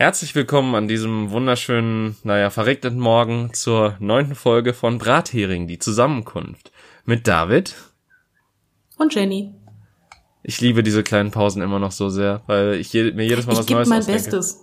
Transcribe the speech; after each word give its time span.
Herzlich 0.00 0.34
willkommen 0.34 0.74
an 0.76 0.88
diesem 0.88 1.30
wunderschönen, 1.30 2.16
naja, 2.24 2.48
verregneten 2.48 2.98
Morgen 2.98 3.50
zur 3.52 3.96
neunten 4.00 4.34
Folge 4.34 4.72
von 4.72 4.96
Brathering, 4.96 5.66
die 5.66 5.78
Zusammenkunft. 5.78 6.72
Mit 7.04 7.28
David. 7.28 7.74
Und 8.96 9.14
Jenny. 9.14 9.52
Ich 10.42 10.58
liebe 10.62 10.82
diese 10.82 11.02
kleinen 11.02 11.32
Pausen 11.32 11.60
immer 11.60 11.78
noch 11.78 11.92
so 11.92 12.08
sehr, 12.08 12.40
weil 12.46 12.76
ich 12.76 12.90
je, 12.94 13.12
mir 13.12 13.26
jedes 13.26 13.44
Mal 13.44 13.52
ich 13.52 13.58
was 13.58 13.68
Neues 13.68 13.88
mein 13.90 13.98
ausdenke. 13.98 14.22
Bestes. 14.22 14.60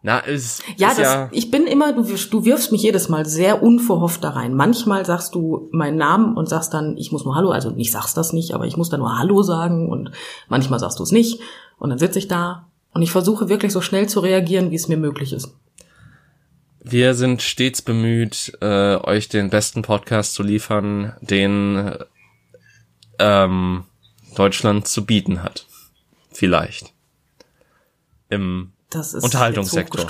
Na, 0.00 0.20
es 0.26 0.62
Ja, 0.78 0.88
ist 0.88 0.98
das, 1.00 1.04
ja, 1.04 1.28
ich 1.32 1.50
bin 1.50 1.66
immer, 1.66 1.92
du, 1.92 2.04
wirfst- 2.04 2.30
du 2.30 2.46
wirfst 2.46 2.72
mich 2.72 2.80
jedes 2.82 3.10
Mal 3.10 3.26
sehr 3.26 3.62
unverhofft 3.62 4.24
da 4.24 4.30
rein. 4.30 4.54
Manchmal 4.54 5.04
sagst 5.04 5.34
du 5.34 5.68
meinen 5.70 5.98
Namen 5.98 6.34
und 6.34 6.48
sagst 6.48 6.72
dann, 6.72 6.96
ich 6.96 7.12
muss 7.12 7.26
nur 7.26 7.34
Hallo, 7.34 7.50
also 7.50 7.74
ich 7.76 7.92
sag's 7.92 8.14
das 8.14 8.32
nicht, 8.32 8.54
aber 8.54 8.64
ich 8.64 8.78
muss 8.78 8.88
dann 8.88 9.00
nur 9.00 9.18
Hallo 9.18 9.42
sagen 9.42 9.90
und 9.90 10.12
manchmal 10.48 10.78
sagst 10.78 10.98
du 10.98 11.02
es 11.02 11.12
nicht 11.12 11.40
und 11.78 11.90
dann 11.90 11.98
sitze 11.98 12.18
ich 12.20 12.26
da 12.28 12.67
und 12.92 13.02
ich 13.02 13.12
versuche 13.12 13.48
wirklich 13.48 13.72
so 13.72 13.80
schnell 13.80 14.08
zu 14.08 14.20
reagieren, 14.20 14.70
wie 14.70 14.76
es 14.76 14.88
mir 14.88 14.96
möglich 14.96 15.32
ist. 15.32 15.54
wir 16.82 17.14
sind 17.14 17.42
stets 17.42 17.82
bemüht, 17.82 18.56
äh, 18.60 18.96
euch 18.96 19.28
den 19.28 19.50
besten 19.50 19.82
Podcast 19.82 20.34
zu 20.34 20.42
liefern, 20.42 21.14
den 21.20 21.94
ähm, 23.18 23.84
Deutschland 24.36 24.86
zu 24.86 25.04
bieten 25.04 25.42
hat. 25.42 25.66
Vielleicht. 26.32 26.92
Im 28.30 28.72
Das 28.90 29.14
ist 29.14 29.24
Unterhaltungssektor. 29.24 30.06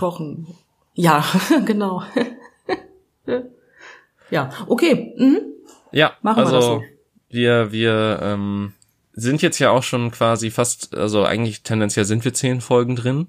Ja, 0.94 1.24
genau. 1.64 2.02
ja, 4.30 4.50
okay. 4.66 5.14
Mhm. 5.16 5.40
Ja, 5.92 6.12
Machen 6.22 6.42
wir 6.42 6.46
also 6.46 6.56
das 6.56 6.64
so. 6.64 6.82
wir 7.30 7.72
wir 7.72 8.20
ähm, 8.22 8.74
sind 9.18 9.42
jetzt 9.42 9.58
ja 9.58 9.70
auch 9.70 9.82
schon 9.82 10.10
quasi 10.10 10.50
fast, 10.50 10.94
also 10.94 11.24
eigentlich 11.24 11.62
tendenziell 11.62 12.04
sind 12.04 12.24
wir 12.24 12.32
zehn 12.34 12.60
Folgen 12.60 12.94
drin, 12.96 13.26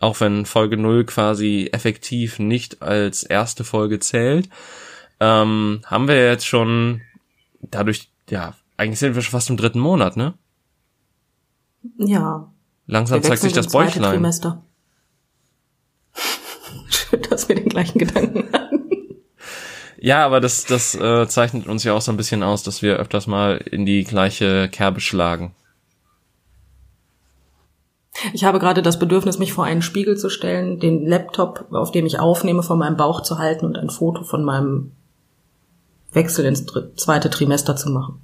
auch 0.00 0.20
wenn 0.20 0.44
Folge 0.44 0.76
null 0.76 1.04
quasi 1.04 1.70
effektiv 1.72 2.38
nicht 2.38 2.82
als 2.82 3.22
erste 3.22 3.64
Folge 3.64 3.98
zählt, 4.00 4.48
ähm, 5.20 5.80
haben 5.86 6.08
wir 6.08 6.28
jetzt 6.28 6.46
schon 6.46 7.00
dadurch, 7.62 8.10
ja, 8.28 8.54
eigentlich 8.76 8.98
sind 8.98 9.14
wir 9.14 9.22
schon 9.22 9.32
fast 9.32 9.50
im 9.50 9.56
dritten 9.56 9.80
Monat, 9.80 10.16
ne? 10.16 10.34
Ja. 11.98 12.52
Langsam 12.86 13.22
zeigt 13.22 13.42
sich 13.42 13.52
das 13.52 13.68
Bäuchlein. 13.68 14.12
Trimester. 14.12 14.62
Schön, 16.88 17.22
dass 17.22 17.48
wir 17.48 17.56
den 17.56 17.68
gleichen 17.68 17.98
Gedanken 17.98 18.52
haben. 18.52 18.53
Ja, 20.04 20.22
aber 20.26 20.42
das, 20.42 20.66
das 20.66 20.94
äh, 20.94 21.26
zeichnet 21.28 21.66
uns 21.66 21.82
ja 21.82 21.94
auch 21.94 22.02
so 22.02 22.12
ein 22.12 22.18
bisschen 22.18 22.42
aus, 22.42 22.62
dass 22.62 22.82
wir 22.82 22.96
öfters 22.96 23.26
mal 23.26 23.56
in 23.56 23.86
die 23.86 24.04
gleiche 24.04 24.68
Kerbe 24.68 25.00
schlagen. 25.00 25.54
Ich 28.34 28.44
habe 28.44 28.58
gerade 28.58 28.82
das 28.82 28.98
Bedürfnis, 28.98 29.38
mich 29.38 29.54
vor 29.54 29.64
einen 29.64 29.80
Spiegel 29.80 30.18
zu 30.18 30.28
stellen, 30.28 30.78
den 30.78 31.06
Laptop, 31.06 31.72
auf 31.72 31.90
dem 31.90 32.04
ich 32.04 32.18
aufnehme, 32.18 32.62
vor 32.62 32.76
meinem 32.76 32.98
Bauch 32.98 33.22
zu 33.22 33.38
halten 33.38 33.64
und 33.64 33.78
ein 33.78 33.88
Foto 33.88 34.24
von 34.24 34.44
meinem 34.44 34.92
Wechsel 36.12 36.44
ins 36.44 36.66
zweite 36.96 37.30
Trimester 37.30 37.74
zu 37.74 37.88
machen. 37.88 38.20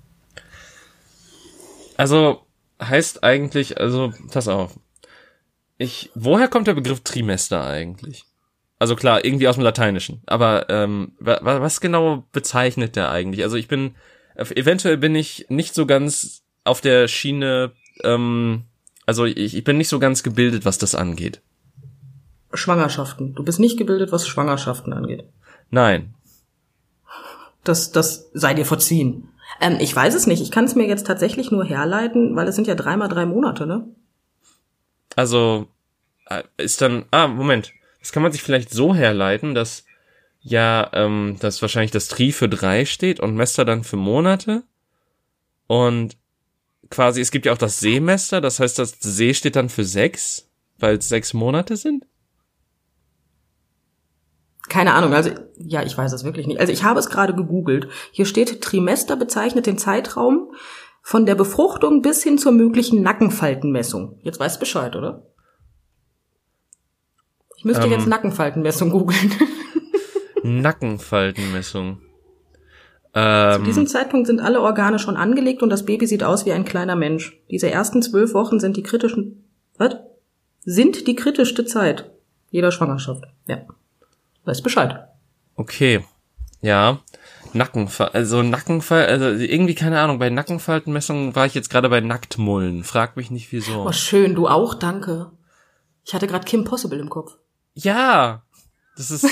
Also 1.97 2.42
heißt 2.78 3.25
eigentlich, 3.25 3.81
also 3.81 4.12
pass 4.31 4.48
auf. 4.48 4.78
Ich, 5.78 6.11
woher 6.14 6.48
kommt 6.48 6.67
der 6.67 6.74
Begriff 6.74 7.01
Trimester 7.01 7.64
eigentlich? 7.64 8.27
Also 8.80 8.96
klar, 8.96 9.24
irgendwie 9.24 9.46
aus 9.46 9.55
dem 9.57 9.63
Lateinischen. 9.64 10.23
Aber 10.27 10.68
ähm, 10.70 11.13
wa, 11.20 11.39
wa- 11.42 11.61
was 11.61 11.80
genau 11.80 12.24
bezeichnet 12.33 12.96
der 12.96 13.11
eigentlich? 13.11 13.45
Also 13.45 13.57
ich 13.57 13.68
bin, 13.68 13.95
eventuell 14.35 14.96
bin 14.96 15.14
ich 15.14 15.46
nicht 15.51 15.74
so 15.74 15.86
ganz 15.86 16.42
auf 16.64 16.80
der 16.80 17.07
Schiene, 17.07 17.73
ähm, 18.02 18.63
also 19.07 19.24
ich, 19.27 19.55
ich 19.55 19.64
bin 19.64 19.77
nicht 19.79 19.89
so 19.89 19.98
ganz 19.98 20.23
gebildet, 20.23 20.64
was 20.64 20.79
das 20.79 20.95
angeht. 20.95 21.42
Schwangerschaften. 22.55 23.35
Du 23.35 23.45
bist 23.45 23.61
nicht 23.61 23.77
gebildet, 23.79 24.13
was 24.13 24.27
Schwangerschaften 24.27 24.92
angeht. 24.92 25.24
Nein. 25.70 26.14
Das, 27.64 27.92
das 27.92 28.30
sei 28.33 28.55
dir 28.55 28.64
verziehen. 28.64 29.29
Ähm, 29.61 29.77
ich 29.79 29.95
weiß 29.95 30.14
es 30.14 30.27
nicht. 30.27 30.40
Ich 30.40 30.51
kann 30.51 30.64
es 30.64 30.74
mir 30.74 30.86
jetzt 30.89 31.07
tatsächlich 31.07 31.51
nur 31.51 31.64
herleiten, 31.64 32.35
weil 32.35 32.48
es 32.48 32.57
sind 32.57 32.67
ja 32.67 32.74
dreimal 32.74 33.08
drei 33.08 33.27
Monate, 33.27 33.67
ne? 33.67 33.86
Also 35.17 35.67
äh, 36.27 36.42
ist 36.57 36.80
dann, 36.80 37.05
ah, 37.11 37.29
Moment. 37.29 37.73
Das 38.00 38.12
kann 38.12 38.22
man 38.22 38.33
sich 38.33 38.42
vielleicht 38.42 38.70
so 38.70 38.94
herleiten, 38.94 39.55
dass 39.55 39.84
ja, 40.42 40.90
ähm, 40.94 41.36
dass 41.38 41.61
wahrscheinlich 41.61 41.90
das 41.90 42.08
Tri 42.08 42.33
für 42.33 42.48
drei 42.48 42.84
steht 42.86 43.20
und 43.20 43.34
Mester 43.34 43.64
dann 43.64 43.84
für 43.84 43.96
Monate. 43.96 44.62
Und 45.66 46.16
quasi, 46.90 47.20
es 47.20 47.30
gibt 47.30 47.46
ja 47.46 47.52
auch 47.52 47.58
das 47.58 47.78
Semester, 47.78 48.40
das 48.40 48.58
heißt, 48.58 48.78
das 48.78 48.96
See 49.00 49.34
steht 49.34 49.56
dann 49.56 49.68
für 49.68 49.84
sechs, 49.84 50.48
weil 50.78 50.96
es 50.96 51.08
sechs 51.08 51.34
Monate 51.34 51.77
sind. 51.77 52.06
Keine 54.68 54.94
Ahnung, 54.94 55.12
also 55.12 55.30
ja, 55.58 55.83
ich 55.83 55.98
weiß 55.98 56.12
es 56.12 56.24
wirklich 56.24 56.46
nicht. 56.46 56.60
Also 56.60 56.72
ich 56.72 56.84
habe 56.84 57.00
es 57.00 57.10
gerade 57.10 57.34
gegoogelt. 57.34 57.89
Hier 58.12 58.24
steht, 58.24 58.62
Trimester 58.62 59.16
bezeichnet 59.16 59.66
den 59.66 59.78
Zeitraum 59.78 60.52
von 61.02 61.27
der 61.27 61.34
Befruchtung 61.34 62.02
bis 62.02 62.22
hin 62.22 62.39
zur 62.39 62.52
möglichen 62.52 63.02
Nackenfaltenmessung. 63.02 64.18
Jetzt 64.22 64.39
weißt 64.39 64.56
du 64.56 64.60
Bescheid, 64.60 64.94
oder? 64.96 65.30
Ich 67.60 67.66
müsste 67.66 67.84
Ähm. 67.84 67.90
jetzt 67.90 68.06
Nackenfaltenmessung 68.06 68.88
googeln. 68.88 69.34
Nackenfaltenmessung. 70.42 71.98
Zu 73.12 73.20
Ähm, 73.20 73.64
diesem 73.64 73.86
Zeitpunkt 73.86 74.26
sind 74.28 74.40
alle 74.40 74.62
Organe 74.62 74.98
schon 74.98 75.18
angelegt 75.18 75.62
und 75.62 75.68
das 75.68 75.84
Baby 75.84 76.06
sieht 76.06 76.22
aus 76.24 76.46
wie 76.46 76.52
ein 76.52 76.64
kleiner 76.64 76.96
Mensch. 76.96 77.38
Diese 77.50 77.70
ersten 77.70 78.00
zwölf 78.00 78.32
Wochen 78.32 78.60
sind 78.60 78.78
die 78.78 78.82
kritischen, 78.82 79.44
was? 79.76 79.96
Sind 80.64 81.06
die 81.06 81.14
kritischste 81.14 81.66
Zeit 81.66 82.10
jeder 82.50 82.72
Schwangerschaft. 82.72 83.24
Ja. 83.46 83.58
Weißt 84.46 84.62
Bescheid. 84.62 85.06
okay. 85.56 86.02
Ja. 86.62 87.00
Nackenfall, 87.52 88.08
also 88.14 88.42
Nackenfall, 88.42 89.04
also 89.04 89.27
irgendwie 89.27 89.74
keine 89.74 90.00
Ahnung, 90.00 90.18
bei 90.18 90.30
Nackenfaltenmessungen 90.30 91.36
war 91.36 91.44
ich 91.44 91.54
jetzt 91.54 91.68
gerade 91.68 91.90
bei 91.90 92.00
Nacktmullen. 92.00 92.84
Frag 92.84 93.18
mich 93.18 93.30
nicht 93.30 93.52
wieso. 93.52 93.84
Oh, 93.86 93.92
schön, 93.92 94.34
du 94.34 94.48
auch, 94.48 94.72
danke. 94.72 95.30
Ich 96.06 96.14
hatte 96.14 96.27
gerade 96.27 96.46
Kim 96.46 96.64
Possible 96.64 96.98
im 96.98 97.10
Kopf. 97.10 97.36
Ja, 97.75 98.42
das 98.97 99.11
ist, 99.11 99.27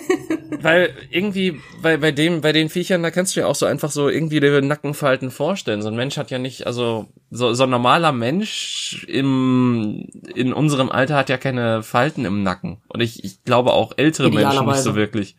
weil 0.62 0.94
irgendwie 1.10 1.60
bei 1.82 1.96
bei 1.96 2.10
dem 2.10 2.40
bei 2.40 2.52
den 2.52 2.68
Viechern 2.68 3.02
da 3.02 3.10
kannst 3.10 3.36
du 3.36 3.40
ja 3.40 3.46
auch 3.46 3.54
so 3.54 3.66
einfach 3.66 3.90
so 3.90 4.08
irgendwie 4.08 4.40
die 4.40 4.60
Nackenfalten 4.62 5.30
vorstellen. 5.30 5.82
So 5.82 5.88
ein 5.88 5.96
Mensch 5.96 6.16
hat 6.16 6.30
ja 6.30 6.38
nicht, 6.38 6.66
also 6.66 7.06
so 7.30 7.54
so 7.54 7.64
ein 7.64 7.70
normaler 7.70 8.12
Mensch 8.12 9.04
im 9.08 10.08
in 10.34 10.52
unserem 10.52 10.90
Alter 10.90 11.16
hat 11.16 11.28
ja 11.28 11.36
keine 11.36 11.82
Falten 11.82 12.24
im 12.24 12.42
Nacken 12.42 12.78
und 12.88 13.00
ich 13.00 13.24
ich 13.24 13.44
glaube 13.44 13.72
auch 13.72 13.92
ältere 13.96 14.30
Menschen 14.30 14.66
nicht 14.66 14.78
so 14.78 14.96
wirklich. 14.96 15.36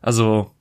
Also 0.00 0.52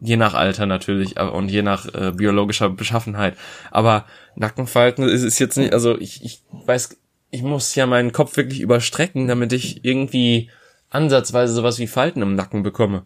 je 0.00 0.16
nach 0.16 0.34
Alter 0.34 0.66
natürlich 0.66 1.20
und 1.20 1.50
je 1.50 1.62
nach 1.62 1.86
äh, 1.94 2.12
biologischer 2.12 2.70
Beschaffenheit. 2.70 3.36
Aber 3.70 4.06
Nackenfalten 4.34 5.08
ist 5.08 5.22
es 5.22 5.38
jetzt 5.38 5.58
nicht, 5.58 5.72
also 5.72 5.98
ich, 5.98 6.24
ich 6.24 6.42
weiß, 6.50 6.96
ich 7.30 7.42
muss 7.42 7.74
ja 7.74 7.86
meinen 7.86 8.12
Kopf 8.12 8.36
wirklich 8.36 8.60
überstrecken, 8.60 9.28
damit 9.28 9.52
ich 9.52 9.84
irgendwie 9.84 10.50
ansatzweise 10.90 11.54
sowas 11.54 11.78
wie 11.78 11.86
Falten 11.86 12.22
im 12.22 12.34
Nacken 12.34 12.62
bekomme. 12.62 13.04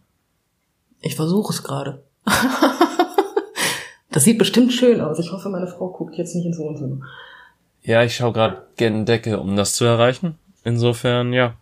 Ich 1.00 1.16
versuche 1.16 1.52
es 1.52 1.62
gerade. 1.62 2.02
das 4.10 4.24
sieht 4.24 4.38
bestimmt 4.38 4.72
schön 4.72 5.00
aus. 5.00 5.18
Ich 5.18 5.30
hoffe, 5.30 5.50
meine 5.50 5.66
Frau 5.66 5.90
guckt 5.90 6.16
jetzt 6.16 6.34
nicht 6.34 6.46
ins 6.46 6.58
Wohnzimmer. 6.58 7.00
Ja, 7.82 8.02
ich 8.02 8.16
schaue 8.16 8.32
gerade 8.32 8.66
gen 8.76 9.04
Decke, 9.04 9.38
um 9.38 9.56
das 9.56 9.74
zu 9.74 9.84
erreichen. 9.84 10.38
Insofern, 10.64 11.34
ja. 11.34 11.54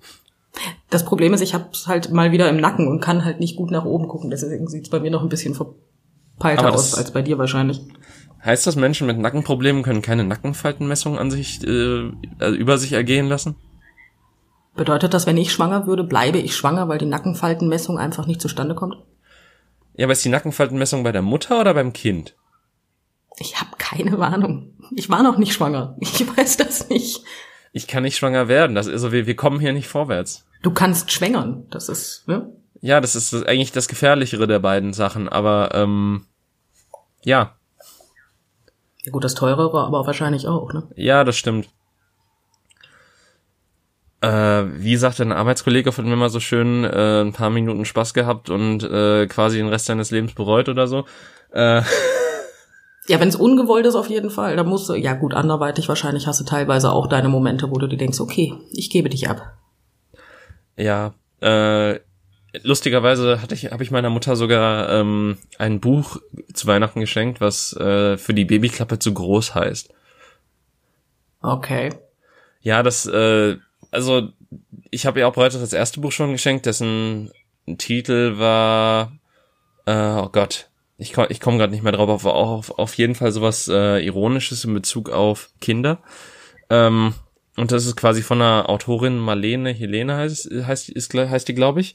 Das 0.91 1.05
Problem 1.05 1.35
ist, 1.35 1.41
ich 1.41 1.55
hab's 1.55 1.88
halt 1.88 2.12
mal 2.12 2.31
wieder 2.31 2.49
im 2.49 2.58
Nacken 2.58 2.87
und 2.87 3.00
kann 3.00 3.25
halt 3.25 3.41
nicht 3.41 3.56
gut 3.56 3.73
nach 3.73 3.85
oben 3.85 4.06
gucken. 4.06 4.31
Deswegen 4.31 4.69
sieht's 4.69 4.91
bei 4.91 5.00
mir 5.00 5.11
noch 5.11 5.23
ein 5.23 5.29
bisschen 5.29 5.55
verpeilter 5.55 6.73
aus 6.73 6.94
als 6.94 7.11
bei 7.11 7.23
dir 7.23 7.38
wahrscheinlich. 7.38 7.81
Heißt 8.44 8.67
das, 8.67 8.76
Menschen 8.76 9.06
mit 9.06 9.19
Nackenproblemen 9.19 9.82
können 9.82 10.02
keine 10.02 10.25
Nackenfaltenmessung 10.25 11.19
an 11.19 11.31
sich, 11.31 11.62
äh, 11.64 12.11
also 12.38 12.56
über 12.56 12.79
sich 12.79 12.93
ergehen 12.93 13.26
lassen? 13.26 13.56
Bedeutet 14.74 15.12
das, 15.12 15.26
wenn 15.26 15.36
ich 15.36 15.52
schwanger 15.52 15.86
würde, 15.86 16.04
bleibe 16.04 16.38
ich 16.38 16.56
schwanger, 16.56 16.88
weil 16.88 16.98
die 16.98 17.06
Nackenfaltenmessung 17.06 17.98
einfach 17.98 18.26
nicht 18.26 18.40
zustande 18.40 18.74
kommt? 18.74 18.96
Ja, 19.94 20.06
aber 20.06 20.12
ist 20.12 20.24
die 20.24 20.30
Nackenfaltenmessung 20.30 21.02
bei 21.02 21.12
der 21.12 21.22
Mutter 21.22 21.60
oder 21.60 21.74
beim 21.74 21.92
Kind? 21.92 22.34
Ich 23.38 23.60
habe 23.60 23.70
keine 23.78 24.19
Ahnung. 24.19 24.74
Ich 24.94 25.10
war 25.10 25.22
noch 25.22 25.36
nicht 25.36 25.52
schwanger. 25.52 25.96
Ich 26.00 26.26
weiß 26.36 26.56
das 26.56 26.88
nicht. 26.88 27.22
Ich 27.72 27.86
kann 27.86 28.02
nicht 28.02 28.16
schwanger 28.16 28.48
werden. 28.48 28.74
Das, 28.74 28.88
also 28.88 29.12
wir, 29.12 29.26
wir 29.26 29.36
kommen 29.36 29.60
hier 29.60 29.72
nicht 29.72 29.88
vorwärts. 29.88 30.46
Du 30.62 30.70
kannst 30.70 31.10
schwängern. 31.10 31.66
Das 31.70 31.88
ist, 31.88 32.26
ne? 32.28 32.52
Ja, 32.80 33.00
das 33.00 33.14
ist 33.14 33.32
eigentlich 33.46 33.72
das 33.72 33.88
gefährlichere 33.88 34.46
der 34.46 34.58
beiden 34.58 34.92
Sachen, 34.92 35.28
aber 35.28 35.70
ähm, 35.74 36.26
ja, 37.22 37.56
Ja 39.04 39.12
gut, 39.12 39.24
das 39.24 39.34
teurere, 39.34 39.86
aber 39.86 40.04
wahrscheinlich 40.06 40.48
auch, 40.48 40.72
ne? 40.72 40.88
ja, 40.96 41.24
das 41.24 41.36
stimmt. 41.36 41.69
Äh, 44.22 44.64
wie 44.82 44.96
sagt 44.96 45.20
ein 45.20 45.32
Arbeitskollege 45.32 45.92
von 45.92 46.08
mir 46.08 46.16
mal 46.16 46.30
so 46.30 46.40
schön, 46.40 46.84
äh, 46.84 47.20
ein 47.20 47.32
paar 47.32 47.50
Minuten 47.50 47.84
Spaß 47.84 48.14
gehabt 48.14 48.50
und 48.50 48.84
äh, 48.84 49.26
quasi 49.26 49.58
den 49.58 49.69
Rest 49.69 49.86
seines 49.86 50.10
Lebens 50.10 50.32
bereut 50.34 50.69
oder 50.69 50.86
so. 50.86 51.04
Äh, 51.52 51.82
Ja, 53.08 53.19
wenn 53.19 53.28
es 53.28 53.36
ungewollt 53.36 53.84
ist, 53.84 53.96
auf 53.96 54.08
jeden 54.08 54.30
Fall. 54.30 54.56
Da 54.56 54.62
musst 54.62 54.88
du, 54.88 54.94
ja 54.94 55.14
gut, 55.14 55.34
anderweitig 55.34 55.88
wahrscheinlich 55.88 56.26
hast 56.26 56.40
du 56.40 56.44
teilweise 56.44 56.92
auch 56.92 57.08
deine 57.08 57.28
Momente, 57.28 57.70
wo 57.70 57.78
du 57.78 57.88
dir 57.88 57.96
denkst, 57.96 58.20
okay, 58.20 58.54
ich 58.70 58.90
gebe 58.90 59.08
dich 59.08 59.28
ab. 59.28 59.54
Ja, 60.76 61.12
äh, 61.40 61.98
lustigerweise 62.62 63.42
hatte 63.42 63.54
ich, 63.54 63.72
habe 63.72 63.82
ich 63.82 63.90
meiner 63.90 64.10
Mutter 64.10 64.36
sogar 64.36 64.88
ähm, 64.90 65.38
ein 65.58 65.80
Buch 65.80 66.19
zu 66.52 66.69
Weihnachten 66.69 67.00
geschenkt, 67.00 67.40
was 67.40 67.74
äh, 67.76 68.16
für 68.16 68.34
die 68.34 68.44
Babyklappe 68.44 69.00
zu 69.00 69.12
groß 69.12 69.56
heißt. 69.56 69.92
Okay. 71.40 71.92
Ja, 72.60 72.84
das, 72.84 73.06
äh, 73.06 73.56
also 73.93 74.31
ich 74.91 75.06
habe 75.06 75.21
ihr 75.21 75.29
auch 75.29 75.35
bereits 75.35 75.59
das 75.59 75.73
erste 75.73 76.00
Buch 76.00 76.12
schon 76.12 76.33
geschenkt, 76.33 76.67
dessen 76.67 77.31
Titel 77.79 78.39
war, 78.39 79.12
äh, 79.87 79.93
oh 79.93 80.29
Gott, 80.31 80.69
ich, 80.99 81.12
komm, 81.12 81.27
ich 81.29 81.41
komme 81.41 81.59
gerade 81.59 81.73
nicht 81.73 81.83
mehr 81.83 81.93
drauf, 81.93 82.09
aber 82.09 82.35
auch 82.35 82.50
auf, 82.50 82.79
auf 82.79 82.94
jeden 82.94 83.15
Fall 83.15 83.33
sowas 83.33 83.69
äh, 83.69 84.05
Ironisches 84.05 84.65
in 84.65 84.75
Bezug 84.75 85.11
auf 85.11 85.50
Kinder. 85.61 85.99
Ähm, 86.71 87.15
und 87.56 87.71
das 87.71 87.87
ist 87.87 87.97
quasi 87.97 88.23
von 88.23 88.41
einer 88.41 88.69
Autorin 88.69 89.19
Marlene 89.19 89.73
Helene 89.73 90.17
heißt, 90.17 90.50
heißt, 90.50 90.89
ist, 90.89 91.15
heißt 91.15 91.49
die, 91.49 91.55
glaube 91.55 91.81
ich, 91.81 91.94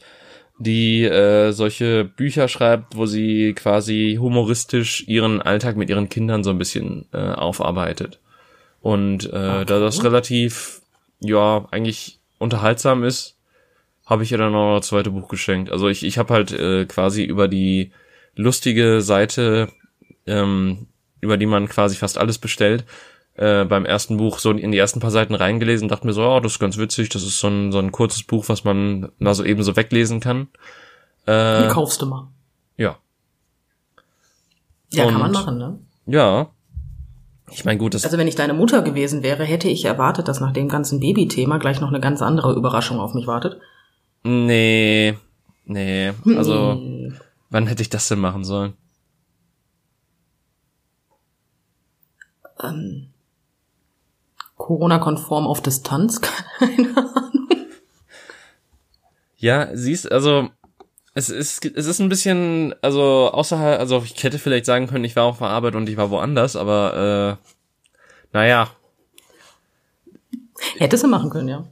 die 0.60 1.04
äh, 1.04 1.52
solche 1.52 2.06
Bücher 2.06 2.48
schreibt, 2.48 2.96
wo 2.96 3.06
sie 3.06 3.54
quasi 3.54 4.18
humoristisch 4.20 5.08
ihren 5.08 5.42
Alltag 5.42 5.78
mit 5.78 5.90
ihren 5.90 6.10
Kindern 6.10 6.44
so 6.44 6.50
ein 6.50 6.58
bisschen 6.58 7.06
äh, 7.14 7.18
aufarbeitet. 7.18 8.20
Und 8.82 9.26
äh, 9.26 9.28
okay. 9.28 9.66
da 9.66 9.80
das 9.80 10.04
relativ, 10.04 10.82
ja, 11.20 11.68
eigentlich 11.72 12.20
unterhaltsam 12.40 13.04
ist, 13.04 13.38
habe 14.06 14.24
ich 14.24 14.32
ihr 14.32 14.38
dann 14.38 14.54
noch 14.54 14.78
das 14.78 14.88
zweite 14.88 15.12
Buch 15.12 15.28
geschenkt. 15.28 15.72
Also 15.72 15.90
ich, 15.90 16.04
ich 16.04 16.18
habe 16.18 16.34
halt 16.34 16.52
äh, 16.52 16.86
quasi 16.86 17.24
über 17.24 17.48
die 17.48 17.92
lustige 18.36 19.02
Seite, 19.02 19.70
ähm, 20.26 20.88
über 21.20 21.38
die 21.38 21.46
man 21.46 21.68
quasi 21.68 21.96
fast 21.96 22.18
alles 22.18 22.38
bestellt, 22.38 22.86
äh, 23.36 23.66
beim 23.66 23.86
ersten 23.86 24.18
Buch 24.18 24.40
so 24.40 24.52
in 24.52 24.72
die 24.72 24.78
ersten 24.78 25.00
paar 25.00 25.12
Seiten 25.12 25.36
reingelesen, 25.36 25.88
dachte 25.88 26.08
mir 26.08 26.14
so, 26.14 26.24
oh, 26.24 26.40
das 26.40 26.54
ist 26.54 26.60
ganz 26.60 26.78
witzig, 26.78 27.10
das 27.10 27.24
ist 27.24 27.40
so 27.40 27.48
ein, 27.48 27.72
so 27.72 27.80
ein 27.80 27.92
kurzes 27.92 28.24
Buch, 28.24 28.48
was 28.48 28.64
man 28.64 29.12
mal 29.20 29.36
so 29.36 29.44
eben 29.44 29.64
so 29.64 29.76
weglesen 29.76 30.20
kann. 30.20 30.48
Äh, 31.26 31.64
die 31.64 31.70
kaufst 31.70 32.02
du 32.02 32.06
mal. 32.06 32.28
Ja. 32.78 32.98
Ja, 34.90 35.06
Und, 35.06 35.12
kann 35.12 35.22
man 35.22 35.32
machen, 35.32 35.58
ne? 35.58 35.80
Ja. 36.06 36.50
Ich 37.52 37.64
meine, 37.64 37.80
gut, 37.80 37.94
das. 37.94 38.04
Also 38.04 38.18
wenn 38.18 38.28
ich 38.28 38.36
deine 38.36 38.54
Mutter 38.54 38.82
gewesen 38.82 39.24
wäre, 39.24 39.44
hätte 39.44 39.70
ich 39.70 39.86
erwartet, 39.86 40.28
dass 40.28 40.42
nach 40.42 40.52
dem 40.52 40.68
ganzen 40.68 41.00
Baby-Thema 41.00 41.60
gleich 41.60 41.80
noch 41.80 41.90
eine 41.90 42.02
ganz 42.02 42.22
andere 42.22 42.54
Überraschung 42.54 43.00
auf 43.00 43.14
mich 43.14 43.28
wartet. 43.28 43.60
Nee. 44.24 45.18
Nee. 45.66 46.14
Also, 46.26 46.74
hm. 46.74 47.18
wann 47.50 47.68
hätte 47.68 47.82
ich 47.82 47.90
das 47.90 48.08
denn 48.08 48.20
machen 48.20 48.44
sollen? 48.44 48.74
Ähm, 52.62 53.10
Corona-konform 54.58 55.48
auf 55.48 55.62
Distanz? 55.62 56.20
Keine 56.60 56.98
Ahnung. 56.98 57.48
Ja, 59.38 59.70
siehst, 59.74 60.12
also 60.12 60.50
es 61.18 61.30
ist 61.30 61.66
es 61.66 61.86
ist 61.86 62.00
ein 62.00 62.10
bisschen, 62.10 62.76
also 62.82 63.32
außerhalb, 63.32 63.80
also 63.80 64.04
ich 64.04 64.24
hätte 64.24 64.40
vielleicht 64.40 64.66
sagen 64.66 64.88
können, 64.88 65.04
ich 65.04 65.16
war 65.16 65.26
auf 65.26 65.40
der 65.40 65.48
Arbeit 65.48 65.76
und 65.76 65.90
ich 65.90 65.98
war 65.98 66.10
woanders, 66.10 66.56
aber 66.56 67.40
äh, 67.42 67.48
naja. 68.34 68.70
Hättest 70.78 71.04
du 71.04 71.08
machen 71.08 71.30
können, 71.30 71.48
ja. 71.48 71.68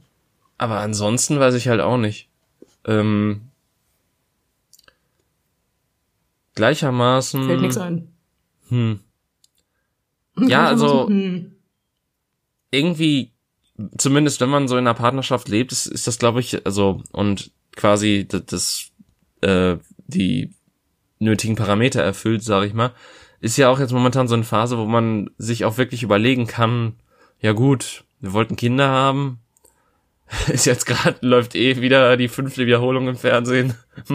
Aber 0.58 0.80
ansonsten 0.80 1.38
weiß 1.38 1.54
ich 1.54 1.68
halt 1.68 1.80
auch 1.80 1.98
nicht. 1.98 2.28
Ähm, 2.86 3.50
gleichermaßen. 6.54 7.44
Fällt 7.46 7.60
nichts 7.60 7.78
ein. 7.78 8.12
Hm. 8.68 9.00
Ja, 10.36 10.66
also. 10.66 11.08
Hm 11.08 11.56
irgendwie, 12.70 13.32
zumindest 13.98 14.40
wenn 14.40 14.48
man 14.48 14.68
so 14.68 14.76
in 14.76 14.86
einer 14.86 14.94
Partnerschaft 14.94 15.48
lebt, 15.48 15.72
ist, 15.72 15.86
ist 15.86 16.06
das, 16.06 16.18
glaube 16.18 16.40
ich, 16.40 16.64
also, 16.66 17.02
und 17.12 17.50
quasi 17.74 18.26
das, 18.28 18.46
das 18.46 18.90
äh, 19.46 19.78
die 20.06 20.54
nötigen 21.18 21.56
Parameter 21.56 22.02
erfüllt, 22.02 22.42
sage 22.42 22.66
ich 22.66 22.74
mal, 22.74 22.92
ist 23.40 23.56
ja 23.56 23.68
auch 23.68 23.78
jetzt 23.78 23.92
momentan 23.92 24.28
so 24.28 24.34
eine 24.34 24.44
Phase, 24.44 24.78
wo 24.78 24.84
man 24.84 25.30
sich 25.38 25.64
auch 25.64 25.78
wirklich 25.78 26.02
überlegen 26.02 26.46
kann, 26.46 26.94
ja 27.40 27.52
gut, 27.52 28.04
wir 28.20 28.32
wollten 28.32 28.56
Kinder 28.56 28.88
haben, 28.88 29.38
ist 30.48 30.66
jetzt 30.66 30.86
gerade, 30.86 31.16
läuft 31.20 31.54
eh 31.54 31.80
wieder 31.80 32.16
die 32.16 32.28
fünfte 32.28 32.66
Wiederholung 32.66 33.08
im 33.08 33.16
Fernsehen. 33.16 33.74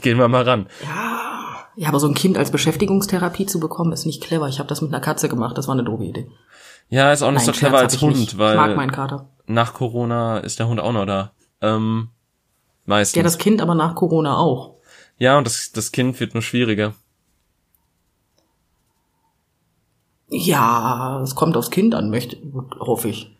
Gehen 0.00 0.18
wir 0.18 0.28
mal 0.28 0.44
ran. 0.44 0.66
Ja, 0.84 1.66
ja, 1.74 1.88
aber 1.88 1.98
so 1.98 2.06
ein 2.06 2.14
Kind 2.14 2.38
als 2.38 2.52
Beschäftigungstherapie 2.52 3.46
zu 3.46 3.58
bekommen, 3.58 3.92
ist 3.92 4.06
nicht 4.06 4.22
clever. 4.22 4.46
Ich 4.48 4.58
habe 4.58 4.68
das 4.68 4.80
mit 4.80 4.92
einer 4.92 5.00
Katze 5.00 5.28
gemacht, 5.28 5.58
das 5.58 5.66
war 5.66 5.74
eine 5.74 5.84
doofe 5.84 6.04
Idee. 6.04 6.28
Ja, 6.88 7.12
ist 7.12 7.22
auch 7.22 7.30
nicht 7.30 7.46
Nein, 7.46 7.54
so 7.54 7.58
clever 7.58 7.78
als 7.78 8.00
Hund, 8.00 8.38
weil 8.38 8.52
ich 8.54 8.60
mag 8.60 8.76
meinen 8.76 8.92
Kater. 8.92 9.30
nach 9.46 9.72
Corona 9.74 10.38
ist 10.38 10.58
der 10.58 10.68
Hund 10.68 10.78
auch 10.78 10.92
noch 10.92 11.06
da. 11.06 11.32
Ähm, 11.60 12.10
meistens. 12.84 13.16
Ja, 13.16 13.22
das 13.22 13.38
Kind 13.38 13.60
aber 13.60 13.74
nach 13.74 13.94
Corona 13.94 14.36
auch. 14.36 14.76
Ja, 15.18 15.38
und 15.38 15.46
das, 15.46 15.72
das 15.72 15.92
Kind 15.92 16.18
wird 16.20 16.34
nur 16.34 16.42
schwieriger. 16.42 16.94
Ja, 20.28 21.20
es 21.22 21.34
kommt 21.34 21.56
aufs 21.56 21.70
Kind 21.70 21.94
an, 21.94 22.10
möchte, 22.10 22.38
hoffe 22.80 23.08
ich. 23.08 23.36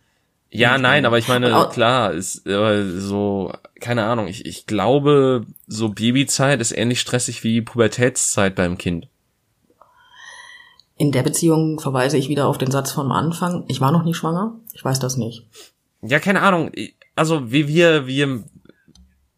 Ja, 0.54 0.76
nein, 0.76 1.06
aber 1.06 1.16
ich 1.16 1.28
meine, 1.28 1.68
klar, 1.72 2.12
ist 2.12 2.46
äh, 2.46 3.00
so, 3.00 3.50
keine 3.80 4.04
Ahnung, 4.04 4.28
ich, 4.28 4.44
ich 4.44 4.66
glaube, 4.66 5.46
so 5.66 5.88
Babyzeit 5.88 6.60
ist 6.60 6.76
ähnlich 6.76 7.00
stressig 7.00 7.42
wie 7.42 7.62
Pubertätszeit 7.62 8.54
beim 8.54 8.76
Kind. 8.76 9.08
In 10.98 11.10
der 11.10 11.22
Beziehung 11.22 11.80
verweise 11.80 12.18
ich 12.18 12.28
wieder 12.28 12.46
auf 12.46 12.58
den 12.58 12.70
Satz 12.70 12.92
vom 12.92 13.10
Anfang. 13.12 13.64
Ich 13.68 13.80
war 13.80 13.92
noch 13.92 14.04
nie 14.04 14.12
schwanger. 14.12 14.60
Ich 14.74 14.84
weiß 14.84 14.98
das 14.98 15.16
nicht. 15.16 15.46
Ja, 16.02 16.20
keine 16.20 16.42
Ahnung. 16.42 16.70
Also 17.16 17.50
wie 17.50 17.66
wir, 17.66 18.06
wir, 18.06 18.44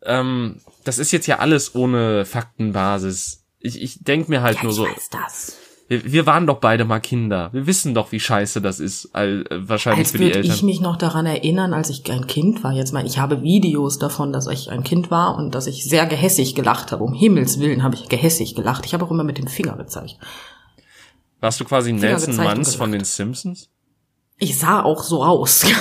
ähm, 0.05 0.61
das 0.85 0.99
ist 0.99 1.13
jetzt 1.13 1.27
ja 1.27 1.39
alles 1.39 1.75
ohne 1.75 2.25
Faktenbasis. 2.25 3.45
Ich, 3.59 3.81
ich 3.81 4.05
denk 4.05 4.29
mir 4.29 4.43
halt 4.43 4.59
ja, 4.59 4.63
nur 4.65 4.73
ich 4.73 4.77
so. 4.77 4.85
Weiß 4.85 5.09
das. 5.11 5.57
Wir, 5.87 6.13
wir 6.13 6.27
waren 6.27 6.47
doch 6.47 6.61
beide 6.61 6.85
mal 6.85 7.01
Kinder. 7.01 7.51
Wir 7.53 7.67
wissen 7.67 7.95
doch, 7.95 8.11
wie 8.11 8.21
scheiße 8.21 8.63
das 8.63 8.81
ist, 8.81 9.11
all, 9.15 9.45
äh, 9.51 9.69
wahrscheinlich 9.69 10.07
als 10.07 10.13
für 10.13 10.19
die 10.19 10.33
Eltern. 10.33 10.45
ich 10.45 10.63
mich 10.63 10.81
noch 10.81 10.97
daran 10.97 11.27
erinnern, 11.27 11.75
als 11.75 11.91
ich 11.91 12.11
ein 12.11 12.27
Kind 12.27 12.65
war. 12.65 12.73
Jetzt 12.73 12.93
mal, 12.93 13.05
ich 13.07 13.19
habe 13.19 13.43
Videos 13.43 13.99
davon, 13.99 14.33
dass 14.33 14.47
ich 14.47 14.71
ein 14.71 14.83
Kind 14.83 15.11
war 15.11 15.37
und 15.37 15.55
dass 15.55 15.67
ich 15.67 15.85
sehr 15.85 16.07
gehässig 16.07 16.55
gelacht 16.55 16.93
habe. 16.93 17.05
Um 17.05 17.13
Himmels 17.13 17.61
Willen 17.61 17.83
habe 17.83 17.95
ich 17.97 18.09
gehässig 18.09 18.55
gelacht. 18.55 18.87
Ich 18.87 18.95
habe 18.95 19.05
auch 19.05 19.11
immer 19.11 19.25
mit 19.25 19.37
dem 19.37 19.47
Finger 19.47 19.77
gezeigt. 19.77 20.17
Warst 21.41 21.61
du 21.61 21.65
quasi 21.65 21.93
Nelson 21.93 22.37
Manns 22.37 22.75
von 22.75 22.91
den 22.91 23.05
Simpsons? 23.05 23.69
Ich 24.39 24.59
sah 24.59 24.83
auch 24.83 25.03
so 25.03 25.23
aus. 25.23 25.67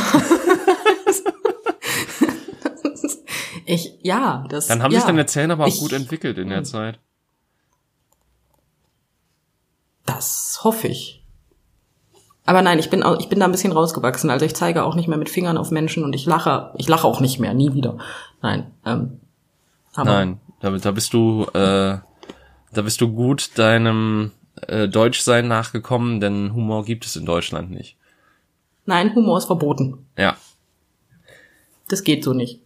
ich, 3.65 3.97
ja, 4.01 4.45
das. 4.49 4.67
Dann 4.67 4.83
haben 4.83 4.91
ja, 4.91 4.99
sich 4.99 5.07
deine 5.07 5.25
Zähne 5.25 5.53
aber 5.53 5.65
auch 5.65 5.67
ich, 5.67 5.79
gut 5.79 5.93
entwickelt 5.93 6.37
in 6.37 6.49
der 6.49 6.59
hm. 6.59 6.65
Zeit. 6.65 6.99
Das 10.05 10.59
hoffe 10.63 10.87
ich. 10.87 11.23
Aber 12.45 12.61
nein, 12.61 12.77
ich 12.77 12.89
bin, 12.89 13.03
ich 13.19 13.29
bin 13.29 13.39
da 13.39 13.45
ein 13.45 13.51
bisschen 13.51 13.71
rausgewachsen. 13.71 14.29
Also 14.29 14.45
ich 14.45 14.53
zeige 14.53 14.83
auch 14.83 14.95
nicht 14.95 15.07
mehr 15.07 15.17
mit 15.17 15.29
Fingern 15.29 15.57
auf 15.57 15.71
Menschen 15.71 16.03
und 16.03 16.13
ich 16.13 16.25
lache, 16.25 16.73
ich 16.77 16.89
lache 16.89 17.07
auch 17.07 17.21
nicht 17.21 17.39
mehr, 17.39 17.53
nie 17.53 17.73
wieder. 17.73 17.97
Nein. 18.41 18.71
Ähm, 18.85 19.21
aber 19.93 20.11
nein, 20.11 20.39
da, 20.59 20.71
da 20.71 20.91
bist 20.91 21.13
du, 21.13 21.45
äh, 21.53 21.99
da 22.73 22.81
bist 22.81 22.99
du 22.99 23.13
gut 23.13 23.57
deinem 23.57 24.31
äh, 24.67 24.89
Deutschsein 24.89 25.47
nachgekommen, 25.47 26.19
denn 26.19 26.53
Humor 26.53 26.83
gibt 26.83 27.05
es 27.05 27.15
in 27.15 27.25
Deutschland 27.25 27.71
nicht. 27.71 27.97
Nein, 28.85 29.15
Humor 29.15 29.37
ist 29.37 29.45
verboten. 29.45 30.05
Ja. 30.17 30.35
Das 31.87 32.03
geht 32.03 32.23
so 32.23 32.33
nicht. 32.33 32.59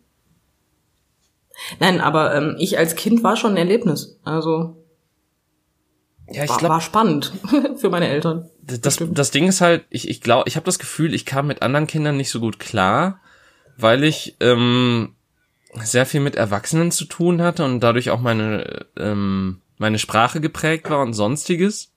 Nein, 1.80 2.02
aber 2.02 2.36
ähm, 2.36 2.56
ich 2.60 2.78
als 2.78 2.96
Kind 2.96 3.24
war 3.24 3.36
schon 3.36 3.52
ein 3.52 3.58
Erlebnis. 3.58 4.20
Also 4.24 4.84
ja, 6.30 6.44
ich 6.44 6.50
war, 6.50 6.58
glaub, 6.58 6.72
war 6.72 6.82
spannend 6.82 7.34
für 7.78 7.90
meine 7.90 8.08
Eltern. 8.08 8.50
Das, 8.62 9.00
das 9.02 9.32
Ding 9.32 9.48
ist 9.48 9.62
halt, 9.62 9.86
ich, 9.90 10.10
ich 10.10 10.22
glaube, 10.22 10.44
ich 10.48 10.56
habe 10.56 10.66
das 10.66 10.80
Gefühl, 10.80 11.14
ich 11.14 11.26
kam 11.26 11.48
mit 11.48 11.62
anderen 11.62 11.88
Kindern 11.88 12.18
nicht 12.18 12.30
so 12.30 12.40
gut 12.40 12.60
klar, 12.60 13.22
weil 13.78 14.04
ich 14.04 14.36
ähm, 14.40 15.16
sehr 15.76 16.06
viel 16.06 16.20
mit 16.20 16.36
Erwachsenen 16.36 16.92
zu 16.92 17.06
tun 17.06 17.42
hatte 17.42 17.64
und 17.64 17.80
dadurch 17.80 18.10
auch 18.10 18.20
meine 18.20 18.86
ähm, 18.98 19.62
meine 19.78 20.00
Sprache 20.00 20.42
geprägt 20.42 20.90
war 20.90 21.02
und 21.02 21.14
sonstiges. 21.14 21.92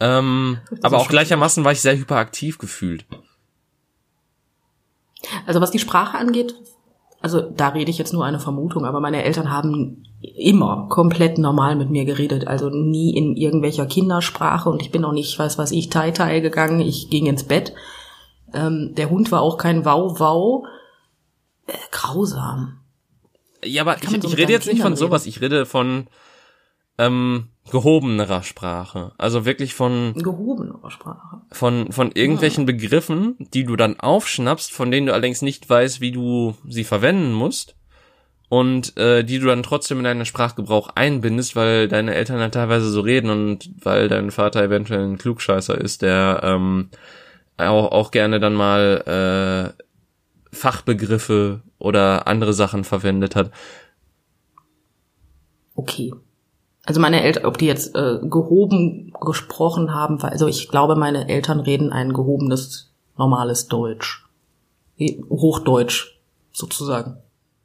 Ähm, 0.00 0.58
aber 0.82 0.98
auch 0.98 1.08
gleichermaßen 1.08 1.64
war 1.64 1.72
ich 1.72 1.80
sehr 1.80 1.96
hyperaktiv 1.96 2.58
gefühlt. 2.58 3.04
Also 5.46 5.60
was 5.60 5.70
die 5.70 5.78
Sprache 5.78 6.18
angeht, 6.18 6.54
also 7.22 7.40
da 7.40 7.68
rede 7.68 7.90
ich 7.90 7.98
jetzt 7.98 8.12
nur 8.12 8.24
eine 8.24 8.40
Vermutung, 8.40 8.84
aber 8.84 9.00
meine 9.00 9.22
Eltern 9.22 9.50
haben 9.50 10.04
immer 10.20 10.88
komplett 10.88 11.38
normal 11.38 11.76
mit 11.76 11.88
mir 11.88 12.04
geredet, 12.04 12.46
also 12.46 12.68
nie 12.68 13.16
in 13.16 13.36
irgendwelcher 13.36 13.86
Kindersprache 13.86 14.68
und 14.68 14.82
ich 14.82 14.90
bin 14.90 15.04
auch 15.04 15.12
nicht, 15.12 15.38
weiß 15.38 15.56
was 15.56 15.72
ich, 15.72 15.88
Tai 15.88 16.10
Tai 16.10 16.40
gegangen, 16.40 16.80
ich 16.80 17.10
ging 17.10 17.26
ins 17.26 17.44
Bett. 17.44 17.72
Ähm, 18.52 18.94
der 18.96 19.08
Hund 19.08 19.32
war 19.32 19.40
auch 19.40 19.56
kein 19.56 19.84
Wow 19.84 20.18
Wow. 20.18 20.66
Äh, 21.66 21.72
grausam. 21.90 22.80
Ja, 23.64 23.82
aber 23.82 23.96
ich, 24.02 24.12
ich 24.12 24.36
rede 24.36 24.52
jetzt 24.52 24.66
nicht 24.66 24.82
von 24.82 24.96
sowas, 24.96 25.26
ich 25.26 25.40
rede 25.40 25.64
von 25.64 26.08
ähm, 26.98 27.48
gehobenerer 27.70 28.42
Sprache. 28.42 29.12
Also 29.18 29.44
wirklich 29.44 29.74
von 29.74 30.14
gehobenerer 30.14 30.90
Sprache. 30.90 31.42
Von 31.50 31.92
von 31.92 32.12
irgendwelchen 32.12 32.66
ja. 32.66 32.72
Begriffen, 32.72 33.36
die 33.38 33.64
du 33.64 33.76
dann 33.76 33.98
aufschnappst, 33.98 34.72
von 34.72 34.90
denen 34.90 35.06
du 35.06 35.12
allerdings 35.12 35.42
nicht 35.42 35.68
weißt, 35.68 36.00
wie 36.00 36.12
du 36.12 36.54
sie 36.68 36.84
verwenden 36.84 37.32
musst. 37.32 37.76
und 38.48 38.98
äh, 38.98 39.24
die 39.24 39.38
du 39.38 39.46
dann 39.46 39.62
trotzdem 39.62 39.96
in 39.96 40.04
deinen 40.04 40.26
Sprachgebrauch 40.26 40.90
einbindest, 40.94 41.56
weil 41.56 41.88
deine 41.88 42.14
Eltern 42.14 42.38
dann 42.38 42.52
teilweise 42.52 42.90
so 42.90 43.00
reden 43.00 43.30
und 43.30 43.70
weil 43.82 44.08
dein 44.08 44.30
Vater 44.30 44.62
eventuell 44.62 45.04
ein 45.04 45.16
Klugscheißer 45.16 45.80
ist, 45.80 46.02
der 46.02 46.40
ähm, 46.42 46.90
auch, 47.56 47.92
auch 47.92 48.10
gerne 48.10 48.40
dann 48.40 48.52
mal 48.52 49.72
äh, 49.74 49.82
Fachbegriffe 50.54 51.62
oder 51.78 52.26
andere 52.26 52.52
Sachen 52.52 52.84
verwendet 52.84 53.36
hat. 53.36 53.50
Okay. 55.74 56.12
Also 56.84 57.00
meine 57.00 57.22
Eltern, 57.22 57.46
ob 57.46 57.58
die 57.58 57.66
jetzt 57.66 57.94
äh, 57.94 58.18
gehoben 58.22 59.12
gesprochen 59.20 59.94
haben, 59.94 60.20
also 60.22 60.48
ich 60.48 60.68
glaube, 60.68 60.96
meine 60.96 61.28
Eltern 61.28 61.60
reden 61.60 61.92
ein 61.92 62.12
gehobenes, 62.12 62.90
normales 63.16 63.68
Deutsch. 63.68 64.26
Hochdeutsch, 65.30 66.18
sozusagen. 66.52 67.16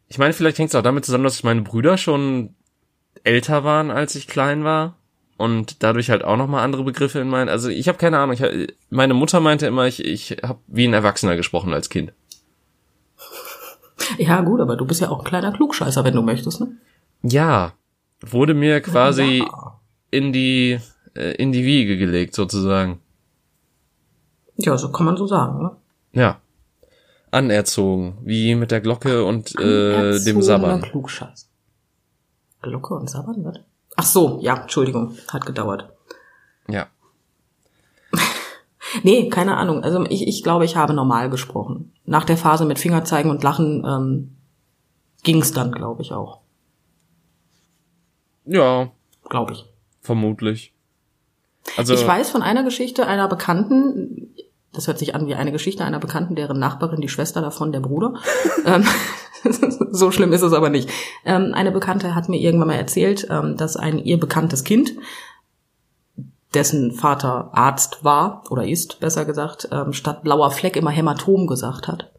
Ich 0.08 0.18
meine, 0.18 0.34
vielleicht 0.34 0.58
hängt 0.58 0.70
es 0.70 0.76
auch 0.76 0.84
damit 0.84 1.06
zusammen, 1.06 1.24
dass 1.24 1.44
meine 1.44 1.62
Brüder 1.62 1.98
schon 1.98 2.56
älter 3.24 3.64
waren, 3.64 3.92
als 3.92 4.16
ich 4.16 4.28
klein 4.28 4.64
war. 4.64 4.96
Und 5.36 5.84
dadurch 5.84 6.10
halt 6.10 6.24
auch 6.24 6.38
nochmal 6.38 6.64
andere 6.64 6.84
Begriffe 6.84 7.20
in 7.20 7.28
meinen. 7.28 7.50
Also 7.50 7.70
ich 7.70 7.88
habe 7.88 8.00
keine 8.00 8.18
Ahnung. 8.18 8.36
Ich, 8.40 8.74
meine 8.90 9.14
Mutter 9.14 9.40
meinte 9.40 9.68
immer, 9.68 9.86
ich, 9.86 10.04
ich 10.04 10.38
habe 10.42 10.60
wie 10.66 10.88
ein 10.88 10.94
Erwachsener 10.94 11.36
gesprochen 11.36 11.74
als 11.74 11.90
Kind. 11.90 12.12
Ja, 14.18 14.42
gut, 14.42 14.62
aber 14.62 14.76
du 14.76 14.86
bist 14.86 15.02
ja 15.02 15.10
auch 15.10 15.20
ein 15.20 15.26
kleiner 15.26 15.52
Klugscheißer, 15.52 16.04
wenn 16.04 16.16
du 16.16 16.24
möchtest, 16.24 16.60
ne? 16.60 16.70
Ja, 17.22 17.74
wurde 18.22 18.54
mir 18.54 18.82
quasi 18.82 19.40
ja. 19.40 19.80
in 20.12 20.34
die 20.34 20.80
äh, 21.16 21.34
in 21.36 21.52
die 21.52 21.64
Wiege 21.64 21.98
gelegt 21.98 22.36
sozusagen. 22.36 23.00
Ja, 24.58 24.78
so 24.78 24.92
kann 24.92 25.06
man 25.06 25.18
so 25.18 25.28
sagen, 25.28 25.62
ne? 25.62 25.72
Ja. 26.14 26.42
Anerzogen, 27.30 28.18
wie 28.24 28.56
mit 28.56 28.72
der 28.72 28.82
Glocke 28.82 29.26
und 29.26 29.54
äh, 29.60 30.20
dem 30.24 30.42
Sabbern. 30.42 30.82
Klugscheiß. 30.82 31.50
Glocke 32.62 32.96
und 32.96 33.10
Sabbern, 33.10 33.44
was? 33.44 33.60
Ach 33.96 34.06
so, 34.06 34.40
ja, 34.42 34.62
Entschuldigung, 34.62 35.18
hat 35.28 35.46
gedauert. 35.46 35.90
Ja. 36.70 36.88
nee, 39.04 39.30
keine 39.30 39.58
Ahnung. 39.58 39.84
Also 39.84 40.06
ich, 40.06 40.28
ich 40.28 40.44
glaube, 40.44 40.66
ich 40.66 40.76
habe 40.76 40.94
normal 40.94 41.30
gesprochen. 41.30 41.94
Nach 42.06 42.24
der 42.24 42.38
Phase 42.38 42.66
mit 42.66 42.80
Fingerzeigen 42.80 43.30
und 43.30 43.44
Lachen 43.44 43.86
ähm, 43.86 44.38
ging 45.24 45.42
es 45.42 45.52
dann, 45.52 45.72
glaube 45.72 46.02
ich, 46.02 46.14
auch. 46.14 46.42
Ja. 48.48 48.92
Glaube 49.30 49.54
ich. 49.54 49.66
Vermutlich. 50.02 50.74
Also 51.76 51.94
ich 51.94 52.08
weiß 52.08 52.30
von 52.30 52.42
einer 52.42 52.64
Geschichte 52.64 53.08
einer 53.08 53.28
Bekannten, 53.28 54.34
das 54.72 54.88
hört 54.88 55.00
sich 55.00 55.16
an 55.16 55.28
wie 55.28 55.36
eine 55.36 55.52
Geschichte 55.52 55.84
einer 55.84 56.00
Bekannten, 56.00 56.36
deren 56.36 56.60
Nachbarin, 56.60 57.02
die 57.02 57.10
Schwester 57.10 57.42
davon, 57.42 57.72
der 57.72 57.82
Bruder. 57.82 58.14
Ähm, 58.66 58.86
so 59.92 60.12
schlimm 60.12 60.34
ist 60.34 60.42
es 60.42 60.52
aber 60.52 60.70
nicht. 60.70 60.90
Ähm, 61.24 61.54
eine 61.54 61.72
Bekannte 61.72 62.16
hat 62.16 62.28
mir 62.28 62.40
irgendwann 62.40 62.70
mal 62.70 62.74
erzählt, 62.74 63.28
ähm, 63.30 63.56
dass 63.56 63.78
ein 63.78 64.00
ihr 64.00 64.20
bekanntes 64.20 64.64
Kind, 64.64 64.94
dessen 66.54 66.92
Vater 66.92 67.52
Arzt 67.54 68.04
war 68.04 68.44
oder 68.50 68.68
ist, 68.68 69.00
besser 69.00 69.26
gesagt, 69.26 69.70
statt 69.92 70.24
blauer 70.24 70.50
Fleck 70.52 70.76
immer 70.76 70.92
Hämatom 70.92 71.46
gesagt 71.46 71.88
hat. 71.88 72.12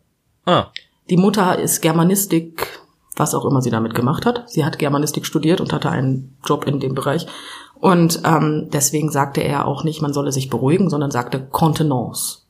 Ah. 0.46 0.66
Die 1.10 1.16
Mutter 1.16 1.58
ist 1.58 1.80
Germanistik 1.80 2.80
was 3.18 3.34
auch 3.34 3.44
immer 3.44 3.62
sie 3.62 3.70
damit 3.70 3.94
gemacht 3.94 4.26
hat. 4.26 4.48
Sie 4.48 4.64
hat 4.64 4.78
Germanistik 4.78 5.26
studiert 5.26 5.60
und 5.60 5.72
hatte 5.72 5.90
einen 5.90 6.36
Job 6.44 6.64
in 6.66 6.80
dem 6.80 6.94
Bereich. 6.94 7.26
Und 7.74 8.22
ähm, 8.24 8.68
deswegen 8.72 9.10
sagte 9.10 9.40
er 9.40 9.66
auch 9.66 9.84
nicht, 9.84 10.02
man 10.02 10.12
solle 10.12 10.32
sich 10.32 10.50
beruhigen, 10.50 10.90
sondern 10.90 11.10
sagte 11.10 11.46
Contenance. 11.46 12.42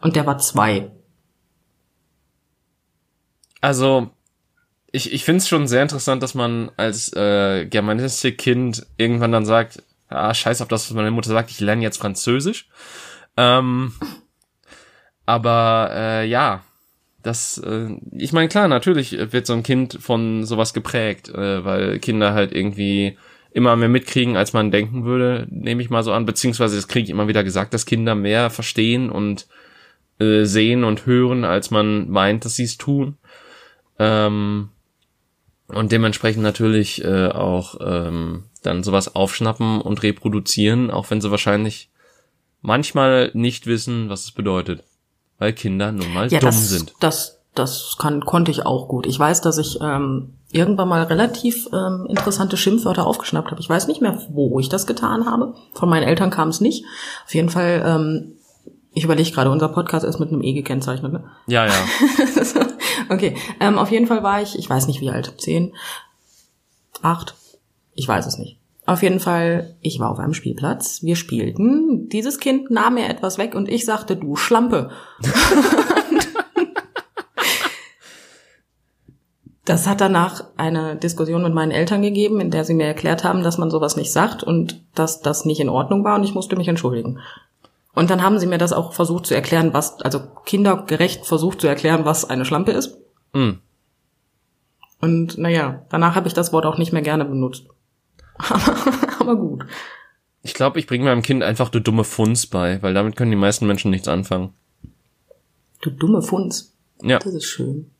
Und 0.00 0.16
der 0.16 0.26
war 0.26 0.38
zwei. 0.38 0.90
Also, 3.60 4.10
ich, 4.92 5.12
ich 5.12 5.24
finde 5.24 5.38
es 5.38 5.48
schon 5.48 5.66
sehr 5.66 5.82
interessant, 5.82 6.22
dass 6.22 6.34
man 6.34 6.70
als 6.76 7.12
äh, 7.14 7.66
Germanistik-Kind 7.66 8.86
irgendwann 8.96 9.32
dann 9.32 9.46
sagt, 9.46 9.82
ah, 10.08 10.32
scheiß 10.32 10.62
auf 10.62 10.68
das, 10.68 10.88
was 10.88 10.94
meine 10.94 11.10
Mutter 11.10 11.30
sagt, 11.30 11.50
ich 11.50 11.60
lerne 11.60 11.82
jetzt 11.82 11.98
Französisch. 11.98 12.68
Ähm, 13.36 13.92
aber 15.26 15.90
äh, 15.92 16.26
ja, 16.26 16.62
das, 17.22 17.58
äh, 17.58 17.88
ich 18.12 18.32
meine, 18.32 18.48
klar, 18.48 18.68
natürlich 18.68 19.12
wird 19.32 19.46
so 19.46 19.52
ein 19.52 19.62
Kind 19.62 19.98
von 20.00 20.44
sowas 20.44 20.72
geprägt, 20.72 21.28
äh, 21.28 21.64
weil 21.64 21.98
Kinder 21.98 22.32
halt 22.32 22.52
irgendwie 22.52 23.16
immer 23.50 23.74
mehr 23.76 23.88
mitkriegen, 23.88 24.36
als 24.36 24.52
man 24.52 24.70
denken 24.70 25.04
würde, 25.04 25.46
nehme 25.50 25.82
ich 25.82 25.90
mal 25.90 26.02
so 26.02 26.12
an, 26.12 26.26
beziehungsweise 26.26 26.76
das 26.76 26.86
kriege 26.86 27.04
ich 27.04 27.10
immer 27.10 27.28
wieder 27.28 27.44
gesagt, 27.44 27.74
dass 27.74 27.86
Kinder 27.86 28.14
mehr 28.14 28.50
verstehen 28.50 29.10
und 29.10 29.46
äh, 30.20 30.44
sehen 30.44 30.84
und 30.84 31.06
hören, 31.06 31.44
als 31.44 31.70
man 31.70 32.08
meint, 32.08 32.44
dass 32.44 32.56
sie 32.56 32.64
es 32.64 32.78
tun. 32.78 33.16
Ähm, 33.98 34.68
und 35.66 35.92
dementsprechend 35.92 36.42
natürlich 36.42 37.04
äh, 37.04 37.28
auch 37.28 37.76
ähm, 37.80 38.44
dann 38.62 38.82
sowas 38.82 39.14
aufschnappen 39.14 39.80
und 39.80 40.02
reproduzieren, 40.02 40.90
auch 40.90 41.10
wenn 41.10 41.20
sie 41.20 41.30
wahrscheinlich 41.30 41.90
manchmal 42.62 43.30
nicht 43.34 43.66
wissen, 43.66 44.08
was 44.08 44.24
es 44.24 44.32
bedeutet 44.32 44.84
weil 45.38 45.52
Kinder 45.52 45.92
nun 45.92 46.12
mal 46.12 46.28
ja, 46.28 46.40
dumm 46.40 46.48
das, 46.48 46.68
sind. 46.68 46.94
Das, 47.00 47.38
das 47.54 47.96
kann, 47.98 48.24
konnte 48.24 48.50
ich 48.50 48.66
auch 48.66 48.88
gut. 48.88 49.06
Ich 49.06 49.18
weiß, 49.18 49.40
dass 49.40 49.58
ich 49.58 49.78
ähm, 49.80 50.34
irgendwann 50.50 50.88
mal 50.88 51.02
relativ 51.04 51.68
ähm, 51.72 52.06
interessante 52.08 52.56
Schimpfwörter 52.56 53.06
aufgeschnappt 53.06 53.50
habe. 53.50 53.60
Ich 53.60 53.68
weiß 53.68 53.86
nicht 53.86 54.00
mehr, 54.00 54.20
wo 54.30 54.58
ich 54.58 54.68
das 54.68 54.86
getan 54.86 55.26
habe. 55.26 55.54
Von 55.74 55.88
meinen 55.88 56.04
Eltern 56.04 56.30
kam 56.30 56.48
es 56.48 56.60
nicht. 56.60 56.84
Auf 57.24 57.34
jeden 57.34 57.50
Fall, 57.50 57.82
ähm, 57.84 58.32
ich 58.92 59.04
überlege 59.04 59.30
gerade, 59.30 59.50
unser 59.50 59.68
Podcast 59.68 60.04
ist 60.04 60.18
mit 60.18 60.30
einem 60.30 60.42
E 60.42 60.52
gekennzeichnet, 60.52 61.12
ne? 61.12 61.24
Ja, 61.46 61.66
ja. 61.66 61.74
okay. 63.10 63.36
Ähm, 63.60 63.78
auf 63.78 63.90
jeden 63.90 64.06
Fall 64.06 64.22
war 64.22 64.42
ich, 64.42 64.58
ich 64.58 64.68
weiß 64.68 64.86
nicht 64.86 65.00
wie 65.00 65.10
alt, 65.10 65.34
zehn, 65.38 65.74
acht, 67.02 67.34
ich 67.94 68.08
weiß 68.08 68.26
es 68.26 68.38
nicht. 68.38 68.57
Auf 68.88 69.02
jeden 69.02 69.20
Fall, 69.20 69.76
ich 69.82 70.00
war 70.00 70.08
auf 70.10 70.18
einem 70.18 70.32
Spielplatz, 70.32 71.02
wir 71.02 71.14
spielten, 71.14 72.08
dieses 72.08 72.40
Kind 72.40 72.70
nahm 72.70 72.94
mir 72.94 73.10
etwas 73.10 73.36
weg 73.36 73.54
und 73.54 73.68
ich 73.68 73.84
sagte, 73.84 74.16
du 74.16 74.34
Schlampe. 74.34 74.88
das 79.66 79.86
hat 79.86 80.00
danach 80.00 80.44
eine 80.56 80.96
Diskussion 80.96 81.42
mit 81.42 81.52
meinen 81.52 81.70
Eltern 81.70 82.00
gegeben, 82.00 82.40
in 82.40 82.50
der 82.50 82.64
sie 82.64 82.72
mir 82.72 82.86
erklärt 82.86 83.24
haben, 83.24 83.42
dass 83.42 83.58
man 83.58 83.70
sowas 83.70 83.98
nicht 83.98 84.10
sagt 84.10 84.42
und 84.42 84.82
dass 84.94 85.20
das 85.20 85.44
nicht 85.44 85.60
in 85.60 85.68
Ordnung 85.68 86.02
war 86.02 86.16
und 86.16 86.24
ich 86.24 86.32
musste 86.32 86.56
mich 86.56 86.68
entschuldigen. 86.68 87.18
Und 87.94 88.08
dann 88.08 88.22
haben 88.22 88.38
sie 88.38 88.46
mir 88.46 88.56
das 88.56 88.72
auch 88.72 88.94
versucht 88.94 89.26
zu 89.26 89.34
erklären, 89.34 89.74
was, 89.74 90.00
also 90.00 90.20
kindergerecht 90.46 91.26
versucht 91.26 91.60
zu 91.60 91.66
erklären, 91.66 92.06
was 92.06 92.30
eine 92.30 92.46
Schlampe 92.46 92.72
ist. 92.72 92.96
Mm. 93.34 93.58
Und 95.02 95.36
naja, 95.36 95.82
danach 95.90 96.14
habe 96.14 96.26
ich 96.26 96.32
das 96.32 96.54
Wort 96.54 96.64
auch 96.64 96.78
nicht 96.78 96.94
mehr 96.94 97.02
gerne 97.02 97.26
benutzt. 97.26 97.66
Aber 99.20 99.36
gut. 99.36 99.64
Ich 100.42 100.54
glaube, 100.54 100.78
ich 100.78 100.86
bringe 100.86 101.04
meinem 101.04 101.22
Kind 101.22 101.42
einfach 101.42 101.68
du 101.68 101.80
dumme 101.80 102.04
Funz 102.04 102.46
bei, 102.46 102.82
weil 102.82 102.94
damit 102.94 103.16
können 103.16 103.30
die 103.30 103.36
meisten 103.36 103.66
Menschen 103.66 103.90
nichts 103.90 104.08
anfangen. 104.08 104.54
Du 105.80 105.90
dumme 105.90 106.22
Funz. 106.22 106.74
Ja. 107.02 107.18
Das 107.18 107.34
ist 107.34 107.46
schön. 107.46 107.90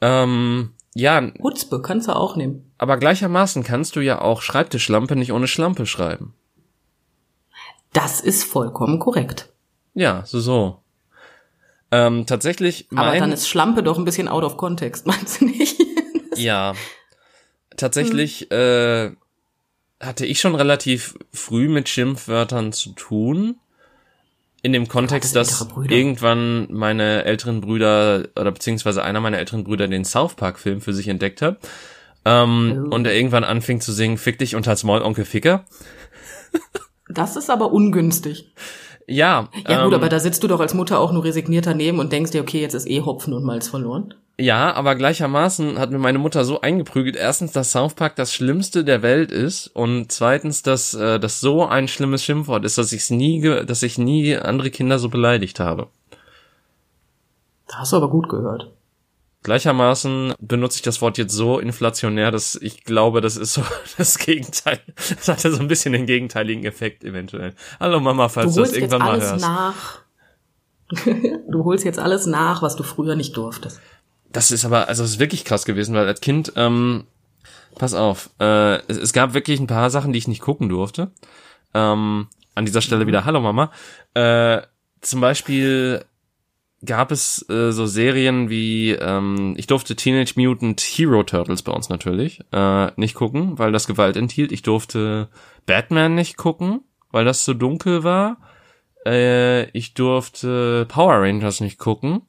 Ähm, 0.00 0.70
ja. 0.94 1.32
Hutzpe 1.42 1.80
kannst 1.82 2.08
du 2.08 2.16
auch 2.16 2.36
nehmen. 2.36 2.70
Aber 2.78 2.96
gleichermaßen 2.96 3.62
kannst 3.64 3.96
du 3.96 4.00
ja 4.00 4.20
auch 4.20 4.42
Schreibtischlampe 4.42 5.16
nicht 5.16 5.32
ohne 5.32 5.48
Schlampe 5.48 5.86
schreiben. 5.86 6.34
Das 7.92 8.20
ist 8.20 8.44
vollkommen 8.44 8.98
korrekt. 8.98 9.52
Ja, 9.94 10.24
so 10.26 10.40
so. 10.40 10.80
Ähm, 11.90 12.26
tatsächlich. 12.26 12.88
Mein, 12.90 13.06
Aber 13.06 13.18
dann 13.18 13.32
ist 13.32 13.48
Schlampe 13.48 13.82
doch 13.82 13.98
ein 13.98 14.04
bisschen 14.04 14.28
out 14.28 14.42
of 14.44 14.56
context, 14.56 15.06
meinst 15.06 15.40
du 15.40 15.46
nicht? 15.46 15.80
ja, 16.36 16.74
tatsächlich 17.76 18.48
mhm. 18.50 18.56
äh, 18.56 19.10
hatte 20.00 20.26
ich 20.26 20.40
schon 20.40 20.54
relativ 20.54 21.14
früh 21.32 21.68
mit 21.68 21.88
Schimpfwörtern 21.88 22.72
zu 22.72 22.90
tun. 22.90 23.56
In 24.62 24.72
dem 24.72 24.88
Kontext, 24.88 25.36
dass 25.36 25.66
irgendwann 25.88 26.72
meine 26.72 27.24
älteren 27.24 27.60
Brüder 27.60 28.28
oder 28.34 28.50
beziehungsweise 28.50 29.02
einer 29.02 29.20
meiner 29.20 29.38
älteren 29.38 29.62
Brüder 29.62 29.88
den 29.88 30.06
South 30.06 30.36
Park 30.36 30.58
Film 30.58 30.80
für 30.80 30.94
sich 30.94 31.08
entdeckt 31.08 31.42
hat. 31.42 31.58
Ähm, 32.24 32.86
oh. 32.86 32.94
Und 32.94 33.06
er 33.06 33.14
irgendwann 33.14 33.44
anfing 33.44 33.82
zu 33.82 33.92
singen, 33.92 34.16
Fick 34.16 34.38
dich 34.38 34.56
und 34.56 34.66
halt's 34.66 34.82
Maul, 34.82 35.02
Onkel 35.02 35.26
Ficker. 35.26 35.66
Das 37.10 37.36
ist 37.36 37.50
aber 37.50 37.72
ungünstig. 37.72 38.54
Ja. 39.06 39.50
Ja 39.68 39.84
gut, 39.84 39.92
ähm, 39.92 39.98
aber 39.98 40.08
da 40.08 40.18
sitzt 40.18 40.42
du 40.42 40.48
doch 40.48 40.60
als 40.60 40.72
Mutter 40.72 40.98
auch 40.98 41.12
nur 41.12 41.24
resigniert 41.24 41.66
daneben 41.66 41.98
und 41.98 42.12
denkst 42.12 42.30
dir, 42.30 42.40
okay, 42.40 42.62
jetzt 42.62 42.74
ist 42.74 42.88
eh 42.88 43.02
Hopfen 43.02 43.34
und 43.34 43.44
Malz 43.44 43.68
verloren. 43.68 44.14
Ja, 44.36 44.74
aber 44.74 44.96
gleichermaßen 44.96 45.78
hat 45.78 45.90
mir 45.90 45.98
meine 45.98 46.18
Mutter 46.18 46.44
so 46.44 46.60
eingeprügelt, 46.60 47.14
erstens, 47.14 47.52
dass 47.52 47.70
South 47.70 47.94
Park 47.94 48.16
das 48.16 48.34
Schlimmste 48.34 48.82
der 48.82 49.02
Welt 49.02 49.30
ist 49.30 49.68
und 49.68 50.10
zweitens, 50.10 50.62
dass 50.62 50.92
äh, 50.94 51.20
das 51.20 51.40
so 51.40 51.64
ein 51.64 51.86
schlimmes 51.86 52.24
Schimpfwort 52.24 52.64
ist, 52.64 52.76
dass 52.76 52.92
ich 52.92 53.08
nie, 53.10 53.40
dass 53.64 53.84
ich 53.84 53.96
nie 53.96 54.36
andere 54.36 54.70
Kinder 54.70 54.98
so 54.98 55.08
beleidigt 55.08 55.60
habe. 55.60 55.86
Da 57.68 57.76
hast 57.78 57.92
du 57.92 57.96
aber 57.96 58.10
gut 58.10 58.28
gehört. 58.28 58.72
Gleichermaßen 59.44 60.34
benutze 60.40 60.76
ich 60.76 60.82
das 60.82 61.00
Wort 61.00 61.18
jetzt 61.18 61.34
so 61.34 61.60
inflationär, 61.60 62.30
dass 62.30 62.56
ich 62.56 62.82
glaube, 62.82 63.20
das 63.20 63.36
ist 63.36 63.52
so 63.52 63.62
das 63.98 64.18
Gegenteil. 64.18 64.80
Das 64.96 65.28
hatte 65.28 65.52
so 65.52 65.60
ein 65.60 65.68
bisschen 65.68 65.92
den 65.92 66.06
gegenteiligen 66.06 66.64
Effekt 66.64 67.04
eventuell. 67.04 67.54
Hallo 67.78 68.00
Mama, 68.00 68.28
falls 68.28 68.54
du, 68.54 68.62
du 68.62 68.66
das 68.66 68.72
irgendwann 68.72 69.02
mal 69.02 69.20
hörst. 69.20 69.42
Nach. 69.42 70.00
du 71.48 71.64
holst 71.64 71.84
jetzt 71.84 71.98
alles 72.00 72.26
nach, 72.26 72.62
was 72.62 72.74
du 72.74 72.82
früher 72.82 73.14
nicht 73.14 73.36
durftest. 73.36 73.80
Das 74.34 74.50
ist 74.50 74.64
aber, 74.64 74.88
also 74.88 75.02
das 75.02 75.12
ist 75.12 75.18
wirklich 75.20 75.44
krass 75.44 75.64
gewesen, 75.64 75.94
weil 75.94 76.06
als 76.06 76.20
Kind, 76.20 76.52
ähm, 76.56 77.04
pass 77.78 77.94
auf, 77.94 78.30
äh, 78.40 78.76
es, 78.88 78.98
es 78.98 79.12
gab 79.12 79.32
wirklich 79.32 79.60
ein 79.60 79.68
paar 79.68 79.90
Sachen, 79.90 80.12
die 80.12 80.18
ich 80.18 80.28
nicht 80.28 80.42
gucken 80.42 80.68
durfte. 80.68 81.12
Ähm, 81.72 82.26
an 82.54 82.66
dieser 82.66 82.82
Stelle 82.82 83.06
wieder 83.06 83.24
Hallo 83.24 83.40
Mama. 83.40 83.70
Äh, 84.14 84.62
zum 85.00 85.20
Beispiel 85.20 86.04
gab 86.84 87.12
es 87.12 87.48
äh, 87.48 87.70
so 87.70 87.86
Serien 87.86 88.50
wie 88.50 88.90
ähm, 88.90 89.54
ich 89.56 89.66
durfte 89.66 89.96
Teenage 89.96 90.34
Mutant 90.36 90.80
Hero 90.80 91.22
Turtles 91.22 91.62
bei 91.62 91.72
uns 91.72 91.88
natürlich 91.88 92.40
äh, 92.52 92.90
nicht 92.96 93.14
gucken, 93.14 93.58
weil 93.58 93.72
das 93.72 93.86
Gewalt 93.86 94.16
enthielt. 94.16 94.52
Ich 94.52 94.62
durfte 94.62 95.28
Batman 95.64 96.14
nicht 96.14 96.36
gucken, 96.36 96.82
weil 97.10 97.24
das 97.24 97.44
zu 97.44 97.54
dunkel 97.54 98.02
war. 98.02 98.38
Äh, 99.06 99.70
ich 99.70 99.94
durfte 99.94 100.86
Power 100.88 101.22
Rangers 101.22 101.60
nicht 101.60 101.78
gucken. 101.78 102.22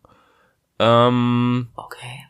Ähm, 0.79 1.69
Okay. 1.75 2.25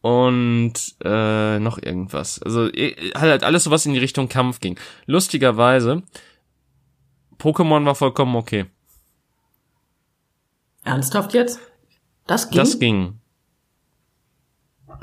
und 0.00 0.72
äh, 1.04 1.58
noch 1.58 1.78
irgendwas. 1.82 2.42
Also 2.42 2.66
äh, 2.68 3.12
halt 3.14 3.44
alles 3.44 3.64
so 3.64 3.70
was 3.70 3.86
in 3.86 3.92
die 3.92 3.98
Richtung 3.98 4.28
Kampf 4.28 4.60
ging. 4.60 4.78
Lustigerweise, 5.06 6.02
Pokémon 7.38 7.84
war 7.84 7.94
vollkommen 7.94 8.36
okay. 8.36 8.66
Ernsthaft 10.84 11.34
jetzt? 11.34 11.60
Das 12.26 12.50
ging? 12.50 12.58
Das 12.58 12.78
ging. 12.78 13.20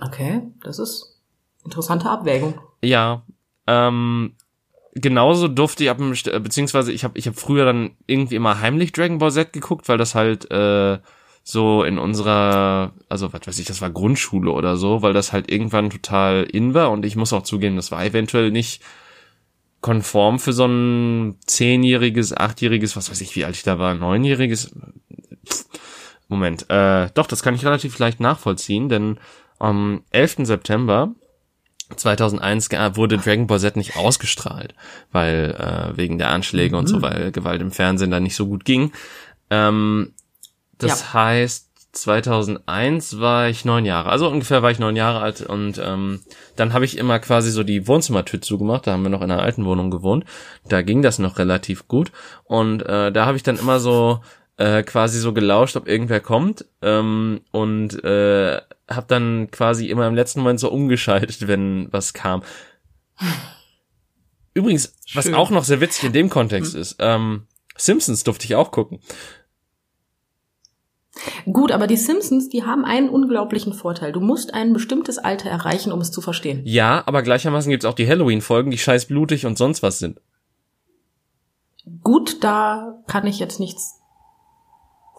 Okay, 0.01 0.41
das 0.63 0.79
ist 0.79 1.21
interessante 1.63 2.09
Abwägung. 2.09 2.59
Ja. 2.81 3.23
Ähm, 3.67 4.35
genauso 4.93 5.47
durfte 5.47 5.83
ich 5.83 5.89
ab 5.89 5.97
dem, 5.97 6.13
äh, 6.13 6.39
beziehungsweise 6.39 6.91
ich 6.91 7.03
habe 7.03 7.17
ich 7.17 7.27
hab 7.27 7.35
früher 7.35 7.65
dann 7.65 7.95
irgendwie 8.07 8.35
immer 8.35 8.59
heimlich 8.59 8.91
Dragon 8.91 9.17
Ball 9.19 9.31
Z 9.31 9.53
geguckt, 9.53 9.87
weil 9.87 9.97
das 9.97 10.15
halt 10.15 10.49
äh, 10.51 10.99
so 11.47 11.83
in 11.83 11.99
unserer, 11.99 12.93
also 13.07 13.31
was 13.31 13.45
weiß 13.45 13.59
ich, 13.59 13.67
das 13.67 13.79
war 13.79 13.91
Grundschule 13.91 14.49
oder 14.51 14.77
so, 14.77 15.03
weil 15.03 15.13
das 15.13 15.31
halt 15.31 15.51
irgendwann 15.51 15.91
total 15.91 16.43
in 16.43 16.73
war 16.73 16.89
und 16.89 17.05
ich 17.05 17.15
muss 17.15 17.33
auch 17.33 17.43
zugeben, 17.43 17.75
das 17.75 17.91
war 17.91 18.03
eventuell 18.03 18.49
nicht 18.49 18.81
konform 19.79 20.39
für 20.39 20.53
so 20.53 20.65
ein 20.65 21.35
zehnjähriges, 21.45 22.35
achtjähriges, 22.35 22.95
was 22.97 23.11
weiß 23.11 23.21
ich, 23.21 23.35
wie 23.35 23.45
alt 23.45 23.55
ich 23.55 23.61
da 23.61 23.77
war, 23.77 23.93
neunjähriges. 23.93 24.73
Moment, 26.27 26.67
äh, 26.71 27.09
doch, 27.13 27.27
das 27.27 27.43
kann 27.43 27.53
ich 27.53 27.63
relativ 27.63 27.99
leicht 27.99 28.19
nachvollziehen, 28.19 28.89
denn 28.89 29.19
am 29.59 30.01
11. 30.09 30.37
September 30.47 31.13
2001 31.95 32.69
ge- 32.69 32.95
wurde 32.95 33.19
Dragon 33.19 33.45
Ball 33.45 33.59
Z 33.59 33.75
nicht 33.75 33.95
ausgestrahlt, 33.95 34.73
weil 35.11 35.55
äh, 35.59 35.95
wegen 35.95 36.17
der 36.17 36.31
Anschläge 36.31 36.75
und 36.75 36.87
so, 36.87 37.03
weil 37.03 37.31
Gewalt 37.31 37.61
im 37.61 37.69
Fernsehen 37.71 38.09
da 38.09 38.19
nicht 38.19 38.35
so 38.35 38.47
gut 38.47 38.65
ging. 38.65 38.91
Ähm, 39.51 40.13
das 40.77 41.13
heißt, 41.13 41.65
2001 41.95 43.19
war 43.19 43.47
ich 43.47 43.65
neun 43.65 43.85
Jahre, 43.85 44.09
also 44.09 44.29
ungefähr 44.29 44.61
war 44.61 44.71
ich 44.71 44.79
neun 44.79 44.95
Jahre 44.95 45.21
alt 45.21 45.41
und 45.41 45.81
ähm, 45.83 46.21
dann 46.55 46.73
habe 46.73 46.85
ich 46.85 46.97
immer 46.97 47.19
quasi 47.19 47.51
so 47.51 47.63
die 47.63 47.87
Wohnzimmertür 47.87 48.41
zugemacht, 48.41 48.85
da 48.85 48.91
haben 48.91 49.03
wir 49.03 49.09
noch 49.09 49.21
in 49.21 49.31
einer 49.31 49.41
alten 49.41 49.65
Wohnung 49.65 49.91
gewohnt, 49.91 50.25
da 50.67 50.81
ging 50.81 51.01
das 51.01 51.19
noch 51.19 51.39
relativ 51.39 51.87
gut 51.87 52.11
und 52.43 52.81
äh, 52.81 53.11
da 53.11 53.25
habe 53.25 53.37
ich 53.37 53.43
dann 53.43 53.57
immer 53.57 53.79
so 53.79 54.19
äh, 54.57 54.83
quasi 54.83 55.19
so 55.19 55.33
gelauscht, 55.33 55.75
ob 55.75 55.87
irgendwer 55.87 56.19
kommt 56.19 56.65
ähm, 56.81 57.41
und 57.51 58.03
äh, 58.03 58.61
habe 58.89 59.05
dann 59.07 59.49
quasi 59.51 59.87
immer 59.89 60.07
im 60.07 60.15
letzten 60.15 60.41
Moment 60.41 60.59
so 60.59 60.71
umgeschaltet, 60.71 61.47
wenn 61.47 61.87
was 61.91 62.13
kam. 62.13 62.43
Übrigens, 64.53 64.95
was 65.13 65.25
Schön. 65.25 65.35
auch 65.35 65.49
noch 65.49 65.63
sehr 65.63 65.81
witzig 65.81 66.05
in 66.05 66.13
dem 66.13 66.29
Kontext 66.29 66.75
ist, 66.75 66.97
ähm, 66.99 67.47
Simpsons 67.77 68.23
durfte 68.23 68.45
ich 68.45 68.55
auch 68.55 68.71
gucken. 68.71 68.99
Gut, 71.51 71.71
aber 71.71 71.87
die 71.87 71.97
Simpsons, 71.97 72.49
die 72.49 72.63
haben 72.63 72.85
einen 72.85 73.09
unglaublichen 73.09 73.73
Vorteil. 73.73 74.11
Du 74.11 74.19
musst 74.19 74.53
ein 74.53 74.73
bestimmtes 74.73 75.17
Alter 75.17 75.49
erreichen, 75.49 75.91
um 75.91 76.01
es 76.01 76.11
zu 76.11 76.21
verstehen. 76.21 76.61
Ja, 76.65 77.03
aber 77.05 77.21
gleichermaßen 77.21 77.69
gibt's 77.69 77.85
auch 77.85 77.93
die 77.93 78.07
Halloween-Folgen, 78.07 78.71
die 78.71 78.77
scheiß 78.77 79.05
blutig 79.05 79.45
und 79.45 79.57
sonst 79.57 79.81
was 79.81 79.99
sind. 79.99 80.19
Gut, 82.03 82.43
da 82.43 83.01
kann 83.07 83.27
ich 83.27 83.39
jetzt 83.39 83.59
nichts 83.59 84.01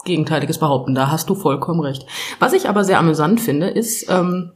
Gegenteiliges 0.05 0.59
behaupten. 0.59 0.95
Da 0.95 1.11
hast 1.11 1.31
du 1.31 1.35
vollkommen 1.35 1.81
recht. 1.81 2.07
Was 2.39 2.53
ich 2.53 2.69
aber 2.69 2.85
sehr 2.85 2.99
amüsant 2.99 3.41
finde, 3.41 3.69
ist, 3.69 4.09
ähm, 4.11 4.53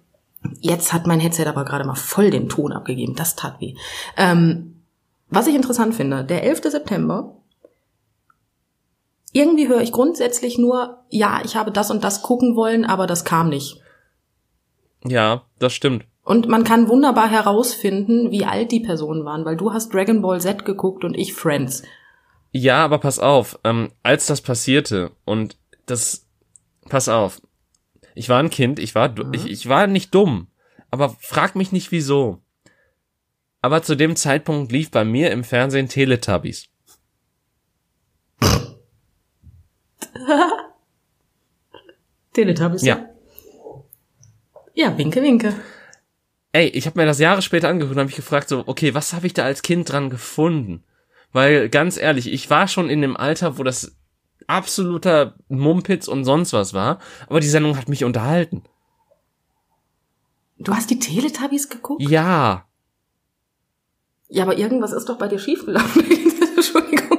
jetzt 0.61 0.92
hat 0.92 1.07
mein 1.07 1.20
Headset 1.20 1.46
aber 1.46 1.64
gerade 1.64 1.85
mal 1.85 1.94
voll 1.94 2.31
den 2.31 2.48
Ton 2.48 2.72
abgegeben. 2.72 3.14
Das 3.14 3.37
tat 3.37 3.61
weh. 3.61 3.74
Ähm, 4.16 4.83
was 5.29 5.46
ich 5.46 5.55
interessant 5.55 5.94
finde, 5.94 6.24
der 6.24 6.42
11. 6.44 6.62
September, 6.64 7.37
irgendwie 9.33 9.69
höre 9.69 9.81
ich 9.81 9.93
grundsätzlich 9.93 10.59
nur, 10.59 11.05
ja, 11.11 11.40
ich 11.45 11.57
habe 11.57 11.71
das 11.71 11.90
und 11.90 12.03
das 12.05 12.23
gucken 12.23 12.57
wollen, 12.57 12.85
aber 12.85 13.07
das 13.07 13.25
kam 13.25 13.49
nicht. 13.49 13.81
Ja, 15.05 15.45
das 15.59 15.73
stimmt. 15.73 16.05
Und 16.23 16.49
man 16.49 16.64
kann 16.64 16.88
wunderbar 16.88 17.29
herausfinden, 17.31 18.31
wie 18.31 18.45
alt 18.45 18.71
die 18.73 18.81
Personen 18.81 19.25
waren, 19.25 19.45
weil 19.45 19.57
du 19.57 19.73
hast 19.73 19.93
Dragon 19.95 20.21
Ball 20.23 20.40
Z 20.40 20.64
geguckt 20.64 21.05
und 21.05 21.16
ich 21.16 21.33
Friends. 21.33 21.83
Ja, 22.53 22.85
aber 22.85 22.99
pass 22.99 23.19
auf, 23.19 23.59
ähm, 23.64 23.90
als 24.03 24.27
das 24.27 24.40
passierte 24.40 25.12
und 25.25 25.57
das, 25.87 26.27
pass 26.88 27.09
auf, 27.09 27.40
ich 28.14 28.29
war 28.29 28.38
ein 28.40 28.51
Kind, 28.51 28.79
ich 28.79 28.95
war, 28.95 29.09
du- 29.09 29.27
ich, 29.33 29.47
ich 29.47 29.69
war 29.69 29.87
nicht 29.87 30.14
dumm, 30.14 30.49
aber 30.90 31.16
frag 31.21 31.57
mich 31.57 31.73
nicht 31.73 31.90
wieso. 31.93 32.38
Aber 33.62 33.83
zu 33.83 33.95
dem 33.97 34.16
Zeitpunkt 34.16 34.73
lief 34.73 34.90
bei 34.90 35.05
mir 35.05 35.31
im 35.31 35.45
Fernsehen 35.45 35.88
Teletubbies. 35.88 36.66
Teletubbies. 42.33 42.83
Ja. 42.83 43.09
Ja, 44.75 44.97
winke, 44.97 45.23
winke. 45.23 45.55
Ey, 46.53 46.69
ich 46.69 46.87
habe 46.87 46.99
mir 46.99 47.07
das 47.07 47.19
Jahre 47.19 47.43
später 47.43 47.69
angehört 47.69 47.93
und 47.93 47.99
habe 47.99 48.07
mich 48.07 48.17
gefragt, 48.17 48.49
so, 48.49 48.65
okay, 48.67 48.95
was 48.95 49.13
habe 49.13 49.27
ich 49.27 49.35
da 49.35 49.45
als 49.45 49.63
Kind 49.63 49.91
dran 49.91 50.11
gefunden? 50.11 50.83
Weil 51.33 51.69
ganz 51.69 51.97
ehrlich, 51.97 52.33
ich 52.33 52.51
war 52.51 52.67
schon 52.67 52.91
in 52.91 53.03
dem 53.03 53.17
Alter, 53.17 53.59
wo 53.59 53.63
das 53.63 53.97
absoluter 54.47 55.37
Mumpitz 55.49 56.09
und 56.09 56.25
sonst 56.25 56.53
was 56.53 56.75
war, 56.75 56.99
aber 57.29 57.41
die 57.41 57.49
Sendung 57.49 57.77
hat 57.77 57.89
mich 57.89 58.05
unterhalten. 58.05 58.65
Du 60.59 60.75
hast 60.75 60.91
die 60.91 60.99
Teletubbies 60.99 61.69
geguckt? 61.69 62.03
Ja, 62.03 62.67
Ja, 64.29 64.45
aber 64.45 64.59
irgendwas 64.59 64.93
ist 64.93 65.09
doch 65.09 65.19
bei 65.19 65.29
dir 65.29 65.39
schiefgelaufen. 65.39 66.05
Entschuldigung. 66.57 67.10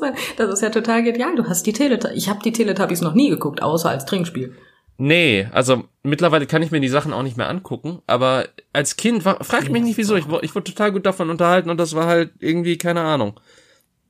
Das 0.00 0.12
ist, 0.14 0.28
ja- 0.38 0.44
das 0.46 0.54
ist 0.54 0.62
ja 0.62 0.70
total 0.70 1.02
genial. 1.02 1.34
Du 1.36 1.44
hast 1.48 1.66
die 1.66 1.72
Teletubbies. 1.72 2.16
Ich 2.18 2.28
habe 2.28 2.40
die 2.44 2.52
Teletubbies 2.52 3.00
noch 3.00 3.14
nie 3.14 3.30
geguckt, 3.30 3.62
außer 3.62 3.90
als 3.90 4.04
Trinkspiel. 4.06 4.54
nee, 4.98 5.46
also 5.52 5.84
mittlerweile 6.02 6.46
kann 6.46 6.62
ich 6.62 6.70
mir 6.70 6.80
die 6.80 6.88
Sachen 6.88 7.12
auch 7.12 7.22
nicht 7.22 7.36
mehr 7.36 7.48
angucken, 7.48 8.00
aber 8.06 8.46
als 8.72 8.96
Kind 8.96 9.24
war, 9.24 9.42
frag 9.44 9.64
ich 9.64 9.70
mich 9.70 9.82
nicht 9.82 9.98
wieso, 9.98 10.16
ich, 10.16 10.24
ich 10.42 10.54
wurde 10.54 10.64
total 10.72 10.92
gut 10.92 11.04
davon 11.04 11.28
unterhalten 11.30 11.68
und 11.70 11.78
das 11.78 11.94
war 11.94 12.06
halt 12.06 12.30
irgendwie, 12.38 12.78
keine 12.78 13.02
Ahnung. 13.02 13.38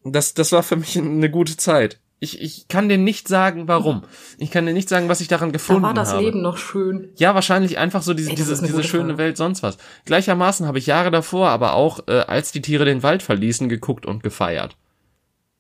Das, 0.04 0.34
das 0.34 0.52
war 0.52 0.62
für 0.62 0.76
mich 0.76 0.96
eine 0.96 1.28
gute 1.30 1.56
Zeit. 1.56 1.98
Ich, 2.20 2.40
ich 2.40 2.68
kann 2.68 2.88
dir 2.88 2.96
nicht 2.96 3.28
sagen, 3.28 3.68
warum. 3.68 4.02
Ich 4.38 4.50
kann 4.50 4.64
dir 4.64 4.72
nicht 4.72 4.88
sagen, 4.88 5.08
was 5.10 5.20
ich 5.20 5.28
daran 5.28 5.48
Da 5.50 5.52
gefunden 5.54 5.82
war 5.82 5.92
das 5.92 6.12
habe. 6.12 6.22
Leben 6.24 6.40
noch 6.40 6.56
schön. 6.56 7.10
Ja, 7.16 7.34
wahrscheinlich 7.34 7.76
einfach 7.76 8.00
so 8.02 8.14
diese, 8.14 8.30
Ey, 8.30 8.36
diese, 8.36 8.56
diese 8.62 8.84
schöne 8.84 9.08
Frage. 9.08 9.18
Welt, 9.18 9.36
sonst 9.36 9.62
was. 9.62 9.76
Gleichermaßen 10.06 10.66
habe 10.66 10.78
ich 10.78 10.86
Jahre 10.86 11.10
davor, 11.10 11.48
aber 11.50 11.74
auch, 11.74 12.06
äh, 12.06 12.12
als 12.20 12.52
die 12.52 12.62
Tiere 12.62 12.84
den 12.86 13.02
Wald 13.02 13.22
verließen, 13.22 13.68
geguckt 13.68 14.06
und 14.06 14.22
gefeiert. 14.22 14.76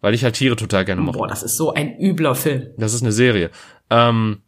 Weil 0.00 0.14
ich 0.14 0.24
halt 0.24 0.34
Tiere 0.34 0.56
total 0.56 0.84
gerne 0.84 1.00
mochte. 1.00 1.18
Boah, 1.18 1.28
das 1.28 1.42
ist 1.42 1.56
so 1.56 1.72
ein 1.72 1.98
übler 1.98 2.34
Film. 2.34 2.68
Das 2.76 2.92
ist 2.92 3.02
eine 3.02 3.12
Serie. 3.12 3.50
Ähm, 3.90 4.42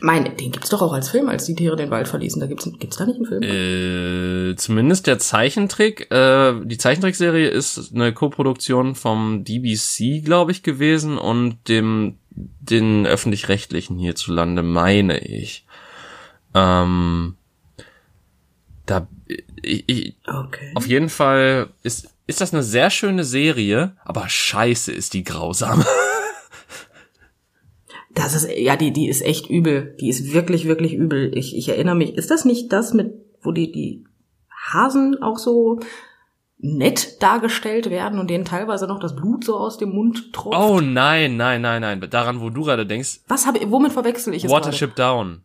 Meine, 0.00 0.30
den 0.30 0.52
gibt's 0.52 0.70
doch 0.70 0.82
auch 0.82 0.92
als 0.92 1.08
Film, 1.08 1.28
als 1.28 1.46
die 1.46 1.54
Tiere 1.54 1.76
den 1.76 1.90
Wald 1.90 2.08
verließen. 2.08 2.40
Da 2.40 2.46
gibt's, 2.46 2.70
gibt's 2.78 2.96
da 2.96 3.06
nicht 3.06 3.16
einen 3.16 3.26
Film? 3.26 3.42
äh, 3.42 4.56
zumindest 4.56 5.06
der 5.06 5.18
Zeichentrick, 5.18 6.10
äh, 6.10 6.54
die 6.64 6.78
Zeichentrickserie 6.78 7.48
ist 7.48 7.94
eine 7.94 8.12
Koproduktion 8.12 8.94
vom 8.94 9.44
DBC, 9.44 10.24
glaube 10.24 10.52
ich, 10.52 10.62
gewesen 10.62 11.18
und 11.18 11.68
dem 11.68 12.18
den 12.30 13.06
öffentlich-rechtlichen 13.06 13.98
hierzulande, 13.98 14.62
meine 14.62 15.18
ich. 15.18 15.66
Ähm, 16.54 17.36
da 18.84 19.08
ich, 19.26 19.84
ich, 19.88 20.16
Okay. 20.26 20.72
Auf 20.74 20.86
jeden 20.86 21.08
Fall 21.08 21.68
ist, 21.82 22.08
ist 22.26 22.40
das 22.40 22.52
eine 22.52 22.62
sehr 22.62 22.90
schöne 22.90 23.24
Serie, 23.24 23.96
aber 24.04 24.28
scheiße 24.28 24.92
ist 24.92 25.14
die 25.14 25.24
grausam. 25.24 25.84
Das 28.16 28.34
ist, 28.34 28.48
ja, 28.50 28.76
die, 28.76 28.94
die 28.94 29.08
ist 29.10 29.20
echt 29.20 29.50
übel. 29.50 29.94
Die 30.00 30.08
ist 30.08 30.32
wirklich, 30.32 30.66
wirklich 30.66 30.94
übel. 30.94 31.36
Ich, 31.36 31.54
ich 31.54 31.68
erinnere 31.68 31.96
mich, 31.96 32.14
ist 32.14 32.30
das 32.30 32.46
nicht 32.46 32.72
das 32.72 32.94
mit, 32.94 33.12
wo 33.42 33.52
die, 33.52 33.70
die 33.70 34.06
Hasen 34.50 35.22
auch 35.22 35.36
so 35.36 35.80
nett 36.56 37.22
dargestellt 37.22 37.90
werden 37.90 38.18
und 38.18 38.30
denen 38.30 38.46
teilweise 38.46 38.86
noch 38.86 39.00
das 39.00 39.14
Blut 39.14 39.44
so 39.44 39.58
aus 39.58 39.76
dem 39.76 39.90
Mund 39.90 40.32
tropft? 40.32 40.58
Oh 40.58 40.80
nein, 40.80 41.36
nein, 41.36 41.60
nein, 41.60 41.82
nein. 41.82 42.00
Daran, 42.08 42.40
wo 42.40 42.48
du 42.48 42.62
gerade 42.62 42.86
denkst, 42.86 43.20
Was 43.28 43.46
habe 43.46 43.60
womit 43.70 43.92
verwechsel 43.92 44.32
ich 44.32 44.44
es 44.44 44.50
Watership 44.50 44.96
Down. 44.96 45.42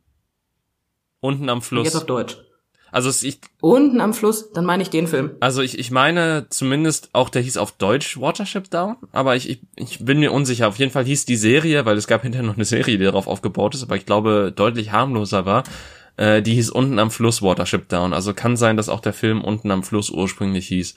Unten 1.20 1.50
am 1.50 1.62
gerade? 1.62 1.84
Jetzt 1.84 1.96
auf 1.96 2.06
Fluss. 2.06 2.26
Deutsch. 2.26 2.38
Also 2.92 3.10
es, 3.10 3.24
ich, 3.24 3.40
Unten 3.62 4.02
am 4.02 4.14
Fluss, 4.14 4.52
dann 4.52 4.66
meine 4.66 4.84
ich 4.84 4.90
den 4.90 5.08
Film. 5.08 5.32
also 5.40 5.62
ich, 5.62 5.80
ich 5.80 5.92
meine 5.92 6.48
zumindest 6.50 7.10
auch, 7.14 7.30
der 7.30 7.42
hieß 7.42 7.58
auf 7.58 7.72
Deutsch 7.74 8.20
Watership 8.20 8.70
Down, 8.70 8.98
aber 9.12 9.36
ich, 9.36 9.50
ich, 9.50 9.62
ich 9.76 10.04
bin 10.06 10.20
mir 10.20 10.32
unsicher. 10.32 10.68
Auf 10.68 10.78
jeden 10.78 10.92
Fall 10.92 11.06
hieß 11.06 11.26
die 11.26 11.38
Serie, 11.38 11.86
weil 11.86 11.98
es 11.98 12.08
gab 12.08 12.24
hinterher 12.24 12.46
noch 12.46 12.56
eine 12.56 12.66
Serie, 12.66 12.98
die 12.98 13.06
darauf 13.06 13.28
aufgebaut 13.28 13.76
ist, 13.76 13.84
aber 13.84 13.96
ich 13.96 14.06
glaube 14.06 14.52
deutlich 14.56 14.92
harmloser 14.92 15.46
war. 15.46 15.64
Äh, 16.18 16.42
die 16.42 16.54
hieß 16.56 16.70
unten 16.72 17.00
am 17.00 17.12
Fluss 17.12 17.42
Watership 17.42 17.88
Down. 17.88 18.14
Also 18.14 18.34
kann 18.34 18.58
sein, 18.58 18.76
dass 18.76 18.90
auch 18.90 19.00
der 19.00 19.14
Film 19.14 19.42
unten 19.42 19.72
am 19.72 19.84
Fluss 19.84 20.10
ursprünglich 20.10 20.68
hieß. 20.68 20.96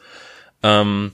Ähm, 0.65 1.13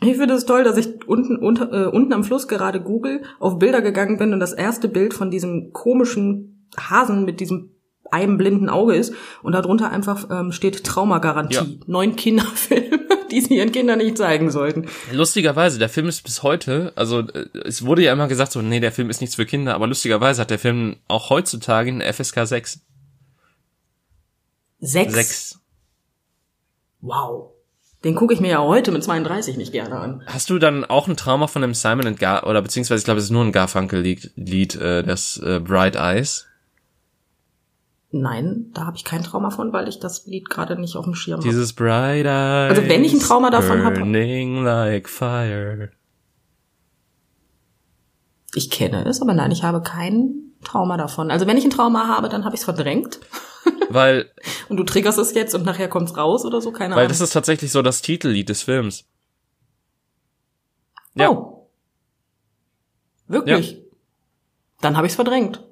Ich 0.00 0.16
finde 0.16 0.34
es 0.34 0.46
toll, 0.46 0.64
dass 0.64 0.78
ich 0.78 1.06
unten, 1.06 1.36
unter, 1.36 1.70
äh, 1.72 1.86
unten 1.86 2.14
am 2.14 2.24
Fluss 2.24 2.48
gerade 2.48 2.80
Google 2.80 3.22
auf 3.40 3.58
Bilder 3.58 3.82
gegangen 3.82 4.16
bin 4.16 4.32
und 4.32 4.40
das 4.40 4.54
erste 4.54 4.88
Bild 4.88 5.12
von 5.12 5.30
diesem 5.30 5.72
komischen 5.72 6.66
Hasen 6.78 7.24
mit 7.26 7.40
diesem 7.40 7.73
einem 8.10 8.38
blinden 8.38 8.68
Auge 8.68 8.94
ist 8.94 9.14
und 9.42 9.52
darunter 9.52 9.90
einfach 9.90 10.28
ähm, 10.30 10.52
steht 10.52 10.84
Traumagarantie. 10.84 11.54
Ja. 11.54 11.66
Neun 11.86 12.16
Kinderfilme, 12.16 13.00
die 13.30 13.40
sie 13.40 13.56
ihren 13.56 13.72
Kindern 13.72 13.98
nicht 13.98 14.18
zeigen 14.18 14.50
sollten. 14.50 14.86
Lustigerweise, 15.12 15.78
der 15.78 15.88
Film 15.88 16.08
ist 16.08 16.22
bis 16.22 16.42
heute, 16.42 16.92
also 16.96 17.20
äh, 17.20 17.46
es 17.64 17.84
wurde 17.84 18.02
ja 18.02 18.12
immer 18.12 18.28
gesagt 18.28 18.52
so, 18.52 18.62
nee, 18.62 18.80
der 18.80 18.92
Film 18.92 19.10
ist 19.10 19.20
nichts 19.20 19.36
für 19.36 19.46
Kinder, 19.46 19.74
aber 19.74 19.86
lustigerweise 19.86 20.42
hat 20.42 20.50
der 20.50 20.58
Film 20.58 20.96
auch 21.08 21.30
heutzutage 21.30 21.90
eine 21.90 22.12
FSK 22.12 22.46
6. 22.46 22.80
Sechs. 24.80 25.14
6. 25.14 25.60
Wow. 27.00 27.54
Den 28.04 28.14
gucke 28.14 28.34
ich 28.34 28.40
mir 28.40 28.50
ja 28.50 28.62
heute 28.62 28.92
mit 28.92 29.02
32 29.02 29.56
nicht 29.56 29.72
gerne 29.72 29.98
an. 29.98 30.22
Hast 30.26 30.50
du 30.50 30.58
dann 30.58 30.84
auch 30.84 31.08
ein 31.08 31.16
Trauma 31.16 31.46
von 31.46 31.62
dem 31.62 31.72
Simon 31.72 32.06
and 32.06 32.18
Gar 32.18 32.46
oder 32.46 32.60
beziehungsweise 32.60 32.98
ich 32.98 33.04
glaube, 33.04 33.18
es 33.18 33.24
ist 33.24 33.30
nur 33.30 33.42
ein 33.42 33.52
Garfunkel-Lied, 33.52 34.32
Lied, 34.36 34.74
äh, 34.76 35.02
das 35.02 35.38
äh, 35.38 35.58
Bright 35.58 35.96
Eyes. 35.96 36.46
Nein, 38.16 38.70
da 38.74 38.86
habe 38.86 38.96
ich 38.96 39.02
kein 39.04 39.24
Trauma 39.24 39.50
von, 39.50 39.72
weil 39.72 39.88
ich 39.88 39.98
das 39.98 40.24
Lied 40.26 40.48
gerade 40.48 40.78
nicht 40.78 40.94
auf 40.96 41.04
dem 41.04 41.16
Schirm 41.16 41.40
habe. 41.40 41.48
Dieses 41.48 41.72
Bright 41.72 42.26
Eyes. 42.26 42.70
Also 42.78 42.88
wenn 42.88 43.02
ich 43.02 43.12
ein 43.12 43.18
Trauma 43.18 43.50
davon 43.50 43.84
hab- 43.84 43.94
Burning 43.94 44.62
like 44.62 45.08
fire. 45.08 45.90
Ich 48.54 48.70
kenne 48.70 49.04
es, 49.04 49.20
aber 49.20 49.34
nein, 49.34 49.50
ich 49.50 49.64
habe 49.64 49.82
kein 49.82 50.52
Trauma 50.62 50.96
davon. 50.96 51.32
Also 51.32 51.48
wenn 51.48 51.56
ich 51.56 51.64
ein 51.64 51.70
Trauma 51.70 52.06
habe, 52.06 52.28
dann 52.28 52.44
habe 52.44 52.54
ich 52.54 52.60
es 52.60 52.64
verdrängt. 52.64 53.18
Weil, 53.90 54.30
Und 54.68 54.76
du 54.76 54.84
triggerst 54.84 55.18
es 55.18 55.34
jetzt 55.34 55.54
und 55.54 55.64
nachher 55.64 55.88
kommt's 55.88 56.16
raus 56.16 56.44
oder 56.44 56.60
so, 56.60 56.70
keine 56.70 56.94
weil 56.94 57.00
Ahnung. 57.04 57.08
das 57.08 57.20
ist 57.20 57.32
tatsächlich 57.32 57.72
so 57.72 57.82
das 57.82 58.00
Titellied 58.00 58.48
des 58.48 58.62
Films. 58.62 59.04
Ja. 61.14 61.30
Oh. 61.30 61.68
Wirklich? 63.26 63.82
Dann 64.80 64.96
habe 64.96 65.06
ich 65.06 65.12
es 65.12 65.16
verdrängt. 65.16 65.62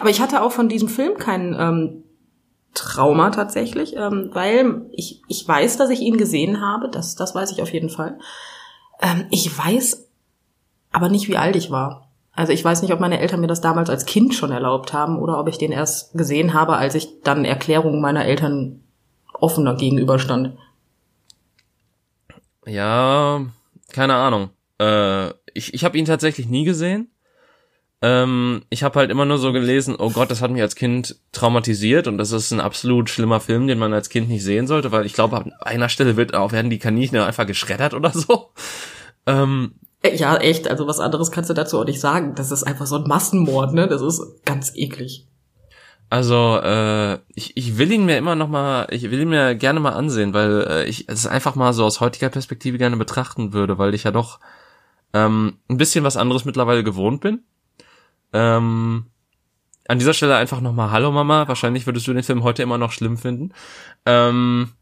Aber 0.00 0.10
ich 0.10 0.20
hatte 0.20 0.42
auch 0.42 0.52
von 0.52 0.68
diesem 0.68 0.88
Film 0.88 1.16
kein 1.18 1.56
ähm, 1.58 2.04
Trauma 2.74 3.30
tatsächlich, 3.30 3.96
ähm, 3.96 4.30
weil 4.32 4.86
ich, 4.92 5.22
ich 5.28 5.46
weiß, 5.46 5.76
dass 5.76 5.90
ich 5.90 6.00
ihn 6.00 6.16
gesehen 6.16 6.60
habe, 6.60 6.88
das, 6.88 7.14
das 7.14 7.34
weiß 7.34 7.52
ich 7.52 7.62
auf 7.62 7.72
jeden 7.72 7.90
Fall. 7.90 8.18
Ähm, 9.00 9.26
ich 9.30 9.56
weiß 9.56 10.08
aber 10.92 11.08
nicht, 11.08 11.28
wie 11.28 11.36
alt 11.36 11.56
ich 11.56 11.70
war. 11.70 12.08
Also 12.32 12.52
ich 12.52 12.64
weiß 12.64 12.82
nicht, 12.82 12.92
ob 12.92 13.00
meine 13.00 13.20
Eltern 13.20 13.40
mir 13.40 13.46
das 13.46 13.60
damals 13.60 13.90
als 13.90 14.06
Kind 14.06 14.34
schon 14.34 14.50
erlaubt 14.50 14.92
haben 14.92 15.18
oder 15.18 15.38
ob 15.38 15.48
ich 15.48 15.58
den 15.58 15.70
erst 15.70 16.14
gesehen 16.14 16.52
habe, 16.52 16.76
als 16.76 16.96
ich 16.96 17.20
dann 17.22 17.44
Erklärungen 17.44 18.00
meiner 18.00 18.24
Eltern 18.24 18.82
offener 19.34 19.76
gegenüberstand. 19.76 20.56
Ja, 22.66 23.44
keine 23.92 24.14
Ahnung. 24.14 24.50
Äh, 24.80 25.28
ich 25.52 25.74
ich 25.74 25.84
habe 25.84 25.96
ihn 25.96 26.06
tatsächlich 26.06 26.48
nie 26.48 26.64
gesehen. 26.64 27.10
Ähm, 28.06 28.64
ich 28.68 28.82
habe 28.82 28.98
halt 28.98 29.10
immer 29.10 29.24
nur 29.24 29.38
so 29.38 29.50
gelesen, 29.50 29.96
oh 29.98 30.10
Gott, 30.10 30.30
das 30.30 30.42
hat 30.42 30.50
mich 30.50 30.60
als 30.60 30.74
Kind 30.74 31.16
traumatisiert 31.32 32.06
und 32.06 32.18
das 32.18 32.32
ist 32.32 32.50
ein 32.50 32.60
absolut 32.60 33.08
schlimmer 33.08 33.40
Film, 33.40 33.66
den 33.66 33.78
man 33.78 33.94
als 33.94 34.10
Kind 34.10 34.28
nicht 34.28 34.44
sehen 34.44 34.66
sollte, 34.66 34.92
weil 34.92 35.06
ich 35.06 35.14
glaube, 35.14 35.38
an 35.38 35.52
einer 35.60 35.88
Stelle 35.88 36.14
wird 36.18 36.34
auch 36.34 36.52
werden 36.52 36.68
die 36.68 36.78
Kaninchen 36.78 37.16
einfach 37.18 37.46
geschreddert 37.46 37.94
oder 37.94 38.10
so. 38.10 38.50
Ähm, 39.26 39.76
Äh, 40.02 40.16
Ja, 40.16 40.36
echt. 40.36 40.68
Also 40.68 40.86
was 40.86 41.00
anderes 41.00 41.30
kannst 41.30 41.48
du 41.48 41.54
dazu 41.54 41.80
auch 41.80 41.86
nicht 41.86 41.98
sagen. 41.98 42.34
Das 42.34 42.50
ist 42.50 42.62
einfach 42.62 42.84
so 42.84 42.96
ein 42.96 43.08
Massenmord, 43.08 43.72
ne? 43.72 43.88
Das 43.88 44.02
ist 44.02 44.20
ganz 44.44 44.70
eklig. 44.74 45.26
Also, 46.10 46.58
äh, 46.62 47.14
ich, 47.34 47.56
ich 47.56 47.78
will 47.78 47.90
ihn 47.90 48.04
mir 48.04 48.18
immer 48.18 48.34
noch 48.34 48.48
mal, 48.48 48.86
ich 48.90 49.10
will 49.10 49.22
ihn 49.22 49.30
mir 49.30 49.54
gerne 49.54 49.80
mal 49.80 49.94
ansehen, 49.94 50.34
weil 50.34 50.66
äh, 50.68 50.84
ich 50.84 51.08
es 51.08 51.26
einfach 51.26 51.54
mal 51.54 51.72
so 51.72 51.86
aus 51.86 52.00
heutiger 52.00 52.28
Perspektive 52.28 52.76
gerne 52.76 52.98
betrachten 52.98 53.54
würde, 53.54 53.78
weil 53.78 53.94
ich 53.94 54.04
ja 54.04 54.10
doch 54.10 54.40
ähm, 55.14 55.56
ein 55.70 55.78
bisschen 55.78 56.04
was 56.04 56.18
anderes 56.18 56.44
mittlerweile 56.44 56.84
gewohnt 56.84 57.22
bin. 57.22 57.44
Ähm, 58.34 59.06
an 59.88 59.98
dieser 59.98 60.12
Stelle 60.12 60.36
einfach 60.36 60.60
noch 60.60 60.72
mal 60.72 60.90
Hallo 60.90 61.10
Mama. 61.12 61.48
Wahrscheinlich 61.48 61.86
würdest 61.86 62.06
du 62.06 62.12
den 62.12 62.22
Film 62.22 62.42
heute 62.42 62.62
immer 62.62 62.76
noch 62.78 62.92
schlimm 62.92 63.16
finden. 63.16 63.52
Ähm, 64.04 64.72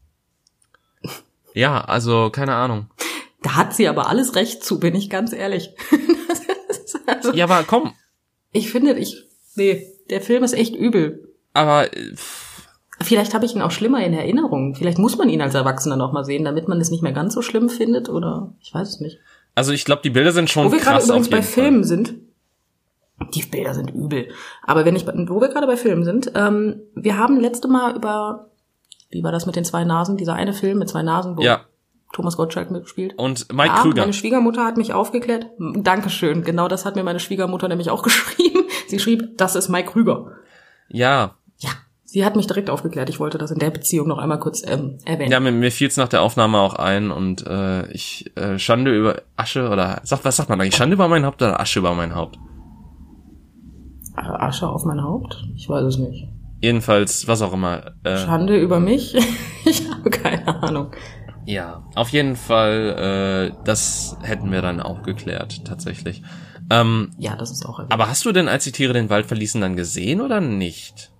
ja, 1.53 1.81
also 1.81 2.29
keine 2.29 2.55
Ahnung. 2.55 2.87
Da 3.41 3.55
hat 3.55 3.75
sie 3.75 3.87
aber 3.87 4.07
alles 4.09 4.35
recht 4.35 4.63
zu, 4.63 4.79
bin 4.79 4.95
ich 4.95 5.09
ganz 5.09 5.31
ehrlich. 5.33 5.69
Also, 7.05 7.33
Ja, 7.33 7.45
aber 7.45 7.63
komm. 7.67 7.93
Ich 8.53 8.71
finde, 8.71 8.93
ich, 8.93 9.25
nee, 9.55 9.87
der 10.09 10.21
Film 10.21 10.43
ist 10.43 10.53
echt 10.53 10.73
übel. 10.73 11.33
Aber 11.53 11.93
äh, 11.93 12.15
pff, 12.15 12.69
Vielleicht 13.01 13.33
habe 13.33 13.45
ich 13.45 13.55
ihn 13.55 13.61
auch 13.61 13.71
schlimmer 13.71 14.05
in 14.05 14.13
Erinnerung. 14.13 14.75
Vielleicht 14.75 14.99
muss 14.99 15.17
man 15.17 15.27
ihn 15.27 15.41
als 15.41 15.53
Erwachsener 15.53 15.97
noch 15.97 16.13
mal 16.13 16.23
sehen, 16.23 16.45
damit 16.45 16.69
man 16.69 16.79
es 16.79 16.91
nicht 16.91 17.03
mehr 17.03 17.11
ganz 17.11 17.33
so 17.33 17.41
schlimm 17.41 17.69
findet 17.69 18.07
oder 18.07 18.53
ich 18.61 18.73
weiß 18.73 18.87
es 18.87 18.99
nicht. 19.01 19.19
also 19.55 19.73
ich 19.73 19.83
glaube, 19.83 20.01
die 20.01 20.11
Bilder 20.11 20.31
sind 20.31 20.49
schon 20.49 20.67
Wo 20.67 20.71
wir 20.71 20.79
gerade 20.79 21.03
übrigens 21.03 21.29
bei. 21.29 21.41
Filmen 21.41 21.83
sind, 21.83 22.15
die 23.33 23.43
Bilder 23.43 23.73
sind 23.73 23.91
übel. 23.91 24.29
Aber 24.63 24.85
wenn 24.85 24.95
ich, 24.95 25.05
wo 25.07 25.39
wir 25.41 25.47
gerade 25.49 25.67
bei 25.67 25.77
Filmen 25.77 26.03
sind, 26.03 26.31
ähm, 26.35 26.81
wir 26.95 27.17
haben 27.17 27.39
letzte 27.39 27.67
Mal 27.67 27.95
über, 27.95 28.49
wie 29.09 29.23
war 29.23 29.31
das 29.31 29.45
mit 29.45 29.55
den 29.55 29.65
zwei 29.65 29.83
Nasen, 29.83 30.17
dieser 30.17 30.33
eine 30.33 30.53
Film 30.53 30.79
mit 30.79 30.89
zwei 30.89 31.03
Nasen, 31.03 31.37
wo 31.37 31.41
Ja. 31.41 31.61
Thomas 32.11 32.37
Gottschalk 32.37 32.69
mitspielt. 32.69 33.17
Und 33.17 33.51
Mike 33.51 33.69
ja, 33.75 33.81
Krüger. 33.81 34.01
meine 34.03 34.13
Schwiegermutter 34.13 34.63
hat 34.65 34.77
mich 34.77 34.93
aufgeklärt. 34.93 35.47
Dankeschön. 35.57 36.43
Genau 36.43 36.67
das 36.67 36.85
hat 36.85 36.95
mir 36.95 37.03
meine 37.03 37.19
Schwiegermutter 37.19 37.67
nämlich 37.67 37.89
auch 37.89 38.03
geschrieben. 38.03 38.65
Sie 38.87 38.99
schrieb, 38.99 39.37
das 39.37 39.55
ist 39.55 39.69
Mike 39.69 39.91
Krüger. 39.91 40.31
Ja, 40.89 41.35
Ja. 41.57 41.69
Sie 42.05 42.23
hat 42.23 42.35
mich 42.35 42.45
direkt 42.45 42.69
aufgeklärt. 42.69 43.09
Ich 43.09 43.19
wollte 43.19 43.39
das 43.39 43.49
in 43.49 43.57
der 43.57 43.71
Beziehung 43.71 44.07
noch 44.07 44.19
einmal 44.19 44.37
kurz 44.39 44.61
ähm, 44.63 44.99
erwähnen. 45.03 45.31
Ja, 45.31 45.39
mir, 45.39 45.51
mir 45.51 45.71
fiel 45.71 45.87
es 45.87 45.97
nach 45.97 46.07
der 46.09 46.21
Aufnahme 46.21 46.59
auch 46.59 46.75
ein 46.75 47.09
und 47.09 47.47
äh, 47.47 47.91
ich 47.91 48.31
äh, 48.37 48.59
Schande 48.59 48.95
über 48.95 49.23
Asche 49.35 49.67
oder 49.71 49.99
sag, 50.03 50.23
was 50.23 50.35
sagt 50.35 50.49
man 50.49 50.61
eigentlich? 50.61 50.75
Schande 50.75 50.93
über 50.93 51.07
mein 51.07 51.25
Haupt 51.25 51.41
oder 51.41 51.59
Asche 51.59 51.79
über 51.79 51.95
mein 51.95 52.13
Haupt? 52.13 52.37
Asche 54.15 54.67
auf 54.69 54.85
mein 54.85 55.01
Haupt? 55.01 55.43
Ich 55.55 55.67
weiß 55.67 55.83
es 55.83 55.97
nicht. 55.97 56.27
Jedenfalls, 56.61 57.27
was 57.27 57.41
auch 57.41 57.53
immer. 57.53 57.91
Äh, 58.03 58.17
Schande 58.17 58.57
über 58.57 58.79
mich? 58.79 59.15
ich 59.65 59.89
habe 59.89 60.09
keine 60.09 60.63
Ahnung. 60.63 60.91
ja, 61.45 61.83
auf 61.95 62.09
jeden 62.09 62.35
Fall, 62.35 63.51
äh, 63.53 63.63
das 63.65 64.17
hätten 64.21 64.51
wir 64.51 64.61
dann 64.61 64.79
auch 64.81 65.03
geklärt, 65.03 65.65
tatsächlich. 65.65 66.21
Ähm, 66.69 67.11
Ja, 67.17 67.35
das 67.35 67.51
ist 67.51 67.65
auch 67.65 67.79
erwähnt. 67.79 67.91
aber 67.93 68.07
hast 68.07 68.23
du 68.25 68.31
denn, 68.31 68.47
als 68.47 68.63
die 68.63 68.71
Tiere 68.71 68.93
den 68.93 69.09
Wald 69.09 69.25
verließen, 69.25 69.59
dann 69.59 69.75
gesehen 69.75 70.21
oder 70.21 70.39
nicht? 70.39 71.11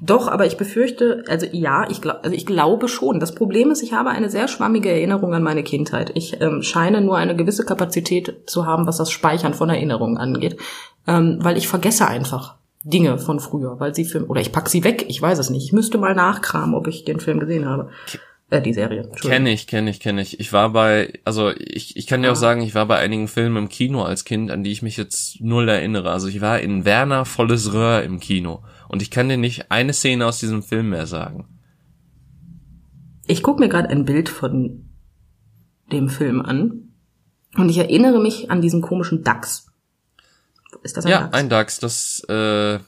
Doch, 0.00 0.28
aber 0.28 0.46
ich 0.46 0.56
befürchte, 0.56 1.24
also 1.28 1.46
ja, 1.52 1.86
ich, 1.90 2.00
glaub, 2.00 2.18
also 2.22 2.34
ich 2.34 2.46
glaube 2.46 2.88
schon. 2.88 3.20
Das 3.20 3.34
Problem 3.34 3.70
ist, 3.70 3.82
ich 3.82 3.92
habe 3.92 4.10
eine 4.10 4.30
sehr 4.30 4.48
schwammige 4.48 4.90
Erinnerung 4.90 5.34
an 5.34 5.42
meine 5.42 5.62
Kindheit. 5.62 6.12
Ich 6.14 6.40
ähm, 6.40 6.62
scheine 6.62 7.00
nur 7.00 7.16
eine 7.16 7.36
gewisse 7.36 7.64
Kapazität 7.64 8.42
zu 8.46 8.66
haben, 8.66 8.86
was 8.86 8.98
das 8.98 9.10
Speichern 9.10 9.54
von 9.54 9.70
Erinnerungen 9.70 10.18
angeht, 10.18 10.56
ähm, 11.06 11.38
weil 11.40 11.56
ich 11.56 11.68
vergesse 11.68 12.06
einfach 12.06 12.56
Dinge 12.82 13.18
von 13.18 13.40
früher, 13.40 13.80
weil 13.80 13.94
sie 13.94 14.04
für 14.04 14.24
oder 14.26 14.40
ich 14.40 14.52
pack 14.52 14.68
sie 14.68 14.84
weg. 14.84 15.06
Ich 15.08 15.20
weiß 15.20 15.38
es 15.38 15.50
nicht. 15.50 15.64
Ich 15.64 15.72
müsste 15.72 15.98
mal 15.98 16.14
nachkramen, 16.14 16.74
ob 16.74 16.86
ich 16.86 17.04
den 17.04 17.20
Film 17.20 17.40
gesehen 17.40 17.66
habe. 17.66 17.90
Äh, 18.48 18.62
die 18.62 18.74
Serie. 18.74 19.10
Kenne 19.20 19.50
ich, 19.50 19.66
kenne 19.66 19.90
ich, 19.90 19.98
kenne 19.98 20.22
ich. 20.22 20.38
Ich 20.38 20.52
war 20.52 20.70
bei, 20.70 21.12
also 21.24 21.50
ich, 21.58 21.96
ich 21.96 22.06
kann 22.06 22.22
dir 22.22 22.30
auch 22.30 22.36
sagen, 22.36 22.62
ich 22.62 22.76
war 22.76 22.86
bei 22.86 22.96
einigen 22.96 23.26
Filmen 23.26 23.56
im 23.56 23.68
Kino 23.68 24.02
als 24.02 24.24
Kind, 24.24 24.52
an 24.52 24.62
die 24.62 24.70
ich 24.70 24.82
mich 24.82 24.96
jetzt 24.96 25.40
null 25.40 25.68
erinnere. 25.68 26.12
Also 26.12 26.28
ich 26.28 26.40
war 26.40 26.60
in 26.60 26.84
Werner 26.84 27.24
volles 27.24 27.72
Röhr 27.72 28.04
im 28.04 28.20
Kino 28.20 28.62
und 28.88 29.02
ich 29.02 29.10
kann 29.10 29.28
dir 29.28 29.36
nicht 29.36 29.70
eine 29.70 29.92
Szene 29.92 30.26
aus 30.26 30.38
diesem 30.38 30.62
Film 30.62 30.90
mehr 30.90 31.06
sagen. 31.06 31.46
Ich 33.26 33.42
gucke 33.42 33.60
mir 33.60 33.68
gerade 33.68 33.88
ein 33.90 34.04
Bild 34.04 34.28
von 34.28 34.88
dem 35.92 36.08
Film 36.08 36.40
an 36.42 36.92
und 37.56 37.68
ich 37.68 37.78
erinnere 37.78 38.20
mich 38.20 38.50
an 38.50 38.60
diesen 38.60 38.82
komischen 38.82 39.22
Dachs. 39.24 39.66
Ist 40.82 40.96
das 40.96 41.06
ein 41.06 41.10
Ja, 41.10 41.20
Dachs? 41.22 41.34
ein 41.34 41.48
Dachs, 41.48 41.78
das, 41.80 42.20
äh, 42.28 42.78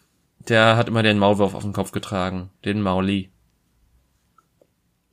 der 0.48 0.76
hat 0.76 0.88
immer 0.88 1.02
den 1.02 1.18
Maulwurf 1.18 1.54
auf 1.54 1.62
dem 1.62 1.72
Kopf 1.72 1.90
getragen, 1.92 2.50
den 2.64 2.80
Mauli. 2.82 3.30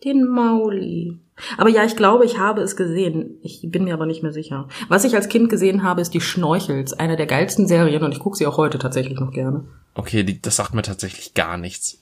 Den 0.04 0.26
Mauli. 0.26 1.20
Aber 1.58 1.70
ja, 1.70 1.84
ich 1.84 1.96
glaube, 1.96 2.26
ich 2.26 2.38
habe 2.38 2.62
es 2.62 2.76
gesehen. 2.76 3.38
Ich 3.42 3.60
bin 3.64 3.84
mir 3.84 3.94
aber 3.94 4.06
nicht 4.06 4.24
mehr 4.24 4.32
sicher. 4.32 4.70
Was 4.88 5.04
ich 5.04 5.16
als 5.16 5.28
Kind 5.28 5.50
gesehen 5.50 5.84
habe, 5.84 6.02
ist 6.02 6.14
die 6.14 6.22
Schnorchels, 6.22 6.94
eine 6.94 7.18
der 7.18 7.26
geilsten 7.26 7.68
Serien 7.68 8.04
und 8.04 8.14
ich 8.14 8.20
gucke 8.20 8.38
sie 8.38 8.48
auch 8.48 8.58
heute 8.58 8.80
tatsächlich 8.80 9.20
noch 9.20 9.32
gerne. 9.32 9.66
Okay, 9.96 10.24
die, 10.24 10.42
das 10.42 10.56
sagt 10.56 10.74
mir 10.74 10.82
tatsächlich 10.82 11.34
gar 11.34 11.58
nichts. 11.58 12.00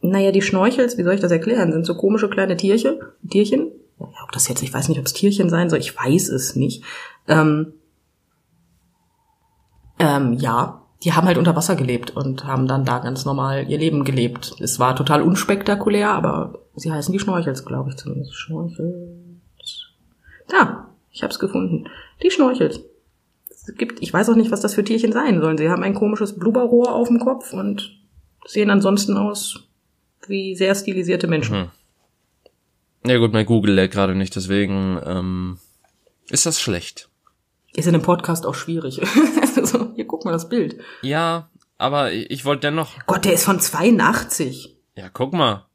Naja, 0.00 0.32
die 0.32 0.42
Schnorchels, 0.42 0.98
wie 0.98 1.04
soll 1.04 1.14
ich 1.14 1.20
das 1.20 1.30
erklären, 1.30 1.72
sind 1.72 1.86
so 1.86 1.94
komische 1.94 2.28
kleine 2.28 2.56
Tierchen. 2.56 3.00
Tierchen? 3.30 3.70
Ja, 4.00 4.24
ob 4.24 4.32
das 4.32 4.48
jetzt, 4.48 4.62
ich 4.62 4.72
weiß 4.72 4.88
nicht, 4.88 4.98
ob 4.98 5.06
es 5.06 5.12
Tierchen 5.12 5.48
sein 5.48 5.70
soll, 5.70 5.78
ich 5.78 5.96
weiß 5.96 6.28
es 6.30 6.56
nicht. 6.56 6.82
Ähm, 7.28 7.74
ähm, 9.98 10.32
ja, 10.32 10.81
die 11.04 11.12
haben 11.12 11.26
halt 11.26 11.38
unter 11.38 11.56
Wasser 11.56 11.74
gelebt 11.74 12.10
und 12.10 12.44
haben 12.44 12.68
dann 12.68 12.84
da 12.84 12.98
ganz 13.00 13.24
normal 13.24 13.68
ihr 13.68 13.78
Leben 13.78 14.04
gelebt. 14.04 14.54
Es 14.60 14.78
war 14.78 14.94
total 14.94 15.22
unspektakulär, 15.22 16.10
aber 16.10 16.60
sie 16.76 16.92
heißen 16.92 17.12
die 17.12 17.18
Schnorchels, 17.18 17.64
glaube 17.64 17.90
ich 17.90 17.96
zumindest. 17.96 18.34
Schnorchels. 18.34 19.88
Da, 20.48 20.88
ich 21.10 21.22
hab's 21.22 21.38
gefunden. 21.38 21.88
Die 22.22 22.30
Schnorchels. 22.30 22.80
Es 23.48 23.74
gibt, 23.76 24.00
ich 24.02 24.12
weiß 24.12 24.28
auch 24.28 24.36
nicht, 24.36 24.50
was 24.50 24.60
das 24.60 24.74
für 24.74 24.84
Tierchen 24.84 25.12
sein 25.12 25.40
sollen. 25.40 25.58
Sie 25.58 25.68
haben 25.68 25.82
ein 25.82 25.94
komisches 25.94 26.38
Blubberrohr 26.38 26.94
auf 26.94 27.08
dem 27.08 27.20
Kopf 27.20 27.52
und 27.52 27.98
sehen 28.46 28.70
ansonsten 28.70 29.16
aus 29.16 29.68
wie 30.28 30.54
sehr 30.54 30.74
stilisierte 30.74 31.26
Menschen. 31.26 31.56
Hm. 31.56 31.70
Ja 33.06 33.18
gut, 33.18 33.32
mein 33.32 33.46
Google 33.46 33.74
lädt 33.74 33.90
gerade 33.90 34.14
nicht, 34.14 34.36
deswegen 34.36 35.00
ähm, 35.04 35.58
ist 36.30 36.46
das 36.46 36.60
schlecht. 36.60 37.08
Ist 37.74 37.86
in 37.86 37.94
einem 37.94 38.02
Podcast 38.04 38.44
auch 38.46 38.54
schwierig. 38.54 39.00
also, 39.56 39.92
hier 39.94 40.06
guck 40.06 40.24
mal 40.24 40.32
das 40.32 40.48
Bild. 40.48 40.80
Ja, 41.02 41.48
aber 41.78 42.12
ich, 42.12 42.30
ich 42.30 42.44
wollte 42.44 42.62
dennoch. 42.68 42.92
Gott, 43.06 43.24
der 43.24 43.32
ist 43.32 43.44
von 43.44 43.60
82. 43.60 44.76
Ja, 44.94 45.08
guck 45.08 45.32
mal. 45.32 45.66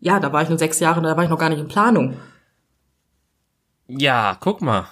Ja, 0.00 0.20
da 0.20 0.32
war 0.32 0.42
ich 0.42 0.48
nur 0.48 0.58
sechs 0.58 0.78
Jahre, 0.78 1.02
da 1.02 1.16
war 1.16 1.24
ich 1.24 1.30
noch 1.30 1.38
gar 1.38 1.48
nicht 1.48 1.58
in 1.58 1.66
Planung. 1.68 2.16
Ja, 3.88 4.36
guck 4.40 4.62
mal. 4.62 4.86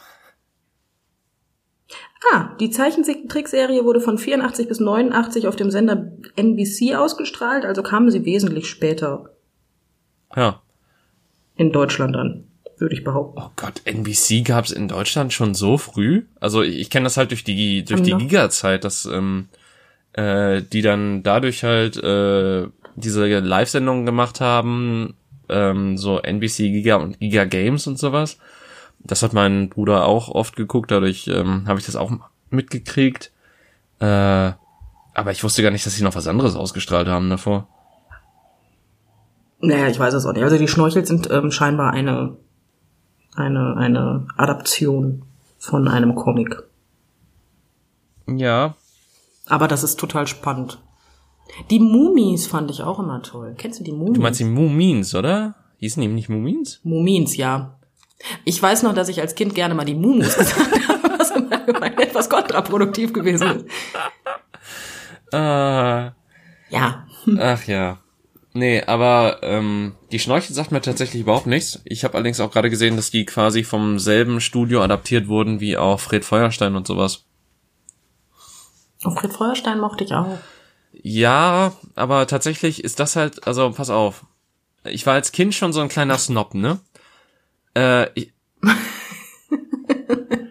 Ah, 2.33 2.57
die 2.59 2.71
Zeichentrickserie 2.71 3.85
wurde 3.85 4.01
von 4.01 4.19
84 4.19 4.67
bis 4.67 4.81
89 4.81 5.47
auf 5.47 5.55
dem 5.55 5.71
Sender 5.71 6.11
NBC 6.35 6.97
ausgestrahlt, 6.97 7.65
also 7.65 7.83
kamen 7.85 8.11
sie 8.11 8.25
wesentlich 8.25 8.69
später 8.69 9.31
Ja. 10.35 10.61
in 11.55 11.71
Deutschland 11.71 12.17
an, 12.17 12.49
würde 12.79 12.95
ich 12.95 13.05
behaupten. 13.05 13.41
Oh 13.41 13.51
Gott, 13.57 13.83
NBC 13.85 14.43
gab's 14.45 14.71
in 14.71 14.89
Deutschland 14.89 15.33
schon 15.33 15.55
so 15.55 15.79
früh? 15.79 16.25
Also 16.41 16.63
ich, 16.63 16.79
ich 16.79 16.91
kenne 16.91 17.05
das 17.05 17.17
halt 17.17 17.31
durch 17.31 17.45
die 17.45 17.85
durch 17.85 18.03
die 18.03 18.15
Giga-Zeit, 18.15 18.85
dass 18.85 19.07
ähm, 19.07 19.49
äh, 20.13 20.63
die 20.63 20.83
dann 20.83 21.23
dadurch 21.23 21.65
halt 21.65 21.97
äh, 21.97 22.67
diese 22.97 23.27
Live-Sendungen 23.27 24.07
gemacht 24.07 24.41
haben, 24.41 25.15
ähm, 25.49 25.97
so 25.97 26.19
NBC 26.19 26.57
Giga 26.57 26.97
und 26.97 27.21
Giga 27.21 27.45
Games 27.45 27.87
und 27.87 27.99
sowas. 27.99 28.39
Das 28.99 29.23
hat 29.23 29.33
mein 29.33 29.69
Bruder 29.69 30.07
auch 30.07 30.29
oft 30.29 30.57
geguckt, 30.57 30.91
dadurch 30.91 31.29
ähm, 31.29 31.69
habe 31.69 31.79
ich 31.79 31.87
das 31.87 31.97
auch 31.97 32.11
mitgekriegt. 32.51 33.31
Äh, 34.01 34.53
aber 35.15 35.31
ich 35.31 35.43
wusste 35.45 35.63
gar 35.63 35.71
nicht, 35.71 35.87
dass 35.87 35.95
sie 35.95 36.05
noch 36.05 36.15
was 36.15 36.27
anderes 36.27 36.57
ausgestrahlt 36.57 37.09
haben 37.09 37.31
davor. 37.31 37.69
Naja, 39.61 39.89
ich 39.89 39.99
weiß 39.99 40.13
es 40.15 40.27
auch 40.27 40.33
nicht. 40.33 40.43
Also 40.43 40.59
die 40.59 40.69
Schnorchels 40.69 41.09
sind 41.09 41.31
ähm, 41.31 41.51
scheinbar 41.51 41.93
eine, 41.93 42.37
eine, 43.37 43.77
eine 43.77 44.27
Adaption 44.37 45.23
von 45.59 45.89
einem 45.89 46.15
Comic. 46.15 46.63
Ja, 48.29 48.75
Aber 49.47 49.69
das 49.69 49.85
ist 49.85 50.01
total 50.01 50.27
spannend. 50.27 50.79
Die 51.71 51.79
Mumis 51.79 52.47
fand 52.47 52.71
ich 52.71 52.83
auch 52.83 52.99
immer 52.99 53.23
toll. 53.23 53.55
Kennst 53.57 53.79
du 53.81 53.85
die 53.85 53.93
Mumis? 53.93 54.15
du 54.15 54.21
meinst 54.21 54.41
die 54.41 54.45
Mumins, 54.45 55.15
oder? 55.15 55.55
Hießen 55.79 56.01
die 56.01 56.09
nicht 56.09 56.29
Mumins? 56.29 56.81
Mumins, 56.83 57.37
ja. 57.37 57.79
Ich 58.45 58.61
weiß 58.61 58.83
noch, 58.83 58.95
dass 58.95 59.09
ich 59.09 59.21
als 59.21 59.35
Kind 59.37 59.55
gerne 59.55 59.75
mal 59.75 59.85
die 59.85 59.95
Mumus 59.95 60.35
gesagt 60.39 60.89
habe, 60.89 61.19
was 61.19 61.31
im 61.31 61.53
Allgemeinen 61.53 61.99
etwas 61.99 62.29
kontraproduktiv 62.29 63.13
gewesen 63.13 63.49
ist. 63.49 63.67
Ah. 65.33 66.13
Ja. 66.71 67.05
Ach 67.41 67.65
ja. 67.67 67.99
Nee, 68.57 68.83
aber 68.87 69.41
ähm, 69.43 69.97
die 70.13 70.19
Schnorchel 70.19 70.55
sagt 70.55 70.73
mir 70.73 70.81
tatsächlich 70.81 71.21
überhaupt 71.21 71.47
nichts. 71.47 71.83
Ich 71.85 72.05
habe 72.05 72.15
allerdings 72.15 72.41
auch 72.41 72.51
gerade 72.51 72.71
gesehen, 72.71 72.97
dass 72.97 73.11
die 73.11 73.27
quasi 73.27 73.65
vom 73.65 73.99
selben 73.99 74.41
Studio 74.41 74.81
adaptiert 74.83 75.29
wurden 75.29 75.61
wie 75.61 75.77
auch 75.77 76.01
Fred 76.01 76.25
Feuerstein 76.25 76.75
und 76.75 76.87
sowas. 76.87 77.27
Und 79.05 79.21
Fred 79.21 79.35
Feuerstein 79.35 79.79
mochte 79.79 80.05
ich 80.05 80.15
auch. 80.15 80.39
Ja, 80.93 81.75
aber 81.97 82.27
tatsächlich 82.27 82.83
ist 82.83 82.99
das 82.99 83.15
halt, 83.15 83.47
also 83.47 83.71
pass 83.73 83.91
auf. 83.91 84.25
Ich 84.85 85.05
war 85.05 85.13
als 85.13 85.33
Kind 85.33 85.55
schon 85.55 85.75
so 85.75 85.83
ein 85.83 85.91
kleiner 85.91 86.17
Snob, 86.17 86.55
ne? 86.55 86.81
Äh, 87.77 88.09
ich, 88.15 88.33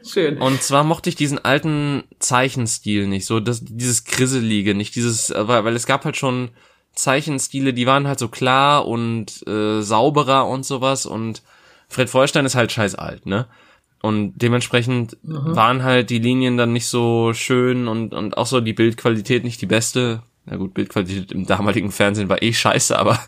Schön. 0.07 0.37
und 0.37 0.61
zwar 0.61 0.83
mochte 0.83 1.09
ich 1.09 1.15
diesen 1.15 1.43
alten 1.43 2.03
Zeichenstil 2.19 3.07
nicht, 3.07 3.25
so 3.25 3.39
das, 3.39 3.61
dieses 3.63 4.03
Grisselige, 4.03 4.75
nicht 4.75 4.93
dieses, 4.93 5.33
weil, 5.35 5.65
weil 5.65 5.75
es 5.75 5.87
gab 5.87 6.05
halt 6.05 6.17
schon 6.17 6.51
Zeichenstile, 6.95 7.73
die 7.73 7.87
waren 7.87 8.07
halt 8.07 8.19
so 8.19 8.27
klar 8.27 8.87
und 8.87 9.45
äh, 9.47 9.81
sauberer 9.81 10.47
und 10.47 10.65
sowas 10.65 11.05
und 11.05 11.43
Fred 11.87 12.09
Feuerstein 12.09 12.45
ist 12.45 12.55
halt 12.55 12.71
scheiß 12.71 12.95
alt, 12.95 13.25
ne? 13.25 13.47
Und 14.01 14.33
dementsprechend 14.35 15.17
waren 15.23 15.83
halt 15.83 16.11
die 16.11 16.19
Linien 16.19 16.57
dann 16.57 16.73
nicht 16.73 16.87
so 16.87 17.33
schön 17.33 17.87
und, 17.87 18.13
und 18.13 18.37
auch 18.37 18.45
so 18.45 18.61
die 18.61 18.73
Bildqualität 18.73 19.43
nicht 19.43 19.61
die 19.61 19.65
beste. 19.65 20.21
Na 20.45 20.57
gut, 20.57 20.75
Bildqualität 20.75 21.31
im 21.31 21.47
damaligen 21.47 21.91
Fernsehen 21.91 22.29
war 22.29 22.43
eh 22.43 22.53
scheiße, 22.53 22.97
aber 22.99 23.19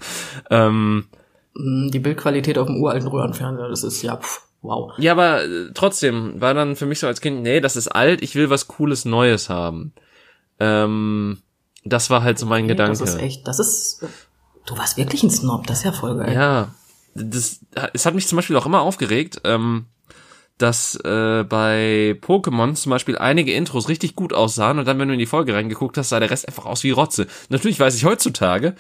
ähm, 0.51 1.05
Mm, 1.57 1.89
Die 1.89 1.99
Bildqualität 1.99 2.57
auf 2.57 2.67
dem 2.67 2.77
uralten 2.77 3.07
Röhrenfernseher, 3.07 3.69
das 3.69 3.83
ist 3.83 4.01
ja, 4.01 4.17
pff, 4.17 4.41
wow. 4.61 4.93
Ja, 4.97 5.13
aber 5.13 5.43
äh, 5.43 5.71
trotzdem 5.73 6.39
war 6.39 6.53
dann 6.53 6.75
für 6.75 6.85
mich 6.85 6.99
so 6.99 7.07
als 7.07 7.21
Kind, 7.21 7.41
nee, 7.41 7.59
das 7.59 7.75
ist 7.75 7.87
alt, 7.87 8.21
ich 8.21 8.35
will 8.35 8.49
was 8.49 8.67
Cooles 8.67 9.05
Neues 9.05 9.49
haben. 9.49 9.93
Ähm, 10.59 11.39
das 11.89 12.09
war 12.09 12.23
halt 12.23 12.39
so 12.39 12.45
mein 12.45 12.67
Gedanke. 12.67 12.97
Das 12.97 13.09
ist 13.15 13.19
echt, 13.19 13.47
das 13.47 13.59
ist, 13.59 14.05
du 14.65 14.77
warst 14.77 14.97
wirklich 14.97 15.23
ein 15.23 15.29
Snob, 15.29 15.67
das 15.67 15.79
ist 15.79 15.83
ja 15.85 15.91
voll 15.91 16.17
geil. 16.17 16.33
Ja, 16.33 16.73
das, 17.15 17.59
es 17.93 18.05
hat 18.05 18.15
mich 18.15 18.27
zum 18.27 18.35
Beispiel 18.35 18.55
auch 18.55 18.65
immer 18.65 18.81
aufgeregt, 18.81 19.41
ähm, 19.43 19.85
dass 20.57 20.95
äh, 20.95 21.43
bei 21.43 22.17
Pokémon 22.21 22.73
zum 22.73 22.89
Beispiel 22.89 23.17
einige 23.17 23.53
Intros 23.53 23.89
richtig 23.89 24.15
gut 24.15 24.33
aussahen 24.33 24.79
und 24.79 24.87
dann, 24.87 24.97
wenn 24.97 25.07
du 25.07 25.13
in 25.13 25.19
die 25.19 25.25
Folge 25.25 25.53
reingeguckt 25.53 25.97
hast, 25.97 26.09
sah 26.09 26.19
der 26.19 26.31
Rest 26.31 26.47
einfach 26.47 26.65
aus 26.65 26.83
wie 26.83 26.91
Rotze. 26.91 27.27
Natürlich 27.49 27.79
weiß 27.79 27.95
ich 27.95 28.05
heutzutage, 28.05 28.75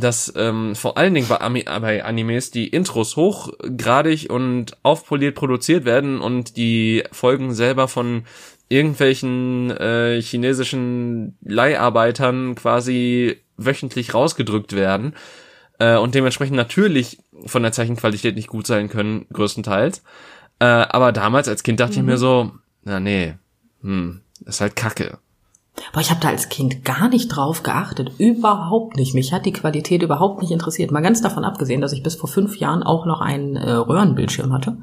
dass 0.00 0.32
ähm, 0.36 0.74
vor 0.74 0.96
allen 0.96 1.14
Dingen 1.14 1.28
bei, 1.28 1.40
Ami 1.40 1.64
bei 1.64 2.04
Animes 2.04 2.50
die 2.50 2.68
Intros 2.68 3.16
hochgradig 3.16 4.30
und 4.30 4.76
aufpoliert 4.82 5.34
produziert 5.34 5.84
werden 5.84 6.20
und 6.20 6.56
die 6.56 7.04
Folgen 7.12 7.54
selber 7.54 7.88
von 7.88 8.24
irgendwelchen 8.68 9.70
äh, 9.70 10.20
chinesischen 10.20 11.38
Leiharbeitern 11.42 12.54
quasi 12.54 13.40
wöchentlich 13.56 14.14
rausgedrückt 14.14 14.74
werden 14.74 15.14
äh, 15.78 15.96
und 15.96 16.14
dementsprechend 16.14 16.56
natürlich 16.56 17.18
von 17.46 17.62
der 17.62 17.72
Zeichenqualität 17.72 18.36
nicht 18.36 18.48
gut 18.48 18.66
sein 18.66 18.88
können, 18.88 19.26
größtenteils. 19.32 20.02
Äh, 20.58 20.64
aber 20.64 21.12
damals 21.12 21.48
als 21.48 21.62
Kind 21.62 21.80
dachte 21.80 21.94
ich 21.94 22.02
mir 22.02 22.18
so, 22.18 22.52
na 22.84 23.00
nee, 23.00 23.34
hm, 23.82 24.20
ist 24.44 24.60
halt 24.60 24.76
Kacke. 24.76 25.18
Boah, 25.92 26.00
ich 26.00 26.10
habe 26.10 26.20
da 26.20 26.28
als 26.28 26.48
Kind 26.48 26.84
gar 26.84 27.08
nicht 27.08 27.28
drauf 27.28 27.62
geachtet. 27.62 28.10
Überhaupt 28.18 28.96
nicht. 28.96 29.14
Mich 29.14 29.32
hat 29.32 29.46
die 29.46 29.52
Qualität 29.52 30.02
überhaupt 30.02 30.42
nicht 30.42 30.50
interessiert. 30.50 30.90
Mal 30.90 31.02
ganz 31.02 31.22
davon 31.22 31.44
abgesehen, 31.44 31.80
dass 31.80 31.92
ich 31.92 32.02
bis 32.02 32.16
vor 32.16 32.28
fünf 32.28 32.56
Jahren 32.56 32.82
auch 32.82 33.06
noch 33.06 33.20
einen 33.20 33.54
äh, 33.56 33.70
Röhrenbildschirm 33.70 34.52
hatte. 34.52 34.78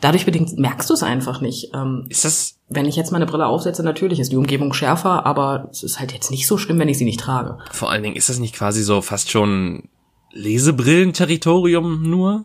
Dadurch 0.00 0.24
bedingt 0.24 0.56
merkst 0.58 0.88
du 0.88 0.94
es 0.94 1.02
einfach 1.02 1.40
nicht. 1.40 1.74
Ähm, 1.74 2.06
Ist 2.08 2.24
das, 2.24 2.58
wenn 2.68 2.86
ich 2.86 2.94
jetzt 2.94 3.10
meine 3.10 3.26
Brille 3.26 3.46
aufsetze, 3.46 3.82
natürlich 3.82 4.20
ist 4.20 4.30
die 4.30 4.36
Umgebung 4.36 4.72
schärfer, 4.72 5.26
aber 5.26 5.68
es 5.72 5.82
ist 5.82 5.98
halt 5.98 6.12
jetzt 6.12 6.30
nicht 6.30 6.46
so 6.46 6.56
schlimm, 6.56 6.78
wenn 6.78 6.88
ich 6.88 6.98
sie 6.98 7.04
nicht 7.04 7.20
trage. 7.20 7.58
vor 7.72 7.90
allen 7.90 8.04
Dingen, 8.04 8.16
ist 8.16 8.28
das 8.28 8.38
nicht 8.38 8.54
quasi 8.54 8.82
so 8.82 9.00
fast 9.02 9.30
schon 9.30 9.88
Lesebrillenterritorium 10.32 12.08
nur? 12.08 12.44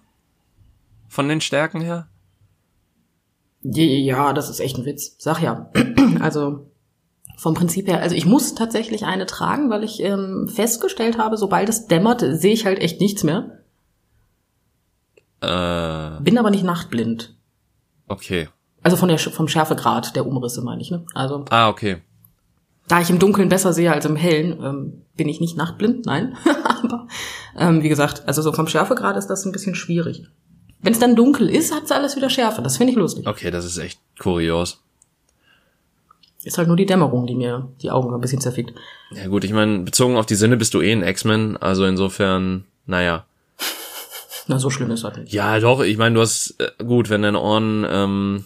Von 1.07 1.27
den 1.27 1.41
Stärken 1.41 1.81
her? 1.81 2.07
Ja, 3.61 4.33
das 4.33 4.49
ist 4.49 4.59
echt 4.59 4.77
ein 4.77 4.85
Witz. 4.85 5.15
Sag 5.19 5.41
ja. 5.41 5.69
Also 6.19 6.67
vom 7.37 7.55
Prinzip 7.55 7.87
her, 7.87 7.99
also 8.01 8.15
ich 8.15 8.25
muss 8.25 8.55
tatsächlich 8.55 9.05
eine 9.05 9.25
tragen, 9.25 9.69
weil 9.69 9.83
ich 9.83 10.01
ähm, 10.01 10.47
festgestellt 10.47 11.17
habe, 11.17 11.37
sobald 11.37 11.67
es 11.67 11.87
dämmert, 11.87 12.21
sehe 12.21 12.53
ich 12.53 12.65
halt 12.65 12.79
echt 12.79 13.01
nichts 13.01 13.23
mehr. 13.23 13.59
Äh, 15.41 16.21
Bin 16.21 16.37
aber 16.37 16.51
nicht 16.51 16.63
nachtblind. 16.63 17.35
Okay. 18.07 18.49
Also 18.81 18.97
von 18.97 19.07
der, 19.07 19.17
vom 19.17 19.47
Schärfegrad 19.47 20.15
der 20.15 20.25
Umrisse 20.27 20.61
meine 20.61 20.81
ich, 20.81 20.91
ne? 20.91 21.05
Also, 21.13 21.45
Ah, 21.49 21.69
okay. 21.69 22.01
da 22.87 22.99
ich 22.99 23.09
im 23.09 23.19
Dunkeln 23.19 23.47
besser 23.49 23.71
sehe 23.71 23.91
als 23.93 24.05
im 24.05 24.15
Hellen, 24.17 24.61
ähm, 24.61 25.01
bin 25.15 25.29
ich 25.29 25.39
nicht 25.39 25.55
nachtblind, 25.55 26.05
nein. 26.05 26.35
aber, 26.83 27.07
ähm, 27.57 27.81
wie 27.81 27.89
gesagt, 27.89 28.23
also 28.27 28.41
so 28.41 28.51
vom 28.51 28.67
Schärfegrad 28.67 29.15
ist 29.15 29.27
das 29.27 29.45
ein 29.45 29.51
bisschen 29.53 29.75
schwierig. 29.75 30.27
Wenn 30.81 30.91
es 30.91 30.99
dann 30.99 31.15
dunkel 31.15 31.49
ist, 31.49 31.73
hat's 31.73 31.93
alles 31.93 32.17
wieder 32.17 32.29
Schärfe. 32.29 32.61
Das 32.61 32.75
finde 32.75 32.91
ich 32.91 32.97
lustig. 32.99 33.25
Okay, 33.25 33.51
das 33.51 33.63
ist 33.63 33.77
echt 33.77 33.99
kurios. 34.19 34.83
Ist 36.43 36.57
halt 36.57 36.67
nur 36.67 36.75
die 36.75 36.85
Dämmerung, 36.85 37.25
die 37.25 37.35
mir 37.35 37.69
die 37.81 37.89
Augen 37.89 38.13
ein 38.13 38.19
bisschen 38.19 38.41
zerfickt. 38.41 38.73
Ja 39.11 39.27
gut, 39.27 39.45
ich 39.45 39.53
meine, 39.53 39.79
bezogen 39.79 40.17
auf 40.17 40.25
die 40.25 40.35
Sinne 40.35 40.57
bist 40.57 40.73
du 40.73 40.81
eh 40.81 40.91
ein 40.91 41.01
X-Men, 41.03 41.55
also 41.55 41.85
insofern, 41.85 42.65
naja. 42.85 43.25
Na, 44.47 44.59
so 44.59 44.69
schlimm 44.69 44.91
ist 44.91 45.03
das 45.03 45.17
nicht. 45.17 45.31
Ja, 45.33 45.59
doch, 45.59 45.81
ich 45.81 45.97
meine, 45.97 46.15
du 46.15 46.21
hast, 46.21 46.55
äh, 46.59 46.83
gut, 46.83 47.09
wenn 47.09 47.21
deine 47.21 47.39
Ohren, 47.39 47.85
ähm, 47.89 48.45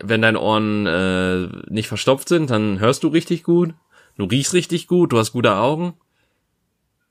wenn 0.00 0.22
deine 0.22 0.40
Ohren 0.40 0.86
äh, 0.86 1.46
nicht 1.72 1.88
verstopft 1.88 2.28
sind, 2.28 2.50
dann 2.50 2.80
hörst 2.80 3.04
du 3.04 3.08
richtig 3.08 3.44
gut, 3.44 3.74
du 4.16 4.24
riechst 4.24 4.54
richtig 4.54 4.88
gut, 4.88 5.12
du 5.12 5.18
hast 5.18 5.32
gute 5.32 5.54
Augen. 5.54 5.94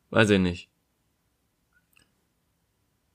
Weiß 0.10 0.30
ich 0.30 0.40
nicht. 0.40 0.70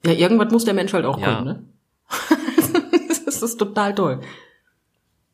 Ja, 0.05 0.13
irgendwas 0.13 0.51
muss 0.53 0.65
der 0.65 0.75
Mensch 0.75 0.93
halt 0.93 1.05
auch 1.05 1.19
Ja. 1.19 1.35
können, 1.35 1.45
ne? 1.45 1.65
das 3.27 3.43
ist 3.43 3.57
total 3.59 3.95
toll. 3.95 4.21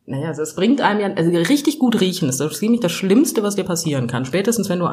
Naja, 0.06 0.28
also 0.28 0.42
es 0.42 0.54
bringt 0.56 0.80
einem 0.80 1.00
ja, 1.00 1.12
also 1.14 1.30
richtig 1.30 1.78
gut 1.78 2.00
riechen 2.00 2.28
ist 2.28 2.40
das 2.40 2.58
ziemlich 2.58 2.80
das 2.80 2.90
Schlimmste, 2.90 3.42
was 3.42 3.54
dir 3.54 3.64
passieren 3.64 4.08
kann. 4.08 4.24
Spätestens 4.24 4.68
wenn 4.68 4.80
du 4.80 4.86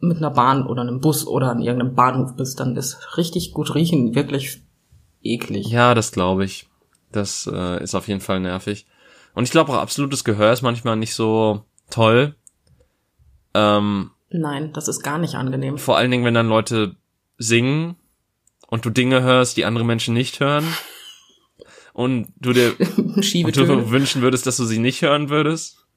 mit 0.00 0.18
einer 0.18 0.30
Bahn 0.30 0.66
oder 0.66 0.82
einem 0.82 1.00
Bus 1.00 1.26
oder 1.26 1.50
an 1.50 1.60
irgendeinem 1.60 1.94
Bahnhof 1.94 2.36
bist, 2.36 2.60
dann 2.60 2.76
ist 2.76 3.16
richtig 3.16 3.52
gut 3.52 3.74
riechen 3.74 4.14
wirklich 4.14 4.62
eklig. 5.22 5.68
Ja, 5.68 5.94
das 5.94 6.12
glaube 6.12 6.44
ich. 6.44 6.68
Das 7.10 7.50
äh, 7.52 7.82
ist 7.82 7.94
auf 7.94 8.08
jeden 8.08 8.20
Fall 8.20 8.40
nervig. 8.40 8.86
Und 9.34 9.44
ich 9.44 9.50
glaube 9.50 9.72
auch 9.72 9.78
absolutes 9.78 10.24
Gehör 10.24 10.52
ist 10.52 10.62
manchmal 10.62 10.96
nicht 10.96 11.14
so 11.14 11.64
toll. 11.90 12.34
Ähm, 13.54 14.10
Nein, 14.30 14.72
das 14.72 14.88
ist 14.88 15.02
gar 15.02 15.18
nicht 15.18 15.34
angenehm. 15.34 15.78
vor 15.78 15.96
allen 15.96 16.10
Dingen, 16.10 16.24
wenn 16.24 16.34
dann 16.34 16.48
Leute 16.48 16.96
singen 17.38 17.96
und 18.68 18.84
du 18.84 18.90
Dinge 18.90 19.22
hörst, 19.22 19.56
die 19.56 19.64
andere 19.64 19.84
Menschen 19.84 20.14
nicht 20.14 20.40
hören. 20.40 20.64
Und 21.94 22.28
du 22.36 22.52
dir 22.52 22.76
und 22.78 23.26
du 23.56 23.90
wünschen 23.90 24.22
würdest, 24.22 24.46
dass 24.46 24.56
du 24.56 24.64
sie 24.64 24.78
nicht 24.78 25.02
hören 25.02 25.30
würdest. 25.30 25.87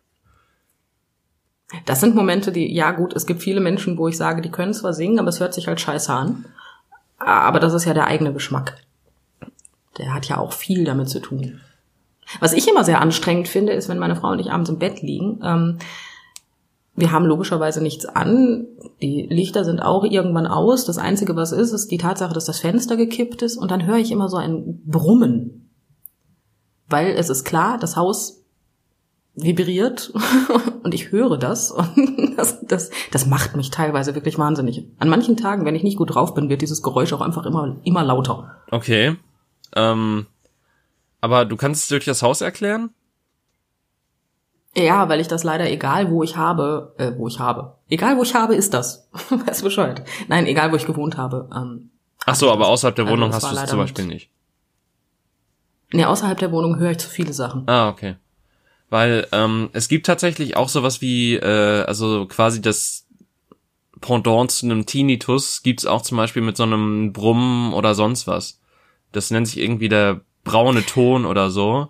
Das 1.85 1.99
sind 1.99 2.15
Momente, 2.15 2.51
die, 2.51 2.73
ja 2.73 2.91
gut, 2.91 3.15
es 3.15 3.25
gibt 3.25 3.41
viele 3.41 3.61
Menschen, 3.61 3.97
wo 3.97 4.07
ich 4.07 4.17
sage, 4.17 4.41
die 4.41 4.51
können 4.51 4.73
zwar 4.73 4.93
singen, 4.93 5.19
aber 5.19 5.29
es 5.29 5.39
hört 5.39 5.53
sich 5.53 5.67
halt 5.67 5.79
scheiße 5.79 6.11
an. 6.11 6.45
Aber 7.17 7.59
das 7.59 7.73
ist 7.73 7.85
ja 7.85 7.93
der 7.93 8.07
eigene 8.07 8.33
Geschmack. 8.33 8.77
Der 9.97 10.13
hat 10.13 10.27
ja 10.27 10.37
auch 10.37 10.53
viel 10.53 10.83
damit 10.83 11.09
zu 11.09 11.19
tun. 11.19 11.61
Was 12.39 12.53
ich 12.53 12.67
immer 12.67 12.83
sehr 12.83 13.01
anstrengend 13.01 13.47
finde, 13.47 13.73
ist, 13.73 13.89
wenn 13.89 13.99
meine 13.99 14.15
Frau 14.15 14.29
und 14.29 14.39
ich 14.39 14.51
abends 14.51 14.69
im 14.69 14.79
Bett 14.79 15.01
liegen. 15.01 15.39
Ähm, 15.43 15.77
wir 16.95 17.11
haben 17.11 17.25
logischerweise 17.25 17.81
nichts 17.81 18.05
an. 18.05 18.67
Die 19.01 19.23
Lichter 19.23 19.65
sind 19.65 19.81
auch 19.81 20.03
irgendwann 20.03 20.47
aus. 20.47 20.85
Das 20.85 20.97
Einzige, 20.97 21.35
was 21.35 21.51
ist, 21.51 21.71
ist 21.71 21.89
die 21.91 21.97
Tatsache, 21.97 22.33
dass 22.33 22.45
das 22.45 22.59
Fenster 22.59 22.97
gekippt 22.97 23.41
ist. 23.41 23.57
Und 23.57 23.71
dann 23.71 23.85
höre 23.85 23.97
ich 23.97 24.11
immer 24.11 24.29
so 24.29 24.37
ein 24.37 24.81
Brummen. 24.85 25.69
Weil 26.87 27.11
es 27.11 27.29
ist 27.29 27.43
klar, 27.43 27.77
das 27.77 27.95
Haus 27.95 28.40
vibriert 29.35 30.11
und 30.83 30.93
ich 30.93 31.11
höre 31.11 31.37
das 31.37 31.71
und 31.71 32.33
das, 32.37 32.59
das, 32.65 32.89
das 33.11 33.25
macht 33.25 33.55
mich 33.55 33.69
teilweise 33.69 34.15
wirklich 34.15 34.37
wahnsinnig. 34.37 34.85
An 34.99 35.09
manchen 35.09 35.37
Tagen, 35.37 35.65
wenn 35.65 35.75
ich 35.75 35.83
nicht 35.83 35.97
gut 35.97 36.13
drauf 36.13 36.33
bin, 36.33 36.49
wird 36.49 36.61
dieses 36.61 36.81
Geräusch 36.81 37.13
auch 37.13 37.21
einfach 37.21 37.45
immer, 37.45 37.77
immer 37.83 38.03
lauter. 38.03 38.55
Okay. 38.71 39.15
Ähm, 39.75 40.27
aber 41.21 41.45
du 41.45 41.55
kannst 41.55 41.83
es 41.83 41.89
durch 41.89 42.05
das 42.05 42.23
Haus 42.23 42.41
erklären? 42.41 42.89
Ja, 44.75 45.09
weil 45.09 45.19
ich 45.19 45.27
das 45.27 45.43
leider 45.43 45.69
egal, 45.69 46.09
wo 46.09 46.23
ich 46.23 46.37
habe, 46.37 46.93
äh, 46.97 47.11
wo 47.17 47.27
ich 47.27 47.39
habe. 47.39 47.75
Egal, 47.89 48.17
wo 48.17 48.23
ich 48.23 48.35
habe, 48.35 48.55
ist 48.55 48.73
das. 48.73 49.09
weißt 49.29 49.61
du 49.61 49.65
Bescheid. 49.65 50.03
Nein, 50.27 50.45
egal, 50.47 50.71
wo 50.71 50.75
ich 50.75 50.85
gewohnt 50.85 51.17
habe. 51.17 51.49
Ähm, 51.53 51.91
Ach 52.25 52.35
so, 52.35 52.51
aber 52.51 52.67
außerhalb 52.67 52.95
der 52.95 53.05
Also 53.05 53.13
Wohnung 53.13 53.31
das 53.31 53.43
hast 53.43 53.51
du 53.51 53.61
es 53.61 53.69
zum 53.69 53.79
Beispiel 53.79 54.05
nicht. 54.05 54.29
nee, 55.91 56.05
außerhalb 56.05 56.37
der 56.37 56.51
Wohnung 56.51 56.77
höre 56.77 56.91
ich 56.91 56.99
zu 56.99 57.09
viele 57.09 57.33
Sachen. 57.33 57.67
Ah, 57.67 57.89
okay. 57.89 58.15
Weil 58.91 59.25
ähm, 59.31 59.69
es 59.71 59.87
gibt 59.87 60.05
tatsächlich 60.05 60.57
auch 60.57 60.67
sowas 60.67 60.99
wie, 60.99 61.35
äh, 61.35 61.83
also 61.85 62.25
quasi 62.25 62.61
das 62.61 63.07
Pendant 64.01 64.51
zu 64.51 64.65
einem 64.65 64.85
Tinnitus 64.85 65.63
gibt's 65.63 65.85
auch 65.85 66.01
zum 66.01 66.17
Beispiel 66.17 66.41
mit 66.41 66.57
so 66.57 66.63
einem 66.63 67.13
Brummen 67.13 67.71
oder 67.71 67.95
sonst 67.95 68.27
was. 68.27 68.59
Das 69.13 69.31
nennt 69.31 69.47
sich 69.47 69.59
irgendwie 69.59 69.87
der 69.87 70.19
braune 70.43 70.85
Ton 70.85 71.25
oder 71.25 71.49
so. 71.49 71.87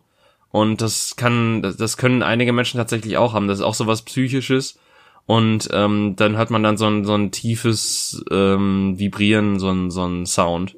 Und 0.52 0.82
das 0.82 1.16
kann, 1.16 1.64
das, 1.64 1.98
können 1.98 2.22
einige 2.22 2.54
Menschen 2.54 2.78
tatsächlich 2.78 3.18
auch 3.18 3.34
haben. 3.34 3.48
Das 3.48 3.60
ist 3.60 3.66
auch 3.66 3.74
sowas 3.74 4.04
Psychisches. 4.04 4.78
Und 5.26 5.70
ähm, 5.74 6.16
dann 6.18 6.38
hört 6.38 6.52
man 6.52 6.62
dann 6.62 6.78
so 6.78 6.86
ein, 6.86 7.04
so 7.04 7.16
ein 7.16 7.32
tiefes 7.32 8.24
ähm, 8.30 9.00
Vibrieren, 9.00 9.58
so 9.58 9.70
ein, 9.70 9.90
so 9.90 10.06
ein 10.06 10.28
Sound. 10.28 10.76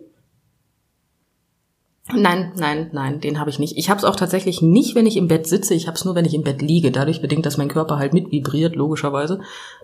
Nein, 2.11 2.51
nein, 2.57 2.89
nein, 2.91 3.21
den 3.21 3.39
habe 3.39 3.49
ich 3.49 3.59
nicht. 3.59 3.77
Ich 3.77 3.89
habe 3.89 3.97
es 3.97 4.03
auch 4.03 4.17
tatsächlich 4.17 4.61
nicht, 4.61 4.93
wenn 4.93 5.05
ich 5.05 5.15
im 5.15 5.29
Bett 5.29 5.47
sitze. 5.47 5.73
Ich 5.73 5.87
habe 5.87 5.95
es 5.95 6.03
nur, 6.03 6.15
wenn 6.15 6.25
ich 6.25 6.33
im 6.33 6.43
Bett 6.43 6.61
liege. 6.61 6.91
Dadurch 6.91 7.21
bedingt, 7.21 7.45
dass 7.45 7.57
mein 7.57 7.69
Körper 7.69 7.97
halt 7.97 8.13
mit 8.13 8.29
vibriert, 8.29 8.75
logischerweise. 8.75 9.39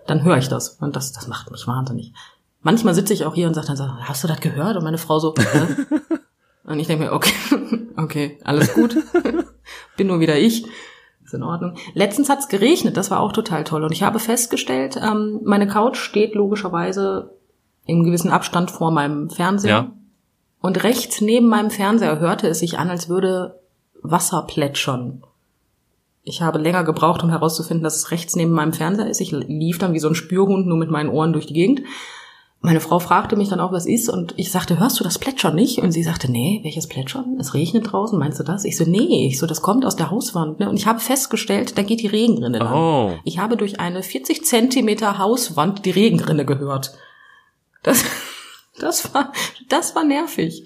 Dann 0.06 0.22
höre 0.22 0.36
ich 0.36 0.48
das. 0.48 0.76
Und 0.80 0.96
das, 0.96 1.12
das 1.12 1.28
macht 1.28 1.50
mich 1.50 1.66
wahnsinnig. 1.66 2.12
Manchmal 2.62 2.94
sitze 2.94 3.14
ich 3.14 3.24
auch 3.24 3.34
hier 3.34 3.46
und 3.46 3.54
sage 3.54 3.68
dann 3.68 3.76
so, 3.76 3.88
hast 3.88 4.22
du 4.22 4.28
das 4.28 4.40
gehört? 4.40 4.76
Und 4.76 4.84
meine 4.84 4.98
Frau 4.98 5.18
so, 5.18 5.34
Hä? 5.38 5.66
und 6.64 6.78
ich 6.78 6.86
denke 6.86 7.04
mir, 7.04 7.12
okay, 7.12 7.32
okay, 7.96 8.38
alles 8.44 8.74
gut. 8.74 8.96
Bin 9.96 10.06
nur 10.06 10.20
wieder 10.20 10.38
ich. 10.38 10.66
Ist 11.24 11.32
in 11.32 11.42
Ordnung. 11.42 11.76
Letztens 11.94 12.28
hat's 12.28 12.48
geregnet, 12.48 12.98
das 12.98 13.10
war 13.10 13.20
auch 13.20 13.32
total 13.32 13.64
toll. 13.64 13.82
Und 13.82 13.92
ich 13.92 14.02
habe 14.02 14.18
festgestellt, 14.18 15.00
ähm, 15.02 15.40
meine 15.44 15.66
Couch 15.68 15.96
steht 15.96 16.34
logischerweise 16.34 17.34
im 17.86 18.04
gewissen 18.04 18.30
Abstand 18.30 18.70
vor 18.70 18.90
meinem 18.90 19.30
Fernseher. 19.30 19.70
Ja. 19.70 19.92
Und 20.60 20.84
rechts 20.84 21.20
neben 21.20 21.48
meinem 21.48 21.70
Fernseher 21.70 22.18
hörte 22.18 22.48
es 22.48 22.58
sich 22.58 22.78
an, 22.78 22.90
als 22.90 23.08
würde 23.08 23.60
Wasser 24.02 24.42
plätschern. 24.42 25.22
Ich 26.22 26.42
habe 26.42 26.58
länger 26.58 26.84
gebraucht, 26.84 27.22
um 27.22 27.30
herauszufinden, 27.30 27.82
dass 27.82 27.96
es 27.96 28.10
rechts 28.10 28.36
neben 28.36 28.52
meinem 28.52 28.74
Fernseher 28.74 29.08
ist. 29.08 29.20
Ich 29.20 29.32
lief 29.32 29.78
dann 29.78 29.94
wie 29.94 29.98
so 29.98 30.08
ein 30.08 30.14
Spürhund 30.14 30.66
nur 30.66 30.76
mit 30.76 30.90
meinen 30.90 31.08
Ohren 31.08 31.32
durch 31.32 31.46
die 31.46 31.54
Gegend. 31.54 31.82
Meine 32.62 32.80
Frau 32.80 32.98
fragte 32.98 33.36
mich 33.36 33.48
dann 33.48 33.58
auch, 33.58 33.72
was 33.72 33.86
ist, 33.86 34.10
und 34.10 34.34
ich 34.36 34.50
sagte, 34.50 34.78
hörst 34.78 35.00
du 35.00 35.04
das 35.04 35.18
Plätschern 35.18 35.54
nicht? 35.54 35.78
Und 35.78 35.92
sie 35.92 36.02
sagte, 36.02 36.30
nee, 36.30 36.60
welches 36.62 36.88
Plätschern? 36.88 37.38
Es 37.40 37.54
regnet 37.54 37.90
draußen, 37.90 38.18
meinst 38.18 38.38
du 38.38 38.44
das? 38.44 38.66
Ich 38.66 38.76
so, 38.76 38.84
nee, 38.84 39.28
ich 39.28 39.38
so, 39.38 39.46
das 39.46 39.62
kommt 39.62 39.86
aus 39.86 39.96
der 39.96 40.10
Hauswand. 40.10 40.60
Ne? 40.60 40.68
Und 40.68 40.76
ich 40.76 40.86
habe 40.86 41.00
festgestellt, 41.00 41.78
da 41.78 41.82
geht 41.82 42.02
die 42.02 42.06
Regenrinne 42.06 42.58
lang. 42.58 42.74
Oh. 42.74 43.18
Ich 43.24 43.38
habe 43.38 43.56
durch 43.56 43.80
eine 43.80 44.02
40 44.02 44.44
Zentimeter 44.44 45.16
Hauswand 45.16 45.86
die 45.86 45.90
Regenrinne 45.90 46.44
gehört. 46.44 46.92
Das, 47.82 48.04
das 48.82 49.14
war, 49.14 49.32
das 49.68 49.94
war 49.94 50.04
nervig. 50.04 50.64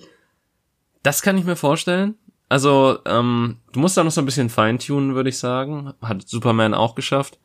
Das 1.02 1.22
kann 1.22 1.36
ich 1.36 1.44
mir 1.44 1.56
vorstellen. 1.56 2.16
Also, 2.48 2.98
ähm, 3.04 3.58
du 3.72 3.80
musst 3.80 3.96
da 3.96 4.04
noch 4.04 4.10
so 4.10 4.20
ein 4.20 4.26
bisschen 4.26 4.50
feintunen, 4.50 5.14
würde 5.14 5.30
ich 5.30 5.38
sagen. 5.38 5.92
Hat 6.00 6.28
Superman 6.28 6.74
auch 6.74 6.94
geschafft. 6.94 7.38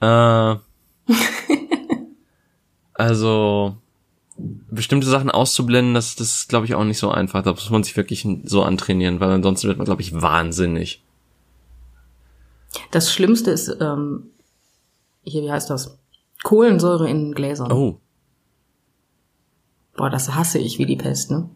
Äh, 0.00 0.06
also, 2.94 3.76
bestimmte 4.36 5.06
Sachen 5.06 5.30
auszublenden, 5.30 5.94
das, 5.94 6.16
das 6.16 6.34
ist, 6.34 6.48
glaube 6.48 6.66
ich, 6.66 6.74
auch 6.74 6.84
nicht 6.84 6.98
so 6.98 7.10
einfach. 7.10 7.42
Da 7.42 7.52
muss 7.52 7.70
man 7.70 7.84
sich 7.84 7.96
wirklich 7.96 8.26
so 8.44 8.62
antrainieren, 8.62 9.20
weil 9.20 9.30
ansonsten 9.30 9.68
wird 9.68 9.78
man, 9.78 9.84
glaube 9.84 10.02
ich, 10.02 10.20
wahnsinnig. 10.20 11.02
Das 12.90 13.12
Schlimmste 13.12 13.50
ist, 13.50 13.76
ähm, 13.80 14.30
hier, 15.22 15.42
wie 15.42 15.50
heißt 15.50 15.70
das? 15.70 15.98
Kohlensäure 16.42 17.08
in 17.08 17.32
Gläsern. 17.32 17.70
Oh, 17.70 17.98
Boah, 20.00 20.08
das 20.08 20.34
hasse 20.34 20.58
ich 20.58 20.78
wie 20.78 20.86
die 20.86 20.96
Pest, 20.96 21.30
ne? 21.30 21.50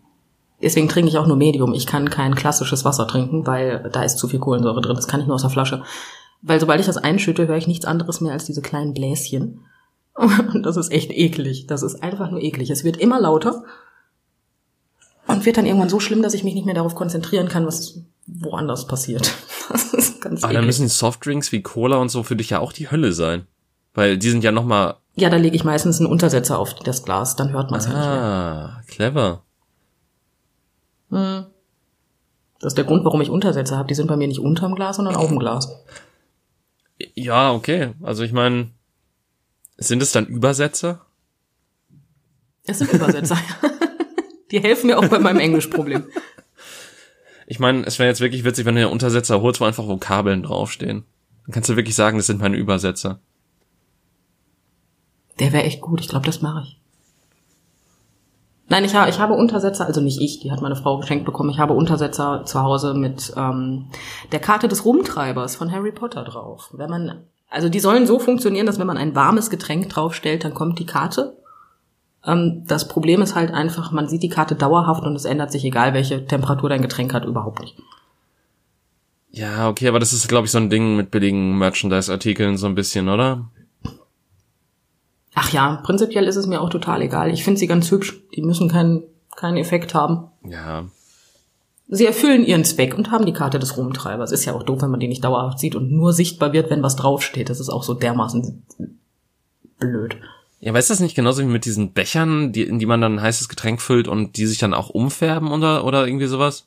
Deswegen 0.61 0.87
trinke 0.87 1.09
ich 1.09 1.17
auch 1.17 1.27
nur 1.27 1.39
Medium. 1.39 1.73
Ich 1.73 1.87
kann 1.87 2.11
kein 2.11 2.35
klassisches 2.35 2.85
Wasser 2.85 3.09
trinken, 3.09 3.47
weil 3.47 3.89
da 3.91 4.03
ist 4.03 4.19
zu 4.19 4.29
viel 4.29 4.39
Kohlensäure 4.39 4.83
drin. 4.83 4.97
Das 4.97 5.09
kann 5.09 5.23
ich 5.23 5.27
nur 5.27 5.37
aus 5.37 5.41
der 5.41 5.51
Flasche. 5.51 5.83
Weil 6.43 6.61
sobald 6.61 6.79
ich 6.79 6.85
das 6.85 6.99
einschütte, 6.99 7.49
höre 7.49 7.57
ich 7.57 7.67
nichts 7.67 7.87
anderes 7.87 8.21
mehr 8.21 8.35
als 8.35 8.45
diese 8.45 8.61
kleinen 8.61 8.93
Bläschen. 8.93 9.61
Und 10.15 10.63
das 10.63 10.77
ist 10.77 10.93
echt 10.93 11.11
eklig. 11.11 11.69
Das 11.69 11.83
ist 11.83 12.03
einfach 12.03 12.31
nur 12.31 12.43
eklig. 12.43 12.69
Es 12.69 12.85
wird 12.85 12.99
immer 12.99 13.19
lauter 13.19 13.65
und 15.27 15.47
wird 15.47 15.57
dann 15.57 15.65
irgendwann 15.65 15.89
so 15.89 16.01
schlimm, 16.01 16.21
dass 16.21 16.35
ich 16.35 16.45
mich 16.45 16.53
nicht 16.53 16.67
mehr 16.67 16.75
darauf 16.75 16.95
konzentrieren 16.95 17.49
kann, 17.49 17.67
was 17.67 18.03
woanders 18.27 18.87
passiert. 18.87 19.33
Das 19.71 19.95
ist 19.95 20.21
ganz 20.21 20.45
aber 20.45 20.53
dann 20.53 20.65
eklig. 20.65 20.81
müssen 20.81 20.89
Softdrinks 20.89 21.51
wie 21.51 21.63
Cola 21.63 21.97
und 21.97 22.11
so 22.11 22.23
für 22.23 22.37
dich 22.37 22.51
ja 22.51 22.59
auch 22.59 22.75
die 22.75 22.91
Hölle 22.91 23.15
sein. 23.15 23.47
Weil 23.95 24.19
die 24.19 24.29
sind 24.29 24.45
ja 24.45 24.53
noch 24.53 24.67
mal 24.67 24.97
Ja, 25.17 25.31
da 25.31 25.37
lege 25.37 25.55
ich 25.55 25.65
meistens 25.65 26.01
einen 26.01 26.11
Untersetzer 26.11 26.59
auf 26.59 26.75
das 26.75 27.05
Glas, 27.05 27.37
dann 27.37 27.53
hört 27.53 27.71
man 27.71 27.79
es 27.79 27.87
ja 27.87 27.93
nicht 27.93 28.01
mehr. 28.01 28.15
Ah, 28.15 28.83
clever. 28.89 29.43
Das 31.11 32.73
ist 32.73 32.79
der 32.79 32.85
Grund, 32.85 33.05
warum 33.05 33.21
ich 33.21 33.31
Untersetzer 33.31 33.77
habe. 33.77 33.89
Die 33.89 33.95
sind 33.95 34.09
bei 34.09 34.17
mir 34.17 34.27
nicht 34.27 34.41
unterm 34.41 34.75
Glas, 34.75 34.97
sondern 34.97 35.17
auf 35.17 35.29
dem 35.29 35.39
Glas. 35.39 35.69
Ja, 37.15 37.53
okay. 37.53 37.93
Also 38.03 38.25
ich 38.25 38.33
meine, 38.33 38.71
sind 39.77 40.03
es 40.03 40.13
dann 40.13 40.27
Übersetzer? 40.27 41.05
Es 42.67 42.79
sind 42.79 42.93
Übersetzer. 42.93 43.37
Die 44.51 44.61
helfen 44.61 44.87
mir 44.89 44.99
auch 44.99 45.09
bei 45.09 45.19
meinem 45.19 45.41
Englischproblem. 45.41 46.05
Ich 47.47 47.59
meine, 47.59 47.85
es 47.85 47.99
wäre 47.99 48.09
jetzt 48.09 48.21
wirklich 48.21 48.45
witzig, 48.45 48.65
wenn 48.65 48.75
du 48.75 48.83
den 48.83 48.91
Untersetzer 48.91 49.43
holst, 49.43 49.61
wo 49.61 49.65
einfach 49.65 49.87
Vokabeln 49.87 50.43
draufstehen. 50.43 51.05
Dann 51.45 51.53
kannst 51.53 51.69
du 51.69 51.77
wirklich 51.77 51.95
sagen, 51.95 52.17
das 52.17 52.27
sind 52.27 52.41
meine 52.41 52.57
Übersetzer. 52.57 53.21
Der 55.41 55.53
wäre 55.53 55.65
echt 55.65 55.81
gut. 55.81 56.01
Ich 56.01 56.09
glaube, 56.09 56.27
das 56.27 56.43
mache 56.43 56.63
ich. 56.63 56.81
Nein, 58.69 58.85
ich, 58.85 58.95
habe 58.95 59.11
ich 59.11 59.19
habe 59.19 59.35
Untersetzer, 59.35 59.87
also 59.87 60.01
nicht 60.01 60.21
ich, 60.21 60.41
die 60.41 60.51
hat 60.51 60.63
meine 60.63 60.77
Frau 60.77 60.99
geschenkt 60.99 61.27
bekommen. 61.27 61.51
Ich 61.51 61.59
habe 61.59 61.75
Untersetzer 61.75 62.45
zu 62.47 62.63
Hause 62.63 62.95
mit 62.95 63.33
ähm, 63.37 63.87
der 64.33 64.41
Karte 64.41 64.69
des 64.69 64.85
Rumtreibers 64.87 65.55
von 65.57 65.71
Harry 65.71 65.93
Potter 65.93 66.25
drauf. 66.25 66.71
Wenn 66.73 66.89
man, 66.89 67.25
also 67.51 67.69
die 67.69 67.81
sollen 67.81 68.07
so 68.07 68.19
funktionieren, 68.19 68.65
dass 68.65 68.79
wenn 68.79 68.87
man 68.87 68.97
ein 68.97 69.15
warmes 69.15 69.51
Getränk 69.51 69.91
draufstellt, 69.91 70.45
dann 70.45 70.55
kommt 70.55 70.79
die 70.79 70.87
Karte. 70.87 71.37
Ähm, 72.25 72.65
das 72.67 72.89
Problem 72.89 73.21
ist 73.21 73.35
halt 73.35 73.53
einfach, 73.53 73.93
man 73.93 74.09
sieht 74.09 74.23
die 74.23 74.31
Karte 74.31 74.55
dauerhaft 74.55 75.05
und 75.05 75.15
es 75.15 75.27
ändert 75.27 75.53
sich, 75.53 75.65
egal 75.65 75.93
welche 75.93 76.25
Temperatur 76.25 76.71
dein 76.71 76.83
Getränk 76.83 77.13
hat, 77.13 77.27
überhaupt 77.27 77.61
nicht. 77.61 77.77
Ja, 79.31 79.69
okay, 79.69 79.89
aber 79.89 79.99
das 79.99 80.13
ist, 80.13 80.29
glaube 80.29 80.47
ich, 80.47 80.53
so 80.53 80.59
ein 80.59 80.71
Ding 80.71 80.97
mit 80.97 81.11
billigen 81.11 81.59
Merchandise-Artikeln 81.59 82.57
so 82.57 82.67
ein 82.67 82.75
bisschen, 82.75 83.09
oder? 83.09 83.51
Ach 85.35 85.51
ja, 85.53 85.81
prinzipiell 85.83 86.29
ist 86.29 86.37
es 86.37 86.47
mir 86.47 86.61
auch 86.61 86.71
total 86.71 87.03
egal. 87.03 87.33
Ich 87.33 87.45
finde 87.45 87.59
sie 87.59 87.67
ganz 87.67 87.91
hübsch. 87.91 88.21
Die 88.35 88.43
müssen 88.43 88.69
keinen 88.69 89.03
keinen 89.37 89.57
Effekt 89.57 89.95
haben. 89.95 90.29
Ja. 90.49 90.85
Sie 91.89 92.07
erfüllen 92.07 92.45
ihren 92.45 92.65
Zweck 92.65 92.97
und 92.97 93.11
haben 93.11 93.27
die 93.27 93.33
Karte 93.33 93.59
des 93.59 93.77
Rumtreibers. 93.77 94.33
Ist 94.33 94.45
ja 94.45 94.55
auch 94.55 94.63
doof, 94.63 94.83
wenn 94.83 94.91
man 94.91 95.01
die 95.01 95.09
nicht 95.09 95.25
dauerhaft 95.25 95.59
sieht 95.59 95.75
und 95.75 95.93
nur 95.93 96.13
sichtbar 96.13 96.53
wird, 96.53 96.71
wenn 96.71 96.83
was 96.83 96.97
draufsteht. 96.97 97.51
Das 97.51 97.61
ist 97.61 97.69
auch 97.69 97.83
so 97.83 97.95
dermaßen 97.95 98.63
blöd. 99.79 100.17
Ja, 100.61 100.73
weißt 100.73 100.89
du 100.89 100.93
das 100.93 101.01
nicht 101.01 101.15
genauso 101.15 101.43
wie 101.43 101.47
mit 101.47 101.67
diesen 101.67 101.93
Bechern, 101.93 102.53
die, 102.53 102.63
in 102.63 102.79
die 102.79 102.87
man 102.87 103.01
dann 103.01 103.17
ein 103.17 103.23
heißes 103.23 103.51
Getränk 103.51 103.83
füllt 103.83 104.09
und 104.09 104.37
die 104.39 104.47
sich 104.47 104.57
dann 104.57 104.73
auch 104.73 104.89
umfärben 104.89 105.53
oder, 105.53 105.85
oder 105.85 106.07
irgendwie 106.07 106.27
sowas? 106.27 106.67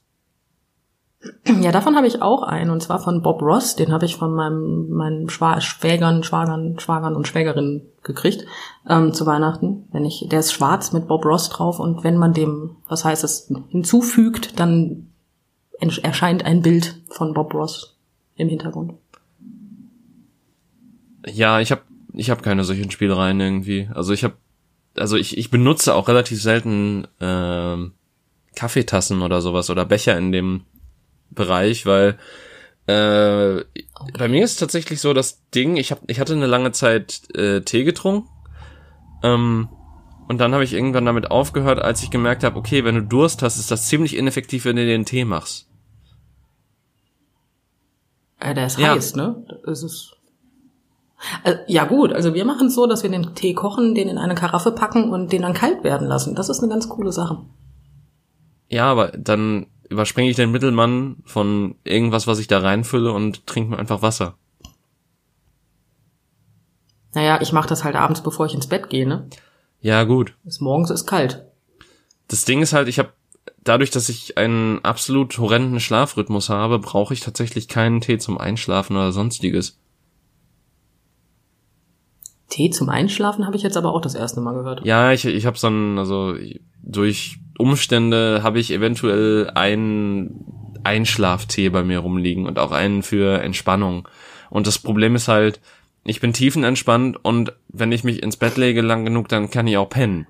Ja, 1.62 1.72
davon 1.72 1.96
habe 1.96 2.08
ich 2.08 2.22
auch 2.22 2.44
einen, 2.44 2.70
und 2.70 2.82
zwar 2.82 3.00
von 3.00 3.22
Bob 3.22 3.42
Ross. 3.42 3.76
Den 3.76 3.92
habe 3.92 4.06
ich 4.06 4.16
von 4.16 4.34
meinem, 4.34 4.90
meinen 4.90 5.30
Schwägern, 5.30 6.24
Schwagern, 6.24 6.80
Schwagern 6.80 7.16
und 7.16 7.28
Schwägerinnen 7.28 7.84
gekriegt 8.04 8.46
ähm, 8.88 9.14
zu 9.14 9.26
Weihnachten. 9.26 9.88
Wenn 9.92 10.06
ich, 10.06 10.28
der 10.30 10.40
ist 10.40 10.54
schwarz 10.54 10.94
mit 10.94 11.08
Bob 11.08 11.26
Ross 11.26 11.50
drauf 11.50 11.80
und 11.80 12.04
wenn 12.04 12.18
man 12.18 12.34
dem, 12.34 12.78
was 12.88 13.06
heißt 13.06 13.24
es, 13.24 13.52
hinzufügt, 13.70 14.60
dann 14.60 15.08
erscheint 15.80 16.44
ein 16.46 16.62
Bild 16.62 17.02
von 17.10 17.34
Bob 17.34 17.54
Ross 17.54 17.98
im 18.36 18.50
Hintergrund. 18.50 18.94
Ja, 21.26 21.60
ich 21.60 21.72
habe 21.72 21.82
ich 22.14 22.30
hab 22.30 22.42
keine 22.42 22.64
solchen 22.64 22.92
Spielereien 22.92 23.40
irgendwie. 23.40 23.90
Also 23.94 24.14
ich 24.14 24.24
habe, 24.24 24.36
also 24.96 25.18
ich, 25.18 25.38
ich 25.38 25.52
benutze 25.52 25.94
auch 25.94 26.08
relativ 26.08 26.42
selten 26.42 27.06
äh, 27.20 27.78
Kaffeetassen 28.56 29.22
oder 29.22 29.42
sowas 29.42 29.70
oder 29.70 29.86
Becher 29.86 30.18
in 30.18 30.32
dem 30.32 30.62
Bereich, 31.38 31.86
weil 31.86 32.18
äh, 32.88 33.64
bei 34.18 34.28
mir 34.28 34.44
ist 34.44 34.58
tatsächlich 34.58 35.00
so 35.00 35.14
das 35.14 35.48
Ding, 35.52 35.78
ich 35.78 35.92
hab, 35.92 36.02
ich 36.10 36.20
hatte 36.20 36.34
eine 36.34 36.48
lange 36.48 36.74
Zeit 36.74 37.34
äh, 37.36 37.62
Tee 37.62 37.86
getrunken 37.86 38.28
ähm, 39.24 39.70
und 40.28 40.40
dann 40.40 40.54
habe 40.54 40.64
ich 40.64 40.74
irgendwann 40.74 41.06
damit 41.06 41.32
aufgehört, 41.32 41.80
als 41.80 42.04
ich 42.04 42.12
gemerkt 42.12 42.44
habe, 42.44 42.58
okay, 42.58 42.84
wenn 42.84 42.96
du 42.96 43.04
Durst 43.04 43.42
hast, 43.42 43.58
ist 43.58 43.72
das 43.72 43.88
ziemlich 43.88 44.18
ineffektiv, 44.18 44.66
wenn 44.66 44.76
du 44.76 44.86
den 44.86 45.06
Tee 45.06 45.24
machst. 45.24 45.68
Äh, 48.40 48.54
der 48.54 48.68
ist 48.68 48.78
ja. 48.78 48.94
heiß, 48.94 49.16
ne? 49.16 49.46
Das 49.66 49.84
ist 49.84 50.18
äh, 51.44 51.56
ja 51.68 51.86
gut, 51.86 52.14
also 52.14 52.34
wir 52.34 52.46
machen 52.46 52.68
es 52.68 52.76
so, 52.76 52.86
dass 52.86 53.04
wir 53.04 53.10
den 53.10 53.34
Tee 53.34 53.54
kochen, 53.54 53.96
den 53.96 54.08
in 54.08 54.18
eine 54.18 54.36
Karaffe 54.36 54.72
packen 54.72 55.10
und 55.10 55.32
den 55.32 55.42
dann 55.42 55.54
kalt 55.54 55.84
werden 55.84 56.08
lassen. 56.08 56.36
Das 56.36 56.50
ist 56.50 56.60
eine 56.60 56.70
ganz 56.70 56.88
coole 56.90 57.12
Sache. 57.12 57.40
Ja, 58.70 58.86
aber 58.92 59.08
dann 59.10 59.68
überspringe 59.90 60.30
ich 60.30 60.36
den 60.36 60.52
Mittelmann 60.52 61.18
von 61.26 61.76
irgendwas, 61.84 62.28
was 62.28 62.40
ich 62.40 62.48
da 62.48 62.60
reinfülle 62.60 63.12
und 63.12 63.46
trinke 63.48 63.72
mir 63.72 63.80
einfach 63.80 64.02
Wasser. 64.02 64.36
Naja, 67.14 67.40
ich 67.42 67.52
mache 67.52 67.70
das 67.70 67.84
halt 67.84 67.96
abends, 67.96 68.22
bevor 68.22 68.46
ich 68.46 68.54
ins 68.54 68.68
Bett 68.68 68.90
gehe, 68.90 69.08
ne? 69.08 69.28
Ja, 69.82 70.04
gut. 70.04 70.34
Bis 70.44 70.60
morgens 70.60 70.90
ist 70.90 71.08
kalt. 71.08 71.46
Das 72.28 72.46
Ding 72.46 72.62
ist 72.62 72.74
halt, 72.74 72.88
ich 72.88 73.00
habe 73.00 73.14
dadurch, 73.64 73.92
dass 73.92 74.10
ich 74.10 74.38
einen 74.38 74.84
absolut 74.84 75.38
horrenden 75.38 75.80
Schlafrhythmus 75.80 76.50
habe, 76.50 76.80
brauche 76.80 77.14
ich 77.14 77.22
tatsächlich 77.22 77.68
keinen 77.68 78.02
Tee 78.02 78.18
zum 78.18 78.38
Einschlafen 78.38 78.96
oder 78.96 79.12
sonstiges. 79.12 79.80
Tee 82.50 82.70
zum 82.70 82.90
Einschlafen 82.90 83.46
habe 83.46 83.58
ich 83.58 83.64
jetzt 83.64 83.78
aber 83.78 83.94
auch 83.94 84.02
das 84.02 84.16
erste 84.16 84.42
Mal 84.42 84.54
gehört. 84.54 84.86
Ja, 84.86 85.12
ich, 85.12 85.26
ich 85.26 85.46
habe 85.46 85.58
so 85.58 85.68
ein, 85.68 85.98
also 85.98 86.36
durch 86.82 87.40
Umstände 87.58 88.42
habe 88.44 88.60
ich 88.60 88.72
eventuell 88.72 89.52
einen 89.54 90.46
Einschlaftee 90.84 91.70
bei 91.70 91.84
mir 91.84 92.00
rumliegen 92.00 92.46
und 92.46 92.60
auch 92.60 92.72
einen 92.72 93.04
für 93.04 93.42
Entspannung. 93.42 94.08
Und 94.50 94.68
das 94.68 94.80
Problem 94.80 95.16
ist 95.16 95.28
halt, 95.28 95.60
ich 96.06 96.22
bin 96.22 96.32
tiefenentspannt 96.32 97.24
und 97.24 97.52
wenn 97.68 97.92
ich 97.92 98.06
mich 98.06 98.24
ins 98.24 98.38
Bett 98.38 98.56
lege 98.56 98.82
lang 98.82 99.04
genug, 99.04 99.28
dann 99.28 99.50
kann 99.50 99.68
ich 99.68 99.76
auch 99.76 99.90
pennen. 99.90 100.26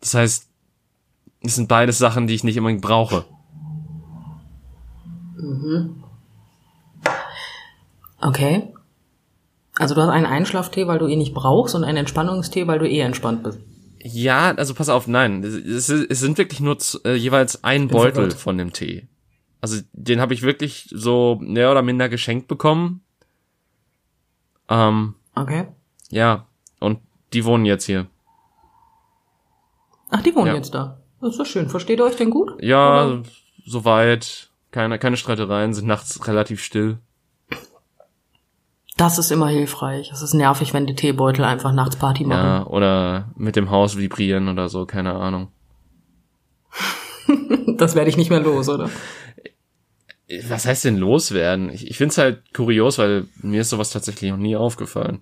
Das 0.00 0.14
heißt, 0.14 0.48
es 1.42 1.54
sind 1.54 1.68
beides 1.68 1.98
Sachen, 1.98 2.26
die 2.26 2.34
ich 2.34 2.42
nicht 2.42 2.58
unbedingt 2.58 2.82
brauche. 2.82 3.24
Mhm. 5.36 6.02
Okay. 8.20 8.72
Also 9.78 9.94
du 9.94 10.00
hast 10.00 10.08
einen 10.08 10.26
Einschlaftee, 10.26 10.86
weil 10.86 10.98
du 10.98 11.06
ihn 11.06 11.18
nicht 11.18 11.34
brauchst 11.34 11.74
und 11.74 11.84
einen 11.84 11.98
Entspannungstee, 11.98 12.66
weil 12.66 12.78
du 12.78 12.88
eh 12.88 13.00
entspannt 13.00 13.42
bist. 13.42 13.60
Ja, 14.02 14.52
also 14.52 14.74
pass 14.74 14.88
auf, 14.88 15.06
nein, 15.06 15.42
es, 15.42 15.88
es 15.88 16.20
sind 16.20 16.38
wirklich 16.38 16.60
nur 16.60 16.78
äh, 17.04 17.14
jeweils 17.14 17.64
ein 17.64 17.88
Beutel 17.88 18.30
von 18.30 18.56
dem 18.56 18.72
Tee. 18.72 19.08
Also 19.60 19.80
den 19.92 20.20
habe 20.20 20.32
ich 20.32 20.42
wirklich 20.42 20.88
so 20.92 21.38
mehr 21.40 21.70
oder 21.70 21.82
minder 21.82 22.08
geschenkt 22.08 22.46
bekommen. 22.46 23.02
Ähm, 24.68 25.14
okay. 25.34 25.66
Ja, 26.10 26.46
und 26.78 27.00
die 27.32 27.44
wohnen 27.44 27.64
jetzt 27.64 27.84
hier. 27.84 28.06
Ach, 30.10 30.22
die 30.22 30.34
wohnen 30.34 30.48
ja. 30.48 30.54
jetzt 30.54 30.72
da. 30.72 31.00
Das 31.20 31.30
ist 31.30 31.40
doch 31.40 31.46
schön. 31.46 31.68
Versteht 31.68 31.98
ihr 31.98 32.04
euch 32.04 32.16
denn 32.16 32.30
gut? 32.30 32.52
Ja, 32.60 33.22
soweit. 33.64 34.50
Keine, 34.70 34.98
keine 34.98 35.16
Streitereien, 35.16 35.74
sind 35.74 35.86
nachts 35.86 36.26
relativ 36.28 36.62
still. 36.62 36.98
Das 38.96 39.18
ist 39.18 39.30
immer 39.30 39.48
hilfreich. 39.48 40.10
Es 40.10 40.22
ist 40.22 40.32
nervig, 40.32 40.72
wenn 40.72 40.86
die 40.86 40.94
Teebeutel 40.94 41.44
einfach 41.44 41.72
nachts 41.72 41.96
Party 41.96 42.24
machen. 42.24 42.46
Ja, 42.46 42.66
oder 42.66 43.28
mit 43.36 43.56
dem 43.56 43.70
Haus 43.70 43.98
vibrieren 43.98 44.48
oder 44.48 44.68
so, 44.68 44.86
keine 44.86 45.14
Ahnung. 45.14 45.48
das 47.76 47.94
werde 47.94 48.08
ich 48.08 48.16
nicht 48.16 48.30
mehr 48.30 48.40
los, 48.40 48.68
oder? 48.68 48.88
Was 50.48 50.66
heißt 50.66 50.86
denn 50.86 50.96
loswerden? 50.96 51.70
Ich, 51.70 51.88
ich 51.88 51.98
finde 51.98 52.12
es 52.12 52.18
halt 52.18 52.54
kurios, 52.54 52.98
weil 52.98 53.26
mir 53.42 53.60
ist 53.60 53.70
sowas 53.70 53.90
tatsächlich 53.90 54.30
noch 54.30 54.38
nie 54.38 54.56
aufgefallen. 54.56 55.20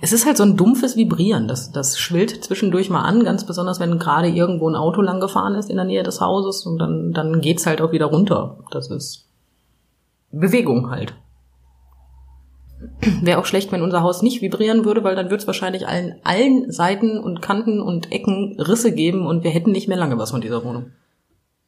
Es 0.00 0.12
ist 0.12 0.26
halt 0.26 0.36
so 0.36 0.42
ein 0.42 0.56
dumpfes 0.56 0.96
Vibrieren. 0.96 1.46
Das, 1.46 1.70
das 1.70 1.98
schwillt 1.98 2.44
zwischendurch 2.44 2.90
mal 2.90 3.02
an, 3.02 3.24
ganz 3.24 3.46
besonders, 3.46 3.78
wenn 3.78 3.98
gerade 3.98 4.28
irgendwo 4.28 4.68
ein 4.68 4.74
Auto 4.74 5.02
lang 5.02 5.20
gefahren 5.20 5.54
ist 5.54 5.70
in 5.70 5.76
der 5.76 5.84
Nähe 5.84 6.02
des 6.02 6.20
Hauses 6.20 6.66
und 6.66 6.78
dann, 6.78 7.12
dann 7.12 7.40
geht's 7.40 7.66
halt 7.66 7.80
auch 7.80 7.92
wieder 7.92 8.06
runter. 8.06 8.58
Das 8.70 8.90
ist 8.90 9.28
Bewegung 10.32 10.90
halt. 10.90 11.14
Wäre 13.22 13.38
auch 13.38 13.46
schlecht, 13.46 13.72
wenn 13.72 13.82
unser 13.82 14.02
Haus 14.02 14.22
nicht 14.22 14.42
vibrieren 14.42 14.84
würde, 14.84 15.04
weil 15.04 15.16
dann 15.16 15.26
würde 15.26 15.36
es 15.36 15.46
wahrscheinlich 15.46 15.86
allen, 15.86 16.20
allen 16.24 16.70
Seiten 16.70 17.18
und 17.18 17.42
Kanten 17.42 17.80
und 17.80 18.12
Ecken 18.12 18.60
Risse 18.60 18.92
geben 18.92 19.26
und 19.26 19.44
wir 19.44 19.50
hätten 19.50 19.72
nicht 19.72 19.88
mehr 19.88 19.96
lange 19.96 20.18
was 20.18 20.30
von 20.30 20.40
dieser 20.40 20.64
Wohnung. 20.64 20.92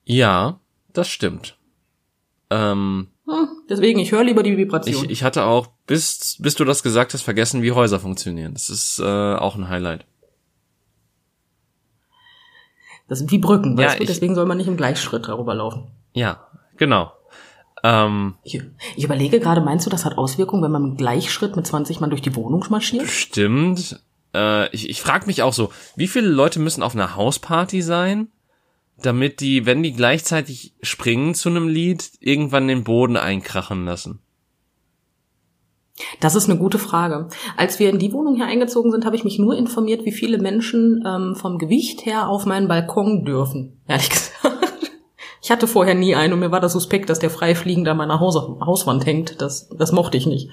Ja, 0.04 0.60
das 0.92 1.08
stimmt. 1.08 1.56
Ähm, 2.50 3.08
hm, 3.26 3.48
deswegen, 3.68 3.98
ich 3.98 4.12
höre 4.12 4.24
lieber 4.24 4.42
die 4.42 4.56
Vibration. 4.56 5.04
Ich, 5.04 5.10
ich 5.10 5.22
hatte 5.22 5.44
auch, 5.44 5.68
bis, 5.86 6.36
bis 6.40 6.54
du 6.54 6.64
das 6.64 6.82
gesagt 6.82 7.12
hast, 7.12 7.22
vergessen, 7.22 7.62
wie 7.62 7.72
Häuser 7.72 8.00
funktionieren. 8.00 8.54
Das 8.54 8.70
ist 8.70 8.98
äh, 9.00 9.34
auch 9.34 9.54
ein 9.56 9.68
Highlight. 9.68 10.06
Das 13.08 13.18
sind 13.18 13.30
wie 13.30 13.38
Brücken, 13.38 13.76
weißt 13.76 13.94
ja, 13.94 14.00
du? 14.00 14.06
Deswegen 14.06 14.34
soll 14.34 14.46
man 14.46 14.58
nicht 14.58 14.68
im 14.68 14.76
Gleichschritt 14.76 15.28
darüber 15.28 15.54
laufen. 15.54 15.88
Ja, 16.14 16.46
genau. 16.76 17.12
Ähm, 17.84 18.34
ich, 18.42 18.60
ich 18.96 19.04
überlege 19.04 19.40
gerade, 19.40 19.60
meinst 19.60 19.86
du, 19.86 19.90
das 19.90 20.04
hat 20.04 20.18
Auswirkungen, 20.18 20.62
wenn 20.62 20.72
man 20.72 20.84
im 20.84 20.96
Gleichschritt 20.96 21.56
mit 21.56 21.66
20 21.66 22.00
Mann 22.00 22.10
durch 22.10 22.22
die 22.22 22.34
Wohnung 22.34 22.64
marschiert? 22.70 23.08
Stimmt. 23.08 24.00
Äh, 24.34 24.74
ich 24.74 24.88
ich 24.88 25.00
frage 25.00 25.26
mich 25.26 25.42
auch 25.42 25.52
so, 25.52 25.70
wie 25.96 26.08
viele 26.08 26.28
Leute 26.28 26.60
müssen 26.60 26.82
auf 26.82 26.94
einer 26.94 27.16
Hausparty 27.16 27.82
sein, 27.82 28.28
damit 29.00 29.40
die, 29.40 29.66
wenn 29.66 29.82
die 29.82 29.92
gleichzeitig 29.92 30.74
springen 30.82 31.34
zu 31.34 31.48
einem 31.48 31.68
Lied, 31.68 32.10
irgendwann 32.20 32.68
den 32.68 32.84
Boden 32.84 33.16
einkrachen 33.16 33.84
lassen? 33.84 34.20
Das 36.20 36.34
ist 36.34 36.48
eine 36.48 36.58
gute 36.58 36.78
Frage. 36.78 37.28
Als 37.56 37.78
wir 37.78 37.90
in 37.90 37.98
die 37.98 38.12
Wohnung 38.12 38.36
hier 38.36 38.46
eingezogen 38.46 38.92
sind, 38.92 39.04
habe 39.04 39.16
ich 39.16 39.24
mich 39.24 39.38
nur 39.38 39.56
informiert, 39.56 40.04
wie 40.04 40.12
viele 40.12 40.38
Menschen 40.38 41.02
ähm, 41.06 41.34
vom 41.34 41.58
Gewicht 41.58 42.06
her 42.06 42.28
auf 42.28 42.46
meinen 42.46 42.68
Balkon 42.68 43.24
dürfen. 43.24 43.80
Ehrlich 43.88 44.10
gesagt. 44.10 44.77
Ich 45.49 45.51
hatte 45.51 45.66
vorher 45.66 45.94
nie 45.94 46.14
einen 46.14 46.34
und 46.34 46.40
mir 46.40 46.51
war 46.51 46.61
das 46.61 46.74
suspekt, 46.74 47.09
dass 47.09 47.20
der 47.20 47.30
frei 47.30 47.55
fliegend 47.55 47.88
an 47.88 47.96
meiner 47.96 48.20
Haus 48.20 48.36
Hauswand 48.36 49.07
hängt. 49.07 49.40
Das, 49.40 49.70
das 49.70 49.92
mochte 49.92 50.18
ich 50.18 50.26
nicht. 50.26 50.51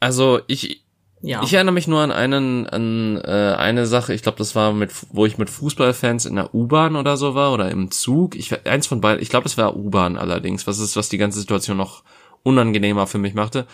Also 0.00 0.40
ich, 0.48 0.84
Ja. 1.22 1.42
Ich 1.42 1.54
erinnere 1.54 1.72
mich 1.72 1.88
nur 1.88 2.02
an 2.02 2.12
einen, 2.12 2.66
an 2.66 3.22
äh, 3.24 3.54
eine 3.56 3.86
Sache. 3.86 4.12
Ich 4.12 4.20
glaube, 4.20 4.36
das 4.36 4.54
war 4.54 4.74
mit, 4.74 4.90
wo 5.12 5.24
ich 5.24 5.38
mit 5.38 5.48
Fußballfans 5.48 6.26
in 6.26 6.36
der 6.36 6.54
U-Bahn 6.54 6.96
oder 6.96 7.16
so 7.16 7.34
war 7.34 7.54
oder 7.54 7.70
im 7.70 7.90
Zug. 7.90 8.36
Ich 8.36 8.66
eins 8.66 8.86
von 8.86 9.00
beiden. 9.00 9.22
Ich 9.22 9.30
glaube, 9.30 9.46
es 9.46 9.56
war 9.56 9.74
U-Bahn 9.74 10.18
allerdings. 10.18 10.66
Was 10.66 10.78
ist, 10.78 10.94
was 10.94 11.08
die 11.08 11.16
ganze 11.16 11.40
Situation 11.40 11.78
noch 11.78 12.04
unangenehmer 12.42 13.06
für 13.06 13.16
mich 13.16 13.32
machte. 13.32 13.66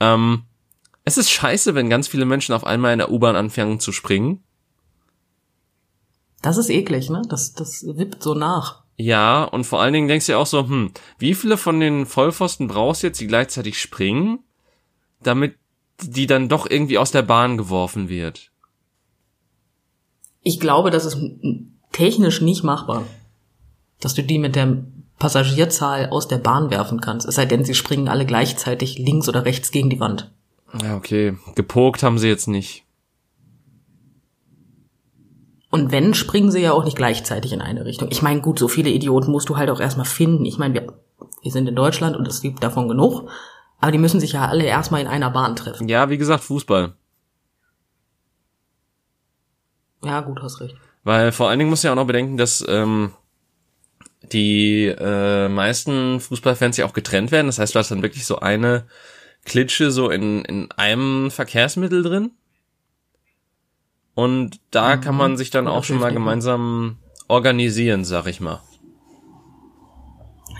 Ähm, 0.00 0.44
es 1.04 1.18
ist 1.18 1.30
scheiße, 1.30 1.74
wenn 1.74 1.90
ganz 1.90 2.08
viele 2.08 2.24
Menschen 2.24 2.54
auf 2.54 2.64
einmal 2.64 2.94
in 2.94 3.00
der 3.00 3.10
U-Bahn 3.10 3.36
anfangen 3.36 3.80
zu 3.80 3.92
springen. 3.92 4.42
Das 6.42 6.56
ist 6.56 6.70
eklig, 6.70 7.10
ne? 7.10 7.22
Das, 7.28 7.52
das 7.52 7.84
wippt 7.86 8.22
so 8.22 8.34
nach. 8.34 8.82
Ja, 8.96 9.44
und 9.44 9.64
vor 9.64 9.80
allen 9.80 9.92
Dingen 9.92 10.08
denkst 10.08 10.26
du 10.26 10.32
ja 10.32 10.38
auch 10.38 10.46
so, 10.46 10.66
hm, 10.66 10.92
wie 11.18 11.34
viele 11.34 11.56
von 11.56 11.80
den 11.80 12.06
Vollpfosten 12.06 12.68
brauchst 12.68 13.02
du 13.02 13.08
jetzt, 13.08 13.20
die 13.20 13.26
gleichzeitig 13.26 13.80
springen, 13.80 14.40
damit 15.22 15.56
die 16.02 16.26
dann 16.26 16.48
doch 16.48 16.68
irgendwie 16.68 16.98
aus 16.98 17.10
der 17.10 17.22
Bahn 17.22 17.56
geworfen 17.56 18.08
wird? 18.08 18.50
Ich 20.42 20.60
glaube, 20.60 20.90
das 20.90 21.04
ist 21.04 21.18
technisch 21.92 22.40
nicht 22.40 22.62
machbar, 22.62 23.04
dass 24.00 24.14
du 24.14 24.22
die 24.22 24.38
mit 24.38 24.56
der 24.56 24.84
Passagierzahl 25.18 26.08
aus 26.08 26.28
der 26.28 26.38
Bahn 26.38 26.70
werfen 26.70 27.00
kannst. 27.00 27.28
Es 27.28 27.34
sei 27.34 27.44
denn, 27.44 27.64
sie 27.64 27.74
springen 27.74 28.08
alle 28.08 28.24
gleichzeitig 28.24 28.98
links 28.98 29.28
oder 29.28 29.44
rechts 29.44 29.70
gegen 29.70 29.90
die 29.90 30.00
Wand. 30.00 30.30
Ja, 30.82 30.96
okay. 30.96 31.36
Gepokt 31.54 32.02
haben 32.02 32.18
sie 32.18 32.28
jetzt 32.28 32.48
nicht. 32.48 32.84
Und 35.70 35.92
wenn, 35.92 36.14
springen 36.14 36.50
sie 36.50 36.60
ja 36.60 36.72
auch 36.72 36.84
nicht 36.84 36.96
gleichzeitig 36.96 37.52
in 37.52 37.60
eine 37.60 37.84
Richtung. 37.84 38.08
Ich 38.10 38.22
meine, 38.22 38.40
gut, 38.40 38.58
so 38.58 38.66
viele 38.66 38.90
Idioten 38.90 39.30
musst 39.30 39.48
du 39.48 39.56
halt 39.56 39.70
auch 39.70 39.80
erstmal 39.80 40.06
finden. 40.06 40.44
Ich 40.44 40.58
meine, 40.58 40.74
wir, 40.74 40.92
wir 41.42 41.52
sind 41.52 41.68
in 41.68 41.76
Deutschland 41.76 42.16
und 42.16 42.26
es 42.26 42.42
gibt 42.42 42.62
davon 42.62 42.88
genug. 42.88 43.30
Aber 43.80 43.92
die 43.92 43.98
müssen 43.98 44.20
sich 44.20 44.32
ja 44.32 44.46
alle 44.46 44.64
erstmal 44.64 45.00
in 45.00 45.06
einer 45.06 45.30
Bahn 45.30 45.56
treffen. 45.56 45.88
Ja, 45.88 46.10
wie 46.10 46.18
gesagt, 46.18 46.42
Fußball. 46.42 46.92
Ja, 50.04 50.20
gut, 50.20 50.42
hast 50.42 50.60
recht. 50.60 50.76
Weil 51.04 51.32
vor 51.32 51.48
allen 51.48 51.58
Dingen 51.58 51.70
musst 51.70 51.84
du 51.84 51.88
ja 51.88 51.92
auch 51.92 51.96
noch 51.96 52.06
bedenken, 52.06 52.36
dass 52.36 52.64
ähm, 52.68 53.12
die 54.22 54.86
äh, 54.86 55.48
meisten 55.48 56.20
Fußballfans 56.20 56.76
ja 56.76 56.86
auch 56.86 56.92
getrennt 56.92 57.30
werden. 57.30 57.46
Das 57.46 57.58
heißt, 57.58 57.74
du 57.74 57.78
hast 57.78 57.90
dann 57.90 58.02
wirklich 58.02 58.26
so 58.26 58.40
eine 58.40 58.86
Klitsche 59.44 59.90
so 59.90 60.10
in, 60.10 60.44
in 60.44 60.70
einem 60.72 61.30
Verkehrsmittel 61.30 62.02
drin. 62.02 62.32
Und 64.22 64.60
da 64.70 64.96
Mhm. 64.96 65.00
kann 65.00 65.16
man 65.16 65.36
sich 65.36 65.50
dann 65.50 65.66
auch 65.68 65.84
schon 65.84 65.98
mal 65.98 66.12
gemeinsam 66.12 66.96
organisieren, 67.28 68.04
sag 68.04 68.26
ich 68.26 68.40
mal. 68.40 68.60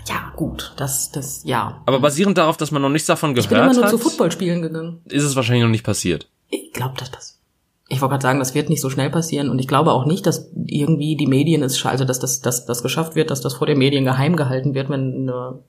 Ja, 0.07 0.33
gut, 0.35 0.73
das, 0.77 1.11
das, 1.11 1.43
ja. 1.43 1.81
Aber 1.85 1.99
basierend 1.99 2.37
darauf, 2.37 2.57
dass 2.57 2.71
man 2.71 2.81
noch 2.81 2.89
nichts 2.89 3.07
davon 3.07 3.37
Ich 3.37 3.47
bin 3.47 3.57
immer 3.57 3.67
gehört 3.67 3.75
nur 3.75 3.83
hat, 3.85 3.91
zu 3.91 3.97
Footballspielen 3.99 4.61
gegangen. 4.63 5.01
ist 5.05 5.23
es 5.23 5.35
wahrscheinlich 5.35 5.63
noch 5.63 5.69
nicht 5.69 5.83
passiert. 5.85 6.27
Ich 6.49 6.73
glaube, 6.73 6.95
dass 6.97 7.11
das. 7.11 7.37
Ich 7.87 8.01
wollte 8.01 8.13
gerade 8.13 8.23
sagen, 8.23 8.39
das 8.39 8.55
wird 8.55 8.69
nicht 8.69 8.81
so 8.81 8.89
schnell 8.89 9.09
passieren 9.09 9.49
und 9.49 9.59
ich 9.59 9.67
glaube 9.67 9.91
auch 9.91 10.05
nicht, 10.05 10.25
dass 10.25 10.49
irgendwie 10.65 11.15
die 11.17 11.27
Medien 11.27 11.61
es, 11.61 11.85
also 11.85 12.05
dass 12.05 12.19
das, 12.19 12.39
dass 12.41 12.65
das 12.65 12.81
geschafft 12.83 13.15
wird, 13.15 13.29
dass 13.29 13.41
das 13.41 13.53
vor 13.55 13.67
den 13.67 13.77
Medien 13.77 14.05
geheim 14.05 14.35
gehalten 14.37 14.73
wird, 14.73 14.89
wenn 14.89 15.29
eine 15.29 15.59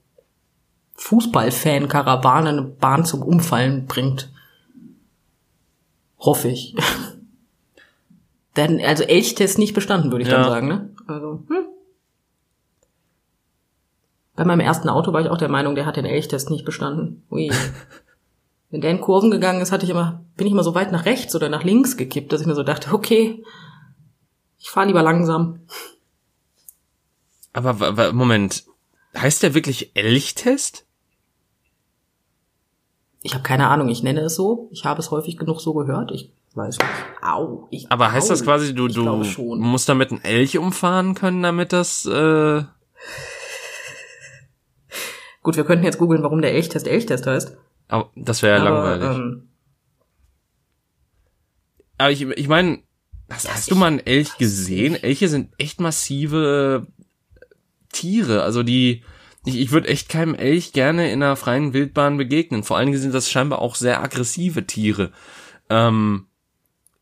Fußballfan-Karawane 0.94 2.48
eine 2.50 2.62
Bahn 2.62 3.04
zum 3.04 3.22
Umfallen 3.22 3.86
bringt. 3.86 4.30
Hoffe 6.18 6.48
ich. 6.48 6.74
Denn, 8.56 8.80
also 8.84 9.04
Elchtest 9.04 9.58
nicht 9.58 9.74
bestanden, 9.74 10.10
würde 10.10 10.22
ich 10.22 10.28
Ja. 10.28 10.36
dann 10.38 10.44
sagen, 10.50 10.68
ne? 10.68 10.94
Also, 11.06 11.42
hm. 11.48 11.66
Bei 14.34 14.44
meinem 14.44 14.60
ersten 14.60 14.88
Auto 14.88 15.12
war 15.12 15.20
ich 15.20 15.28
auch 15.28 15.38
der 15.38 15.48
Meinung, 15.48 15.74
der 15.74 15.86
hat 15.86 15.96
den 15.96 16.04
Elchtest 16.04 16.50
nicht 16.50 16.64
bestanden. 16.64 17.24
Ui. 17.30 17.50
Wenn 18.70 18.80
der 18.80 18.90
in 18.90 19.00
Kurven 19.00 19.30
gegangen 19.30 19.60
ist, 19.60 19.72
hatte 19.72 19.84
ich 19.84 19.90
immer, 19.90 20.24
bin 20.36 20.46
ich 20.46 20.52
immer 20.52 20.64
so 20.64 20.74
weit 20.74 20.92
nach 20.92 21.04
rechts 21.04 21.34
oder 21.34 21.48
nach 21.50 21.62
links 21.62 21.96
gekippt, 21.98 22.32
dass 22.32 22.40
ich 22.40 22.46
mir 22.46 22.54
so 22.54 22.62
dachte, 22.62 22.92
okay, 22.94 23.44
ich 24.58 24.70
fahre 24.70 24.86
lieber 24.86 25.02
langsam. 25.02 25.60
Aber 27.52 28.12
Moment, 28.14 28.64
heißt 29.14 29.42
der 29.42 29.54
wirklich 29.54 29.94
Elchtest? 29.94 30.86
Ich 33.20 33.34
habe 33.34 33.42
keine 33.42 33.68
Ahnung, 33.68 33.88
ich 33.88 34.02
nenne 34.02 34.20
es 34.22 34.34
so. 34.34 34.68
Ich 34.72 34.84
habe 34.84 35.00
es 35.00 35.10
häufig 35.10 35.36
genug 35.36 35.60
so 35.60 35.74
gehört. 35.74 36.10
Ich 36.10 36.32
weiß 36.56 36.78
nicht. 36.78 36.90
Au. 37.22 37.66
Ich, 37.70 37.90
Aber 37.90 38.12
heißt 38.12 38.28
au. 38.28 38.32
das 38.32 38.44
quasi, 38.44 38.74
du, 38.74 38.88
du 38.88 39.04
musst 39.56 39.88
damit 39.88 40.10
einen 40.10 40.22
Elch 40.22 40.58
umfahren 40.58 41.14
können, 41.14 41.42
damit 41.42 41.72
das, 41.72 42.04
äh, 42.06 42.62
Gut, 45.42 45.56
wir 45.56 45.64
könnten 45.64 45.84
jetzt 45.84 45.98
googeln, 45.98 46.22
warum 46.22 46.40
der 46.40 46.52
Elchtest 46.54 46.86
Elchtest 46.86 47.26
heißt. 47.26 47.56
aber 47.88 48.10
das 48.14 48.42
wäre 48.42 48.56
ja 48.58 48.64
Aber, 48.64 48.96
langweilig. 48.96 49.18
Ähm, 49.18 49.48
Aber 51.98 52.10
ich, 52.12 52.22
ich 52.22 52.48
meine, 52.48 52.78
hast, 53.28 53.52
hast 53.52 53.70
du 53.70 53.74
mal 53.74 53.86
einen 53.88 53.98
Elch 54.06 54.38
gesehen? 54.38 54.94
Elche 54.94 55.28
sind 55.28 55.52
echt 55.58 55.80
massive 55.80 56.86
Tiere. 57.92 58.42
Also 58.42 58.62
die, 58.62 59.02
ich, 59.44 59.58
ich 59.58 59.72
würde 59.72 59.88
echt 59.88 60.08
keinem 60.08 60.34
Elch 60.36 60.72
gerne 60.72 61.10
in 61.10 61.22
einer 61.22 61.34
freien 61.36 61.72
Wildbahn 61.72 62.16
begegnen. 62.18 62.62
Vor 62.62 62.76
allen 62.76 62.86
Dingen 62.86 63.00
sind 63.00 63.14
das 63.14 63.28
scheinbar 63.28 63.60
auch 63.60 63.74
sehr 63.74 64.00
aggressive 64.02 64.64
Tiere. 64.66 65.10
Ähm, 65.68 66.26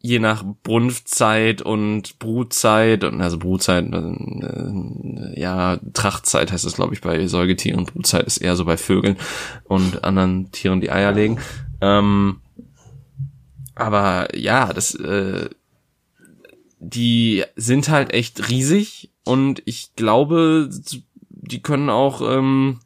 je 0.02 0.18
nach 0.18 0.44
Brunftzeit 0.62 1.60
und 1.62 2.18
Brutzeit 2.18 3.04
und 3.04 3.20
also 3.20 3.38
Brutzeit, 3.38 3.86
äh, 3.92 5.40
ja, 5.40 5.78
Trachtzeit 5.92 6.52
heißt 6.52 6.64
es, 6.64 6.74
glaube 6.74 6.94
ich, 6.94 7.02
bei 7.02 7.26
Säugetieren. 7.26 7.84
Brutzeit 7.84 8.26
ist 8.26 8.38
eher 8.38 8.56
so 8.56 8.64
bei 8.64 8.76
Vögeln 8.76 9.16
und 9.64 10.04
anderen 10.04 10.50
Tieren, 10.52 10.80
die 10.80 10.90
Eier 10.90 11.12
legen. 11.12 11.38
Ähm, 11.82 12.40
aber 13.74 14.34
ja, 14.36 14.72
das, 14.72 14.94
äh, 14.94 15.50
die 16.78 17.44
sind 17.56 17.90
halt 17.90 18.14
echt 18.14 18.48
riesig 18.48 19.10
und 19.24 19.62
ich 19.66 19.94
glaube, 19.96 20.70
die 21.28 21.62
können 21.62 21.90
auch 21.90 22.22
ähm, 22.22 22.80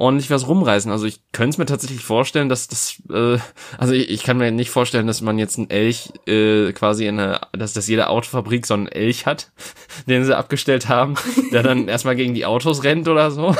ordentlich 0.00 0.30
was 0.30 0.48
rumreißen. 0.48 0.90
Also 0.90 1.04
ich 1.04 1.20
könnte 1.32 1.50
es 1.50 1.58
mir 1.58 1.66
tatsächlich 1.66 2.02
vorstellen, 2.02 2.48
dass 2.48 2.68
das, 2.68 3.02
äh, 3.10 3.38
also 3.76 3.92
ich, 3.92 4.08
ich 4.08 4.22
kann 4.22 4.38
mir 4.38 4.50
nicht 4.50 4.70
vorstellen, 4.70 5.06
dass 5.06 5.20
man 5.20 5.38
jetzt 5.38 5.58
einen 5.58 5.68
Elch 5.68 6.12
äh, 6.26 6.72
quasi 6.72 7.06
in 7.06 7.20
eine, 7.20 7.40
dass, 7.52 7.74
dass 7.74 7.86
jede 7.86 8.08
Autofabrik 8.08 8.66
so 8.66 8.74
einen 8.74 8.88
Elch 8.88 9.26
hat, 9.26 9.52
den 10.06 10.24
sie 10.24 10.36
abgestellt 10.36 10.88
haben, 10.88 11.14
der 11.52 11.62
dann 11.62 11.86
erstmal 11.88 12.16
gegen 12.16 12.32
die 12.34 12.46
Autos 12.46 12.82
rennt 12.82 13.08
oder 13.08 13.30
so. 13.30 13.54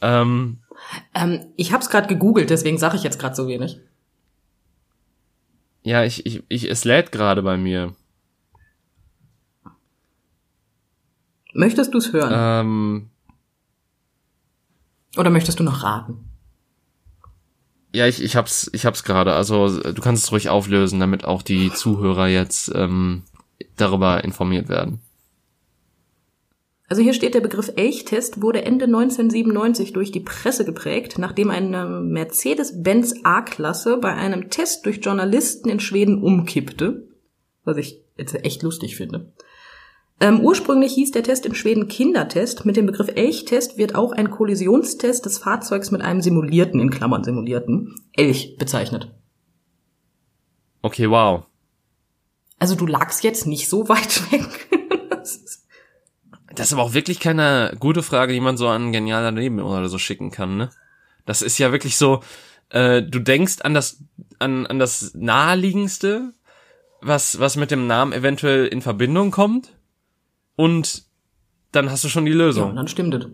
ähm, 0.00 0.58
ähm, 1.14 1.46
ich 1.56 1.72
habe 1.72 1.82
es 1.82 1.90
gerade 1.90 2.06
gegoogelt, 2.06 2.50
deswegen 2.50 2.78
sage 2.78 2.96
ich 2.96 3.02
jetzt 3.02 3.18
gerade 3.18 3.34
so 3.34 3.48
wenig. 3.48 3.80
ja, 5.82 6.04
ich, 6.04 6.24
ich, 6.26 6.44
ich, 6.48 6.70
es 6.70 6.84
lädt 6.84 7.10
gerade 7.10 7.42
bei 7.42 7.56
mir. 7.56 7.92
Möchtest 11.54 11.92
du 11.92 11.98
es 11.98 12.12
hören? 12.12 12.32
Ähm, 12.32 13.10
Oder 15.16 15.30
möchtest 15.30 15.60
du 15.60 15.64
noch 15.64 15.82
raten? 15.82 16.30
Ja, 17.94 18.08
ich, 18.08 18.22
ich 18.22 18.34
hab's, 18.34 18.68
ich 18.72 18.86
hab's 18.86 19.04
gerade. 19.04 19.34
Also 19.34 19.80
du 19.80 20.02
kannst 20.02 20.24
es 20.24 20.32
ruhig 20.32 20.48
auflösen, 20.48 20.98
damit 20.98 21.24
auch 21.24 21.42
die 21.42 21.72
Zuhörer 21.72 22.26
jetzt 22.26 22.72
ähm, 22.74 23.22
darüber 23.76 24.24
informiert 24.24 24.68
werden. 24.68 25.00
Also 26.88 27.02
hier 27.02 27.14
steht, 27.14 27.34
der 27.34 27.40
Begriff 27.40 27.72
Elchtest 27.76 28.42
wurde 28.42 28.64
Ende 28.64 28.84
1997 28.84 29.92
durch 29.92 30.12
die 30.12 30.20
Presse 30.20 30.64
geprägt, 30.64 31.18
nachdem 31.18 31.50
eine 31.50 31.86
Mercedes-Benz 31.86 33.14
A-Klasse 33.22 33.96
bei 33.96 34.12
einem 34.12 34.50
Test 34.50 34.84
durch 34.84 34.98
Journalisten 35.02 35.70
in 35.70 35.80
Schweden 35.80 36.22
umkippte, 36.22 37.08
was 37.64 37.78
ich 37.78 38.00
jetzt 38.18 38.34
echt 38.44 38.62
lustig 38.62 38.96
finde. 38.96 39.32
Ähm, 40.20 40.40
ursprünglich 40.40 40.92
hieß 40.94 41.10
der 41.10 41.22
Test 41.24 41.44
in 41.44 41.54
Schweden 41.54 41.88
Kindertest. 41.88 42.64
Mit 42.64 42.76
dem 42.76 42.86
Begriff 42.86 43.08
Elchtest 43.14 43.76
wird 43.76 43.94
auch 43.94 44.12
ein 44.12 44.30
Kollisionstest 44.30 45.24
des 45.26 45.38
Fahrzeugs 45.38 45.90
mit 45.90 46.02
einem 46.02 46.20
simulierten, 46.22 46.80
in 46.80 46.90
Klammern 46.90 47.24
simulierten, 47.24 47.94
Elch 48.12 48.56
bezeichnet. 48.56 49.12
Okay, 50.82 51.10
wow. 51.10 51.44
Also 52.58 52.74
du 52.76 52.86
lagst 52.86 53.24
jetzt 53.24 53.46
nicht 53.46 53.68
so 53.68 53.88
weit 53.88 54.30
weg. 54.32 54.68
Das 55.10 55.36
ist- 55.36 55.66
Das 56.54 56.68
ist 56.68 56.72
aber 56.72 56.82
auch 56.82 56.94
wirklich 56.94 57.18
keine 57.18 57.74
gute 57.80 58.02
Frage, 58.02 58.32
die 58.32 58.40
man 58.40 58.56
so 58.56 58.68
an 58.68 58.92
genialer 58.92 59.32
Leben 59.32 59.58
oder 59.60 59.88
so 59.88 59.98
schicken 59.98 60.30
kann, 60.30 60.56
ne? 60.56 60.70
Das 61.26 61.42
ist 61.42 61.58
ja 61.58 61.72
wirklich 61.72 61.96
so, 61.96 62.20
äh, 62.68 63.02
du 63.02 63.18
denkst 63.18 63.56
an 63.62 63.72
das, 63.74 63.98
an, 64.38 64.66
an 64.66 64.78
das 64.78 65.12
naheliegendste, 65.14 66.32
was, 67.00 67.40
was 67.40 67.56
mit 67.56 67.70
dem 67.70 67.86
Namen 67.86 68.12
eventuell 68.12 68.66
in 68.66 68.82
Verbindung 68.82 69.30
kommt. 69.30 69.73
Und 70.56 71.04
dann 71.72 71.90
hast 71.90 72.04
du 72.04 72.08
schon 72.08 72.24
die 72.24 72.32
Ja, 72.32 72.38
Lösung. 72.38 72.76
dann 72.76 72.88
stimmt 72.88 73.14
es. 73.14 73.26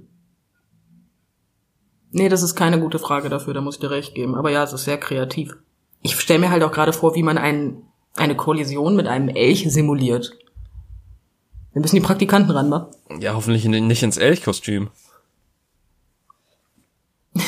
Nee, 2.12 2.28
das 2.28 2.42
ist 2.42 2.56
keine 2.56 2.80
gute 2.80 2.98
Frage 2.98 3.28
dafür, 3.28 3.54
da 3.54 3.60
muss 3.60 3.76
ich 3.76 3.80
dir 3.80 3.90
recht 3.90 4.14
geben. 4.14 4.34
Aber 4.34 4.50
ja, 4.50 4.64
es 4.64 4.72
ist 4.72 4.84
sehr 4.84 4.98
kreativ. 4.98 5.56
Ich 6.02 6.18
stelle 6.18 6.40
mir 6.40 6.50
halt 6.50 6.62
auch 6.62 6.72
gerade 6.72 6.92
vor, 6.92 7.14
wie 7.14 7.22
man 7.22 7.38
ein, 7.38 7.82
eine 8.16 8.34
Kollision 8.34 8.96
mit 8.96 9.06
einem 9.06 9.28
Elch 9.28 9.70
simuliert. 9.70 10.36
Wir 11.72 11.82
müssen 11.82 11.96
die 11.96 12.00
Praktikanten 12.02 12.50
ran, 12.50 12.70
wa? 12.70 12.90
Ja, 13.20 13.34
hoffentlich 13.34 13.64
nicht 13.66 14.02
ins 14.02 14.16
Elchkostüm. 14.16 14.90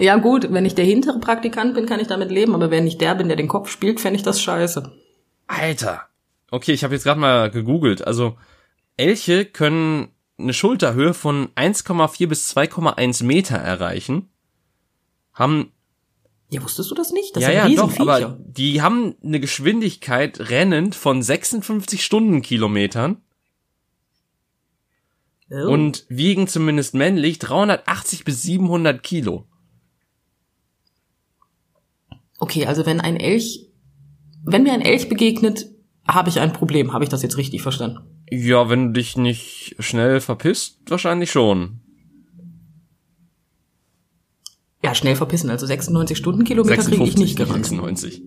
ja 0.00 0.16
gut, 0.16 0.52
wenn 0.52 0.66
ich 0.66 0.74
der 0.74 0.84
hintere 0.84 1.18
Praktikant 1.18 1.74
bin, 1.74 1.86
kann 1.86 2.00
ich 2.00 2.08
damit 2.08 2.30
leben, 2.30 2.54
aber 2.54 2.70
wenn 2.70 2.86
ich 2.86 2.98
der 2.98 3.14
bin, 3.14 3.28
der 3.28 3.36
den 3.36 3.48
Kopf 3.48 3.70
spielt, 3.70 4.00
fände 4.00 4.16
ich 4.16 4.22
das 4.22 4.40
scheiße. 4.42 4.92
Alter. 5.46 6.05
Okay, 6.50 6.72
ich 6.72 6.84
habe 6.84 6.94
jetzt 6.94 7.04
gerade 7.04 7.20
mal 7.20 7.50
gegoogelt. 7.50 8.06
Also 8.06 8.36
Elche 8.96 9.44
können 9.44 10.08
eine 10.38 10.52
Schulterhöhe 10.52 11.14
von 11.14 11.48
1,4 11.54 12.26
bis 12.28 12.54
2,1 12.56 13.24
Meter 13.24 13.56
erreichen. 13.56 14.28
Haben 15.32 15.72
Ja, 16.50 16.62
wusstest 16.62 16.90
du 16.90 16.94
das 16.94 17.12
nicht? 17.12 17.36
Das 17.36 17.42
ja, 17.42 17.50
ja, 17.50 17.68
doch, 17.68 17.98
aber 17.98 18.38
die 18.46 18.82
haben 18.82 19.16
eine 19.22 19.40
Geschwindigkeit 19.40 20.50
rennend 20.50 20.94
von 20.94 21.22
56 21.22 22.04
Stundenkilometern 22.04 23.22
Oh. 25.48 25.70
und 25.70 26.06
wiegen 26.08 26.48
zumindest 26.48 26.94
männlich 26.94 27.38
380 27.38 28.24
bis 28.24 28.42
700 28.42 29.00
Kilo. 29.00 29.46
Okay, 32.38 32.66
also 32.66 32.84
wenn 32.84 33.00
ein 33.00 33.16
Elch, 33.16 33.68
wenn 34.44 34.64
mir 34.64 34.72
ein 34.72 34.80
Elch 34.80 35.08
begegnet, 35.08 35.66
habe 36.08 36.28
ich 36.28 36.40
ein 36.40 36.52
Problem. 36.52 36.92
Habe 36.92 37.04
ich 37.04 37.10
das 37.10 37.22
jetzt 37.22 37.36
richtig 37.36 37.62
verstanden? 37.62 37.98
Ja, 38.30 38.68
wenn 38.68 38.88
du 38.88 38.92
dich 38.94 39.16
nicht 39.16 39.76
schnell 39.78 40.20
verpisst, 40.20 40.78
wahrscheinlich 40.88 41.30
schon. 41.30 41.80
Ja, 44.82 44.94
schnell 44.94 45.16
verpissen. 45.16 45.50
Also 45.50 45.66
96 45.66 46.16
Stundenkilometer 46.16 46.82
kriege 46.82 47.04
ich 47.04 47.16
nicht 47.16 47.36
gerannt. 47.36 47.66
96. 47.66 48.22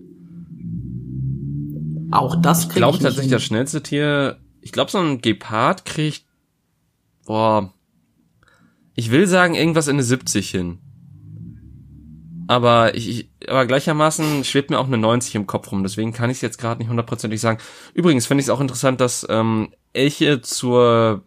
Auch 2.10 2.36
das 2.36 2.62
Ich 2.62 2.68
kriege 2.68 2.80
glaube 2.80 2.96
ich 2.96 3.02
tatsächlich, 3.02 3.26
nicht. 3.26 3.34
das 3.34 3.42
schnellste 3.44 3.82
Tier, 3.82 4.38
ich 4.60 4.72
glaube, 4.72 4.90
so 4.90 4.98
ein 4.98 5.20
Gepard 5.20 5.84
kriegt, 5.84 6.24
boah, 7.24 7.72
ich 8.94 9.10
will 9.10 9.26
sagen, 9.26 9.54
irgendwas 9.54 9.86
in 9.88 9.94
eine 9.96 10.02
70 10.02 10.50
hin. 10.50 10.78
Aber 12.50 12.96
ich, 12.96 13.08
ich 13.08 13.28
aber 13.48 13.64
gleichermaßen 13.64 14.42
schwebt 14.42 14.70
mir 14.70 14.80
auch 14.80 14.88
eine 14.88 14.98
90 14.98 15.36
im 15.36 15.46
Kopf 15.46 15.70
rum, 15.70 15.84
deswegen 15.84 16.12
kann 16.12 16.30
ich 16.30 16.38
es 16.38 16.40
jetzt 16.40 16.58
gerade 16.58 16.80
nicht 16.80 16.88
hundertprozentig 16.88 17.40
sagen. 17.40 17.60
Übrigens 17.94 18.26
finde 18.26 18.40
ich 18.40 18.46
es 18.46 18.50
auch 18.50 18.60
interessant, 18.60 19.00
dass 19.00 19.24
ähm, 19.30 19.72
Elche 19.92 20.40
zur 20.40 21.22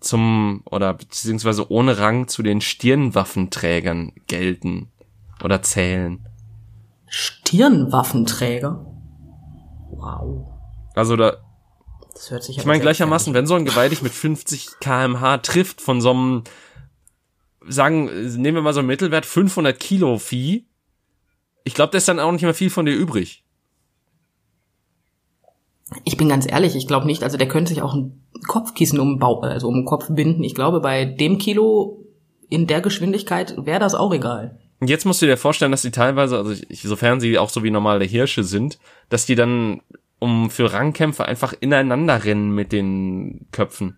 zum 0.00 0.62
oder 0.64 0.94
beziehungsweise 0.94 1.70
ohne 1.70 1.98
Rang 1.98 2.26
zu 2.26 2.42
den 2.42 2.60
Stirnwaffenträgern 2.60 4.14
gelten 4.26 4.88
oder 5.44 5.62
zählen. 5.62 6.26
Stirnwaffenträger. 7.06 8.84
Wow. 9.92 10.48
Also 10.96 11.14
da, 11.14 11.36
Das 12.14 12.32
hört 12.32 12.42
sich 12.42 12.58
Ich 12.58 12.66
meine 12.66 12.80
gleichermaßen, 12.80 13.32
wenn 13.32 13.46
so 13.46 13.54
ein 13.54 13.64
Geweih 13.64 13.90
dich 13.90 14.02
mit 14.02 14.12
50 14.12 14.80
kmh 14.80 15.38
trifft 15.38 15.80
von 15.80 16.00
so 16.00 16.10
einem, 16.10 16.42
sagen, 17.66 18.06
nehmen 18.36 18.56
wir 18.56 18.62
mal 18.62 18.72
so 18.72 18.80
einen 18.80 18.88
Mittelwert 18.88 19.26
500 19.26 19.78
Kilo 19.78 20.18
Vieh, 20.18 20.66
ich 21.64 21.74
glaube, 21.74 21.92
da 21.92 21.98
ist 21.98 22.08
dann 22.08 22.18
auch 22.18 22.32
nicht 22.32 22.42
mehr 22.42 22.54
viel 22.54 22.70
von 22.70 22.86
dir 22.86 22.94
übrig. 22.94 23.44
Ich 26.04 26.16
bin 26.16 26.28
ganz 26.28 26.50
ehrlich, 26.50 26.76
ich 26.76 26.86
glaube 26.86 27.06
nicht, 27.06 27.22
also 27.22 27.36
der 27.36 27.48
könnte 27.48 27.70
sich 27.70 27.82
auch 27.82 27.94
ein 27.94 28.22
Kopfkissen 28.46 28.98
um 29.00 29.22
also 29.22 29.68
um 29.68 29.74
den 29.74 29.84
Kopf 29.84 30.06
binden. 30.08 30.44
Ich 30.44 30.54
glaube, 30.54 30.80
bei 30.80 31.04
dem 31.04 31.36
Kilo 31.36 32.06
in 32.48 32.66
der 32.66 32.80
Geschwindigkeit 32.80 33.54
wäre 33.58 33.80
das 33.80 33.94
auch 33.94 34.14
egal. 34.14 34.58
Und 34.80 34.88
jetzt 34.88 35.04
musst 35.04 35.20
du 35.20 35.26
dir 35.26 35.36
vorstellen, 35.36 35.70
dass 35.70 35.82
die 35.82 35.90
teilweise, 35.90 36.38
also 36.38 36.52
ich, 36.68 36.82
sofern 36.82 37.20
sie 37.20 37.36
auch 37.36 37.50
so 37.50 37.62
wie 37.62 37.70
normale 37.70 38.06
Hirsche 38.06 38.44
sind, 38.44 38.78
dass 39.10 39.26
die 39.26 39.34
dann 39.34 39.82
um 40.18 40.50
für 40.50 40.72
Rangkämpfe 40.72 41.26
einfach 41.26 41.52
ineinander 41.60 42.24
rennen 42.24 42.50
mit 42.50 42.72
den 42.72 43.46
Köpfen. 43.52 43.97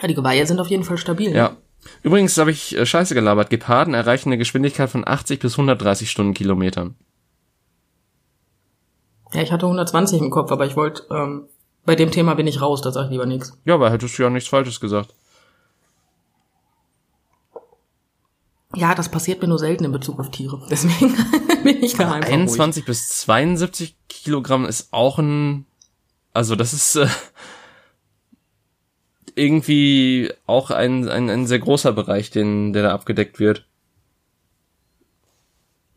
Ja, 0.00 0.06
die 0.06 0.14
Geweihe 0.14 0.46
sind 0.46 0.60
auf 0.60 0.68
jeden 0.68 0.84
Fall 0.84 0.98
stabil. 0.98 1.34
Ja. 1.34 1.56
Übrigens 2.02 2.36
habe 2.38 2.50
ich 2.50 2.76
äh, 2.76 2.86
Scheiße 2.86 3.14
gelabert. 3.14 3.50
Geparden 3.50 3.94
erreichen 3.94 4.28
eine 4.28 4.38
Geschwindigkeit 4.38 4.90
von 4.90 5.06
80 5.06 5.40
bis 5.40 5.54
130 5.54 6.10
Stundenkilometern. 6.10 6.94
Ja, 9.32 9.42
ich 9.42 9.52
hatte 9.52 9.66
120 9.66 10.20
im 10.20 10.30
Kopf, 10.30 10.50
aber 10.50 10.66
ich 10.66 10.76
wollte, 10.76 11.04
ähm, 11.10 11.46
bei 11.84 11.94
dem 11.94 12.10
Thema 12.10 12.34
bin 12.34 12.46
ich 12.46 12.60
raus, 12.60 12.82
da 12.82 12.92
sag 12.92 13.06
ich 13.06 13.10
lieber 13.10 13.26
nichts. 13.26 13.56
Ja, 13.64 13.74
aber 13.74 13.90
hättest 13.90 14.18
du 14.18 14.22
ja 14.22 14.30
nichts 14.30 14.48
Falsches 14.48 14.80
gesagt. 14.80 15.14
Ja, 18.74 18.94
das 18.94 19.08
passiert 19.08 19.42
mir 19.42 19.48
nur 19.48 19.58
selten 19.58 19.84
in 19.84 19.92
Bezug 19.92 20.20
auf 20.20 20.30
Tiere. 20.30 20.64
Deswegen 20.70 21.14
bin 21.64 21.82
ich 21.82 21.94
da 21.94 22.12
einfach 22.12 22.28
ruhig. 22.28 22.40
21 22.40 22.84
bis 22.84 23.08
72 23.08 23.96
Kilogramm 24.08 24.64
ist 24.64 24.92
auch 24.92 25.18
ein, 25.18 25.66
also 26.32 26.56
das 26.56 26.72
ist 26.72 26.96
äh, 26.96 27.08
irgendwie 29.40 30.32
auch 30.46 30.70
ein, 30.70 31.08
ein, 31.08 31.30
ein 31.30 31.46
sehr 31.46 31.58
großer 31.58 31.92
Bereich, 31.92 32.30
den, 32.30 32.72
der 32.72 32.82
da 32.84 32.92
abgedeckt 32.92 33.38
wird. 33.38 33.66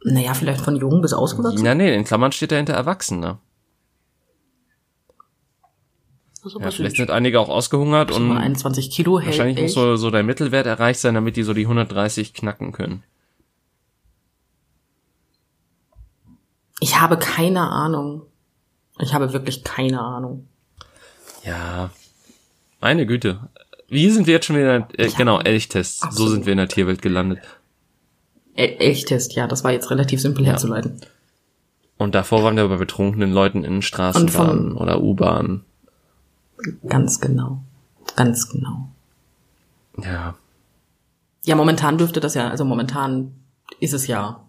Naja, 0.04 0.34
vielleicht 0.34 0.62
von 0.62 0.76
jung 0.76 1.02
bis 1.02 1.14
ausgewachsen. 1.14 1.64
Na 1.64 1.76
nee, 1.76 1.94
in 1.94 2.04
Klammern 2.04 2.32
steht 2.32 2.52
dahinter 2.52 2.74
ist 6.46 6.56
aber 6.56 6.66
Ja, 6.66 6.72
vielleicht 6.72 6.98
sind 6.98 7.10
einige 7.10 7.40
auch 7.40 7.50
ausgehungert 7.50 8.12
und 8.12 8.36
21 8.36 8.92
Kilo 8.92 9.20
hält 9.20 9.28
wahrscheinlich 9.28 9.62
muss 9.62 9.74
so, 9.74 9.96
so 9.96 10.12
der 10.12 10.24
Mittelwert 10.24 10.66
erreicht 10.66 11.00
sein, 11.00 11.14
damit 11.14 11.38
die 11.38 11.44
so 11.44 11.54
die 11.54 11.64
130 11.64 12.34
knacken 12.34 12.72
können. 12.72 13.04
Ich 16.80 17.00
habe 17.00 17.18
keine 17.18 17.62
Ahnung. 17.62 18.24
Ich 19.00 19.14
habe 19.14 19.32
wirklich 19.32 19.64
keine 19.64 20.02
Ahnung. 20.02 20.48
Ja, 21.46 21.92
meine 22.84 23.06
Güte. 23.06 23.40
Wie 23.88 24.10
sind 24.10 24.28
wir 24.28 24.34
jetzt 24.34 24.46
schon 24.46 24.58
wieder, 24.58 24.88
äh, 24.98 25.08
Ja, 25.08 25.18
genau, 25.18 25.40
Elchtest. 25.40 26.02
So 26.02 26.08
absolut. 26.08 26.32
sind 26.34 26.46
wir 26.46 26.52
in 26.54 26.58
der 26.58 26.68
Tierwelt 26.68 27.02
gelandet. 27.02 27.40
E 28.56 28.66
Elchtest, 28.76 29.34
ja, 29.34 29.48
das 29.48 29.64
war 29.64 29.72
jetzt 29.72 29.90
relativ 29.90 30.22
simpel 30.22 30.44
Ja. 30.46 30.52
herzuleiten. 30.52 31.00
Und 31.98 32.14
davor 32.14 32.44
waren 32.44 32.58
wir 32.58 32.68
bei 32.68 32.76
betrunkenen 32.78 33.32
Leuten 33.32 33.64
in 33.64 33.82
Straßenbahnen 33.82 34.76
oder 34.76 35.02
U-Bahnen. 35.02 35.64
Ganz 36.88 37.22
genau. 37.22 37.64
Ganz 38.16 38.50
genau. 38.50 38.90
Ja. 40.04 40.36
Ja, 41.46 41.56
momentan 41.56 41.98
dürfte 41.98 42.20
das 42.20 42.34
ja, 42.36 42.50
also 42.50 42.66
momentan 42.66 43.34
ist 43.80 43.94
es 43.94 44.08
ja. 44.08 44.42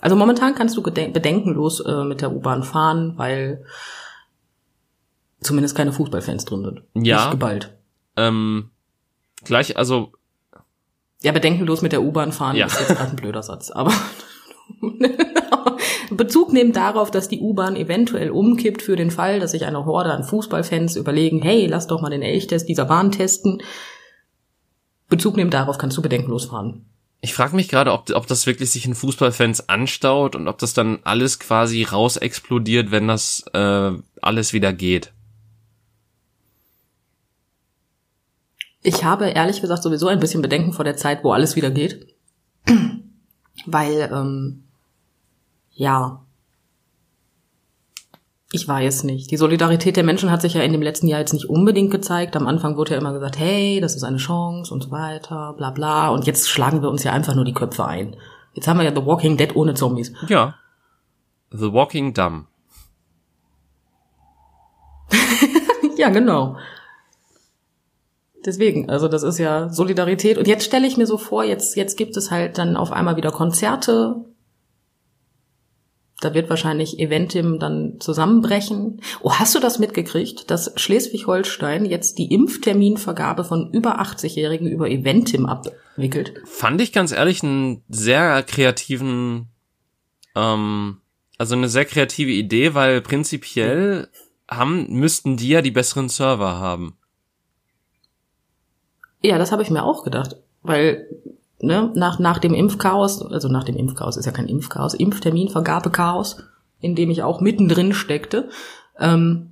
Also 0.00 0.16
momentan 0.16 0.54
kannst 0.54 0.76
du 0.76 0.82
bedenkenlos 0.82 1.80
äh, 1.80 2.04
mit 2.04 2.22
der 2.22 2.32
U-Bahn 2.32 2.62
fahren, 2.62 3.14
weil 3.16 3.64
zumindest 5.40 5.76
keine 5.76 5.92
Fußballfans 5.92 6.44
drin 6.44 6.64
sind. 6.64 6.82
Ja. 7.06 7.16
Nicht 7.22 7.30
geballt. 7.32 7.76
Ähm, 8.16 8.70
gleich, 9.44 9.76
also, 9.76 10.12
Ja, 11.22 11.32
bedenkenlos 11.32 11.82
mit 11.82 11.92
der 11.92 12.02
U-Bahn 12.02 12.32
fahren 12.32 12.56
Ja. 12.56 12.66
ist 12.66 12.78
jetzt 12.80 12.88
gerade 12.96 13.10
ein 13.10 13.16
blöder 13.16 13.42
Satz, 13.42 13.70
aber 13.70 13.92
Bezug 16.10 16.52
nehmen 16.52 16.72
darauf, 16.72 17.10
dass 17.10 17.28
die 17.28 17.40
U-Bahn 17.40 17.76
eventuell 17.76 18.30
umkippt 18.30 18.82
für 18.82 18.96
den 18.96 19.10
Fall, 19.10 19.38
dass 19.40 19.52
sich 19.52 19.64
eine 19.64 19.84
Horde 19.84 20.12
an 20.12 20.24
Fußballfans 20.24 20.96
überlegen, 20.96 21.40
hey, 21.42 21.66
lass 21.66 21.86
doch 21.86 22.00
mal 22.02 22.10
den 22.10 22.22
Elchtest 22.22 22.68
dieser 22.68 22.84
Bahn 22.86 23.12
testen. 23.12 23.62
Bezug 25.08 25.36
nehmen 25.36 25.50
darauf 25.50 25.78
kannst 25.78 25.96
du 25.96 26.02
bedenkenlos 26.02 26.46
fahren. 26.46 26.84
ich 27.20 27.34
frage 27.34 27.54
mich 27.54 27.68
gerade, 27.68 27.92
ob, 27.92 28.10
ob 28.14 28.26
das 28.26 28.46
wirklich 28.46 28.70
sich 28.70 28.86
in 28.86 28.94
Fußballfans 28.94 29.68
anstaut 29.68 30.34
und 30.36 30.48
ob 30.48 30.58
das 30.58 30.72
dann 30.74 30.98
alles 31.04 31.38
quasi 31.38 31.82
raus 31.84 32.16
explodiert, 32.16 32.90
wenn 32.90 33.06
das 33.08 33.44
äh, 33.52 33.92
alles 34.22 34.52
wieder 34.52 34.72
geht. 34.72 35.12
Ich 38.82 39.04
habe 39.04 39.28
ehrlich 39.28 39.60
gesagt 39.60 39.82
sowieso 39.82 40.08
ein 40.08 40.20
bisschen 40.20 40.42
Bedenken 40.42 40.72
vor 40.72 40.84
der 40.84 40.96
Zeit, 40.96 41.22
wo 41.22 41.32
alles 41.32 41.56
wieder 41.56 41.70
geht. 41.70 42.14
Weil, 43.66 44.10
ähm, 44.12 44.64
ja, 45.72 46.22
ich 48.52 48.66
weiß 48.66 49.04
nicht. 49.04 49.30
Die 49.30 49.36
Solidarität 49.36 49.96
der 49.96 50.02
Menschen 50.02 50.30
hat 50.30 50.42
sich 50.42 50.54
ja 50.54 50.62
in 50.62 50.72
dem 50.72 50.82
letzten 50.82 51.06
Jahr 51.06 51.20
jetzt 51.20 51.32
nicht 51.32 51.48
unbedingt 51.48 51.92
gezeigt. 51.92 52.34
Am 52.36 52.48
Anfang 52.48 52.76
wurde 52.76 52.92
ja 52.92 52.98
immer 52.98 53.12
gesagt, 53.12 53.38
hey, 53.38 53.80
das 53.80 53.94
ist 53.94 54.02
eine 54.02 54.16
Chance 54.16 54.74
und 54.74 54.82
so 54.82 54.90
weiter, 54.90 55.54
bla 55.56 55.70
bla. 55.70 56.08
Und 56.08 56.26
jetzt 56.26 56.48
schlagen 56.48 56.82
wir 56.82 56.90
uns 56.90 57.04
ja 57.04 57.12
einfach 57.12 57.34
nur 57.34 57.44
die 57.44 57.52
Köpfe 57.54 57.84
ein. 57.84 58.16
Jetzt 58.54 58.66
haben 58.66 58.78
wir 58.78 58.84
ja 58.84 58.94
The 58.94 59.06
Walking 59.06 59.36
Dead 59.36 59.54
ohne 59.54 59.74
Zombies. 59.74 60.12
Ja. 60.26 60.56
The 61.52 61.72
Walking 61.72 62.12
Dumb. 62.14 62.46
Ja, 65.96 66.08
genau. 66.08 66.56
Deswegen, 68.44 68.88
also 68.88 69.08
das 69.08 69.22
ist 69.22 69.38
ja 69.38 69.68
Solidarität. 69.68 70.38
Und 70.38 70.48
jetzt 70.48 70.64
stelle 70.64 70.86
ich 70.86 70.96
mir 70.96 71.06
so 71.06 71.18
vor, 71.18 71.44
jetzt, 71.44 71.76
jetzt 71.76 71.96
gibt 71.96 72.16
es 72.16 72.30
halt 72.30 72.56
dann 72.58 72.76
auf 72.76 72.90
einmal 72.90 73.16
wieder 73.16 73.30
Konzerte. 73.30 74.24
Da 76.20 76.34
wird 76.34 76.50
wahrscheinlich 76.50 76.98
Eventim 76.98 77.58
dann 77.58 77.96
zusammenbrechen. 77.98 79.00
Oh, 79.22 79.32
hast 79.32 79.54
du 79.54 79.58
das 79.58 79.78
mitgekriegt, 79.78 80.50
dass 80.50 80.72
Schleswig-Holstein 80.76 81.86
jetzt 81.86 82.18
die 82.18 82.32
Impfterminvergabe 82.32 83.44
von 83.44 83.70
über 83.72 84.00
80-Jährigen 84.00 84.68
über 84.68 84.88
Eventim 84.90 85.46
abwickelt? 85.46 86.34
Fand 86.44 86.80
ich 86.80 86.92
ganz 86.92 87.12
ehrlich 87.12 87.42
einen 87.42 87.82
sehr 87.88 88.42
kreativen, 88.42 89.48
ähm, 90.34 90.98
also 91.38 91.56
eine 91.56 91.68
sehr 91.68 91.86
kreative 91.86 92.32
Idee, 92.32 92.74
weil 92.74 93.00
prinzipiell 93.00 94.08
haben, 94.50 94.86
müssten 94.90 95.38
die 95.38 95.48
ja 95.48 95.62
die 95.62 95.70
besseren 95.70 96.10
Server 96.10 96.58
haben. 96.58 96.98
Ja, 99.22 99.38
das 99.38 99.52
habe 99.52 99.62
ich 99.62 99.70
mir 99.70 99.84
auch 99.84 100.04
gedacht. 100.04 100.36
Weil 100.62 101.06
ne, 101.60 101.90
nach, 101.94 102.18
nach 102.18 102.38
dem 102.38 102.54
Impfchaos, 102.54 103.22
also 103.22 103.48
nach 103.48 103.64
dem 103.64 103.76
Impfchaos 103.76 104.16
ist 104.16 104.26
ja 104.26 104.32
kein 104.32 104.48
Impfchaos, 104.48 104.94
Impfterminvergabechaos, 104.94 106.42
in 106.80 106.94
dem 106.94 107.10
ich 107.10 107.22
auch 107.22 107.40
mittendrin 107.40 107.92
steckte, 107.92 108.48
ähm, 108.98 109.50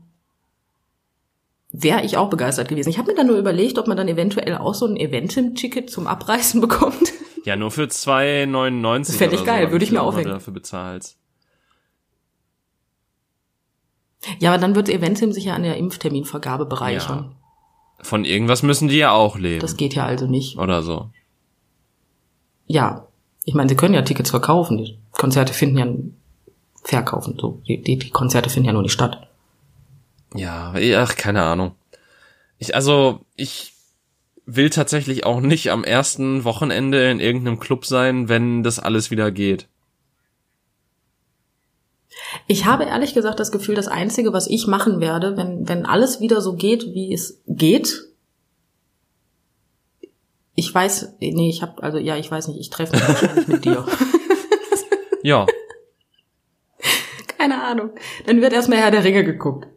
wäre 1.71 2.03
ich 2.05 2.17
auch 2.17 2.31
begeistert 2.31 2.69
gewesen. 2.69 2.89
Ich 2.89 2.99
habe 2.99 3.11
mir 3.11 3.17
dann 3.17 3.27
nur 3.27 3.37
überlegt, 3.37 3.79
ob 3.79 3.87
man 3.87 3.97
dann 3.97 4.09
eventuell 4.09 4.57
auch 4.57 4.75
so 4.75 4.87
ein 4.87 4.97
Eventim-Ticket 4.97 5.91
zum 5.91 6.07
Abreißen 6.07 6.61
bekommt. 6.63 7.13
Ja, 7.45 7.57
nur 7.57 7.71
für 7.71 7.85
2,99. 7.85 8.99
Das 8.99 9.17
fände 9.17 9.37
ich 9.37 9.45
geil, 9.45 9.67
so, 9.67 9.73
würde 9.73 9.85
ich 9.85 9.93
mir 9.93 10.03
auch 10.03 10.19
dafür 10.21 10.53
bezahlst. 10.53 11.17
Ja, 14.41 14.51
aber 14.51 14.61
dann 14.61 14.75
wird 14.75 14.89
Eventim 14.89 15.33
sich 15.33 15.45
ja 15.45 15.55
an 15.55 15.63
der 15.63 15.77
Impfterminvergabe 15.77 16.67
bereichern. 16.67 17.37
Von 18.01 18.25
irgendwas 18.25 18.63
müssen 18.63 18.89
die 18.89 18.97
ja 18.97 19.13
auch 19.13 19.37
leben. 19.37 19.61
Das 19.61 19.77
geht 19.77 19.95
ja 19.95 20.07
also 20.07 20.27
nicht. 20.27 20.59
oder 20.59 20.83
so. 20.83 21.11
Ja, 22.67 23.07
ich 23.45 23.55
meine, 23.55 23.69
sie 23.69 23.77
können 23.77 23.95
ja 23.95 24.03
Tickets 24.03 24.31
verkaufen. 24.31 24.77
Die 24.79 24.99
Konzerte 25.13 25.53
finden 25.53 25.79
ja 25.79 25.87
verkaufen. 26.85 27.37
So, 27.41 27.61
die, 27.67 27.83
die, 27.83 27.99
die 27.99 28.11
Konzerte 28.11 28.51
finden 28.51 28.67
ja 28.67 28.73
nur 28.73 28.83
nicht 28.83 28.93
statt. 28.93 29.27
Ja, 30.35 30.75
ach, 30.97 31.17
keine 31.17 31.43
Ahnung. 31.43 31.75
Ich, 32.59 32.75
also, 32.75 33.21
ich 33.37 33.73
will 34.45 34.71
tatsächlich 34.71 35.25
auch 35.25 35.41
nicht 35.41 35.71
am 35.71 35.85
ersten 35.85 36.45
Wochenende 36.45 37.11
in 37.11 37.21
irgendeinem 37.21 37.59
Club 37.59 37.85
sein, 37.85 38.29
wenn 38.29 38.63
das 38.63 38.79
alles 38.79 39.11
wieder 39.11 39.31
geht. 39.31 39.69
Ich 42.47 42.67
habe 42.67 42.85
ehrlich 42.85 43.15
gesagt 43.15 43.41
das 43.41 43.51
Gefühl, 43.53 43.75
das 43.75 43.89
Einzige, 43.89 44.33
was 44.33 44.47
ich 44.47 44.67
machen 44.67 45.01
werde, 45.01 45.37
wenn, 45.37 45.69
wenn 45.69 45.87
alles 45.87 46.21
wieder 46.21 46.41
so 46.41 46.55
geht, 46.55 46.93
wie 46.95 47.13
es 47.13 47.41
geht, 47.47 48.05
ich 50.55 50.75
weiß, 50.75 51.15
nee, 51.21 51.49
ich 51.49 51.63
habe, 51.63 51.83
also 51.83 51.99
ja, 51.99 52.17
ich 52.17 52.31
weiß 52.31 52.49
nicht, 52.49 52.59
ich 52.59 52.69
treffe 52.71 52.95
mich 52.97 53.07
wahrscheinlich 53.09 53.47
mit 53.49 53.65
dir. 53.65 53.87
Ja, 55.23 55.47
Keine 57.39 57.63
Ahnung. 57.63 57.91
Dann 58.27 58.41
wird 58.43 58.53
erstmal 58.53 58.79
Herr 58.79 58.91
der 58.91 59.05
Ringe 59.05 59.23
geguckt. 59.25 59.69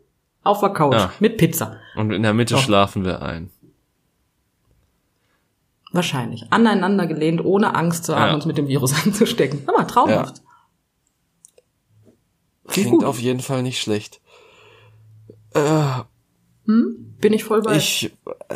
Auf 0.44 0.60
der 0.62 0.70
Couch. 0.70 0.94
Ja. 0.96 1.14
Mit 1.20 1.38
Pizza. 1.38 1.78
und 1.96 2.12
in 2.12 2.24
der 2.24 2.34
Mitte 2.34 2.56
Oh. 2.56 2.58
schlafen 2.58 3.06
wir 3.06 3.22
ein. 3.22 3.52
Wahrscheinlich. 5.94 6.46
Aneinander 6.52 7.06
gelehnt, 7.06 7.44
ohne 7.44 7.76
Angst 7.76 8.06
zu 8.06 8.16
haben, 8.16 8.30
Ja. 8.30 8.34
uns 8.36 8.46
mit 8.46 8.58
dem 8.58 8.68
Virus 8.68 8.94
anzustecken. 9.06 9.62
Aber 9.68 9.86
traumhaft. 9.86 10.41
Klingt 12.72 12.92
gut. 12.92 13.04
auf 13.04 13.20
jeden 13.20 13.42
Fall 13.42 13.64
nicht 13.64 13.82
schlecht. 13.82 14.22
Äh, 15.54 16.02
Hm? 16.66 17.16
Bin 17.20 17.34
ich 17.34 17.44
voll 17.44 17.62
bei. 17.62 17.76
ich, 17.76 18.12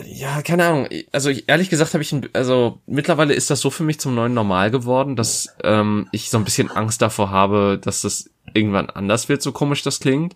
ja, 0.06 0.42
keine 0.42 0.66
Ahnung. 0.66 0.88
Also 1.12 1.30
ich, 1.30 1.50
ehrlich 1.50 1.70
gesagt 1.70 1.94
habe 1.94 2.04
ich, 2.04 2.12
ein, 2.12 2.30
also 2.34 2.82
mittlerweile 2.86 3.34
ist 3.34 3.50
das 3.50 3.62
so 3.62 3.70
für 3.70 3.84
mich 3.84 4.00
zum 4.00 4.16
neuen 4.16 4.34
Normal 4.34 4.72
geworden, 4.72 5.16
dass 5.16 5.50
ähm, 5.64 6.08
ich 6.12 6.30
so 6.30 6.38
ein 6.38 6.44
bisschen 6.44 6.72
Angst 6.72 7.02
davor 7.02 7.32
habe, 7.32 7.80
dass 7.82 8.02
das 8.02 8.30
irgendwann 8.54 8.90
anders 8.90 9.28
wird, 9.28 9.42
so 9.42 9.52
komisch 9.52 9.82
das 9.82 10.00
klingt. 10.00 10.36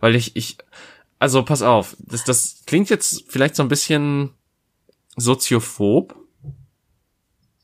Weil 0.00 0.14
ich, 0.14 0.36
ich, 0.36 0.58
also 1.18 1.42
pass 1.44 1.62
auf, 1.62 1.96
das, 2.00 2.24
das 2.24 2.62
klingt 2.66 2.90
jetzt 2.90 3.24
vielleicht 3.28 3.56
so 3.56 3.62
ein 3.62 3.68
bisschen 3.68 4.34
soziophob, 5.16 6.14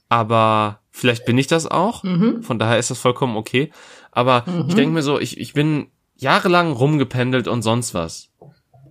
aber 0.08 0.80
vielleicht 0.92 1.24
bin 1.24 1.38
ich 1.38 1.48
das 1.48 1.66
auch. 1.66 2.04
mhm. 2.04 2.42
Von 2.42 2.60
daher 2.60 2.78
ist 2.78 2.90
das 2.90 2.98
vollkommen 2.98 3.36
okay. 3.36 3.72
Aber 4.12 4.44
ich 4.68 4.74
denke 4.74 4.92
mir 4.92 5.02
so, 5.02 5.18
ich, 5.18 5.38
ich 5.40 5.54
bin 5.54 5.88
jahrelang 6.16 6.72
rumgependelt 6.72 7.48
und 7.48 7.62
sonst 7.62 7.94
was. 7.94 8.30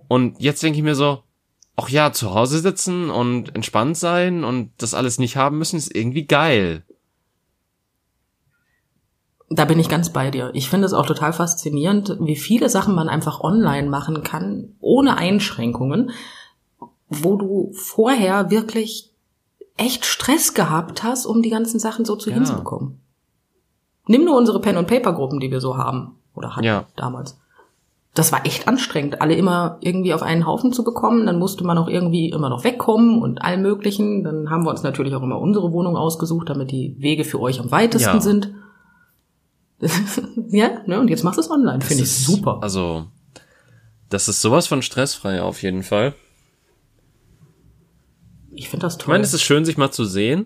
Und 0.08 0.42
jetzt 0.42 0.62
denke 0.64 0.78
ich 0.78 0.84
mir 0.84 0.96
so, 0.96 1.24
ach 1.78 1.90
ja, 1.90 2.12
zu 2.12 2.34
Hause 2.34 2.60
sitzen 2.60 3.10
und 3.10 3.56
entspannt 3.56 3.98
sein 3.98 4.44
und 4.44 4.72
das 4.78 4.94
alles 4.94 5.20
nicht 5.20 5.38
haben 5.38 5.58
müssen, 5.58 5.78
ist 5.78 5.96
irgendwie 5.96 6.26
geil. 6.26 6.84
Da 9.50 9.66
bin 9.66 9.80
ich 9.80 9.90
ganz 9.90 10.12
bei 10.12 10.32
dir. 10.32 10.52
Ich 10.54 10.70
finde 10.70 10.86
es 10.86 10.94
auch 10.94 11.06
total 11.06 11.34
faszinierend, 11.34 12.18
wie 12.22 12.36
viele 12.36 12.70
Sachen 12.70 12.96
man 12.96 13.10
einfach 13.10 13.42
online 13.42 13.90
machen 13.90 14.24
kann, 14.24 14.76
ohne 14.80 15.18
Einschränkungen, 15.18 16.12
wo 17.10 17.36
du 17.36 17.74
vorher 17.74 18.50
wirklich 18.50 19.11
echt 19.78 20.06
Stress 20.06 20.54
gehabt 20.54 21.04
hast, 21.04 21.26
um 21.26 21.42
die 21.42 21.50
ganzen 21.50 21.80
Sachen 21.80 22.06
so 22.06 22.16
zu 22.16 22.30
Ja. 22.30 22.36
hinzubekommen. 22.36 23.00
Nimm 24.08 24.26
nur 24.26 24.38
unsere 24.38 24.60
Pen- 24.62 24.78
und 24.78 24.88
Paper-Gruppen, 24.88 25.40
die 25.40 25.52
wir 25.52 25.62
so 25.62 25.78
haben 25.78 26.16
oder 26.36 26.56
hatten 26.56 26.66
Ja. 26.66 26.86
damals. 26.96 27.38
Das 28.14 28.34
war 28.34 28.46
echt 28.46 28.68
anstrengend, 28.68 29.22
alle 29.22 29.36
immer 29.36 29.78
irgendwie 29.80 30.14
auf 30.14 30.22
einen 30.22 30.46
Haufen 30.46 30.74
zu 30.74 30.84
bekommen. 30.84 31.26
Dann 31.28 31.40
musste 31.40 31.64
man 31.64 31.78
auch 31.78 31.88
irgendwie 31.88 32.30
immer 32.30 32.50
noch 32.50 32.66
wegkommen 32.66 33.22
und 33.22 33.42
all 33.42 33.58
möglichen. 33.58 34.24
Dann 34.26 34.50
haben 34.50 34.64
wir 34.66 34.70
uns 34.70 34.84
natürlich 34.84 35.16
auch 35.16 35.22
immer 35.24 35.40
unsere 35.40 35.72
Wohnung 35.72 35.96
ausgesucht, 35.96 36.50
damit 36.50 36.72
die 36.72 36.94
Wege 37.00 37.24
für 37.24 37.40
euch 37.40 37.62
am 37.62 37.72
weitesten 37.72 38.16
Ja. 38.16 38.20
sind. 38.22 38.54
ja, 40.50 40.70
ne? 40.86 41.00
Und 41.00 41.10
jetzt 41.10 41.24
machst 41.24 41.38
du 41.38 41.42
es 41.42 41.50
online. 41.50 41.82
Finde 41.82 42.04
ich 42.04 42.12
super. 42.26 42.60
Also, 42.62 43.06
das 44.10 44.28
ist 44.28 44.42
sowas 44.42 44.68
von 44.68 44.82
stressfrei 44.82 45.42
auf 45.42 45.62
jeden 45.64 45.84
Fall. 45.84 46.14
Ich 48.54 48.70
finde 48.70 48.86
das 48.86 48.94
Ich 48.96 49.00
toll. 49.04 49.14
meine, 49.14 49.24
es 49.24 49.34
ist 49.34 49.42
schön, 49.44 49.66
sich 49.66 49.78
mal 49.78 49.92
zu 49.92 50.06
sehen, 50.06 50.46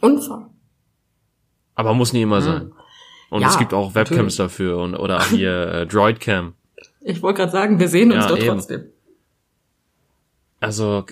Unfall. 0.00 0.46
aber 1.74 1.94
muss 1.94 2.12
nie 2.12 2.22
immer 2.22 2.40
sein. 2.42 2.72
Und 3.30 3.38
Hm. 3.38 3.42
Ja, 3.42 3.48
es 3.48 3.58
gibt 3.58 3.72
auch 3.74 3.94
Webcams 3.94 4.16
natürlich. 4.18 4.36
dafür 4.36 4.78
und 4.78 4.94
oder 4.96 5.22
hier 5.30 5.66
äh, 5.68 5.86
Droidcam. 5.86 6.54
Ich 7.02 7.22
wollte 7.22 7.38
gerade 7.38 7.52
sagen, 7.52 7.78
wir 7.78 7.88
sehen 7.88 8.12
uns 8.12 8.24
Ja, 8.24 8.28
doch 8.28 8.38
eben. 8.38 8.46
trotzdem. 8.48 8.84
Also 10.60 11.04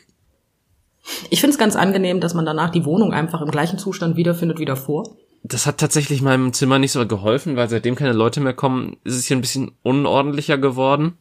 Ich 1.31 1.41
finde 1.41 1.53
es 1.53 1.59
ganz 1.59 1.77
angenehm, 1.77 2.21
dass 2.21 2.35
man 2.35 2.45
danach 2.45 2.71
die 2.71 2.85
Wohnung 2.85 3.13
einfach 3.15 3.41
im 3.41 3.51
gleichen 3.51 3.79
Zustand 3.79 4.17
wiederfindet 4.17 4.59
wie 4.59 4.65
davor. 4.67 5.05
das 5.45 5.65
hat 5.67 5.79
tatsächlich 5.79 6.21
meinem 6.21 6.53
Zimmer 6.53 6.79
nicht 6.79 6.93
so 6.93 7.07
geholfen, 7.07 7.57
weil 7.57 7.69
seitdem 7.71 7.95
keine 7.95 8.13
Leute 8.13 8.41
mehr 8.41 8.53
kommen, 8.53 8.97
ist 9.05 9.15
es 9.17 9.27
hier 9.27 9.37
ein 9.37 9.41
bisschen 9.41 9.73
unordentlicher 9.83 10.59
geworden. 10.59 11.17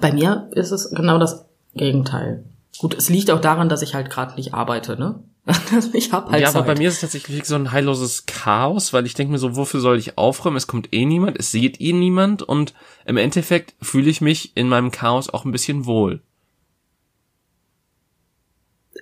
Bei 0.00 0.12
mir 0.12 0.48
ist 0.52 0.70
es 0.70 0.90
genau 0.90 1.18
das 1.18 1.44
Gegenteil. 1.74 2.44
Gut, 2.78 2.94
es 2.94 3.08
liegt 3.08 3.30
auch 3.30 3.40
daran, 3.40 3.68
dass 3.68 3.82
ich 3.82 3.94
halt 3.94 4.10
gerade 4.10 4.34
nicht 4.34 4.54
arbeite, 4.54 4.98
ne? 4.98 5.22
ich 5.92 6.12
hab 6.12 6.30
halt 6.30 6.40
ja, 6.40 6.48
aber 6.48 6.60
Zeit. 6.60 6.66
bei 6.66 6.74
mir 6.76 6.88
ist 6.88 6.94
es 6.94 7.00
tatsächlich 7.02 7.44
so 7.44 7.54
ein 7.54 7.70
heilloses 7.70 8.24
Chaos, 8.24 8.94
weil 8.94 9.04
ich 9.04 9.12
denke 9.12 9.32
mir 9.32 9.38
so, 9.38 9.56
wofür 9.56 9.80
soll 9.80 9.98
ich 9.98 10.16
aufräumen? 10.16 10.56
Es 10.56 10.66
kommt 10.66 10.94
eh 10.94 11.04
niemand, 11.04 11.38
es 11.38 11.50
sieht 11.50 11.80
eh 11.80 11.92
niemand 11.92 12.42
und 12.42 12.72
im 13.04 13.18
Endeffekt 13.18 13.74
fühle 13.82 14.08
ich 14.08 14.22
mich 14.22 14.56
in 14.56 14.68
meinem 14.68 14.90
Chaos 14.90 15.28
auch 15.28 15.44
ein 15.44 15.52
bisschen 15.52 15.84
wohl. 15.84 16.22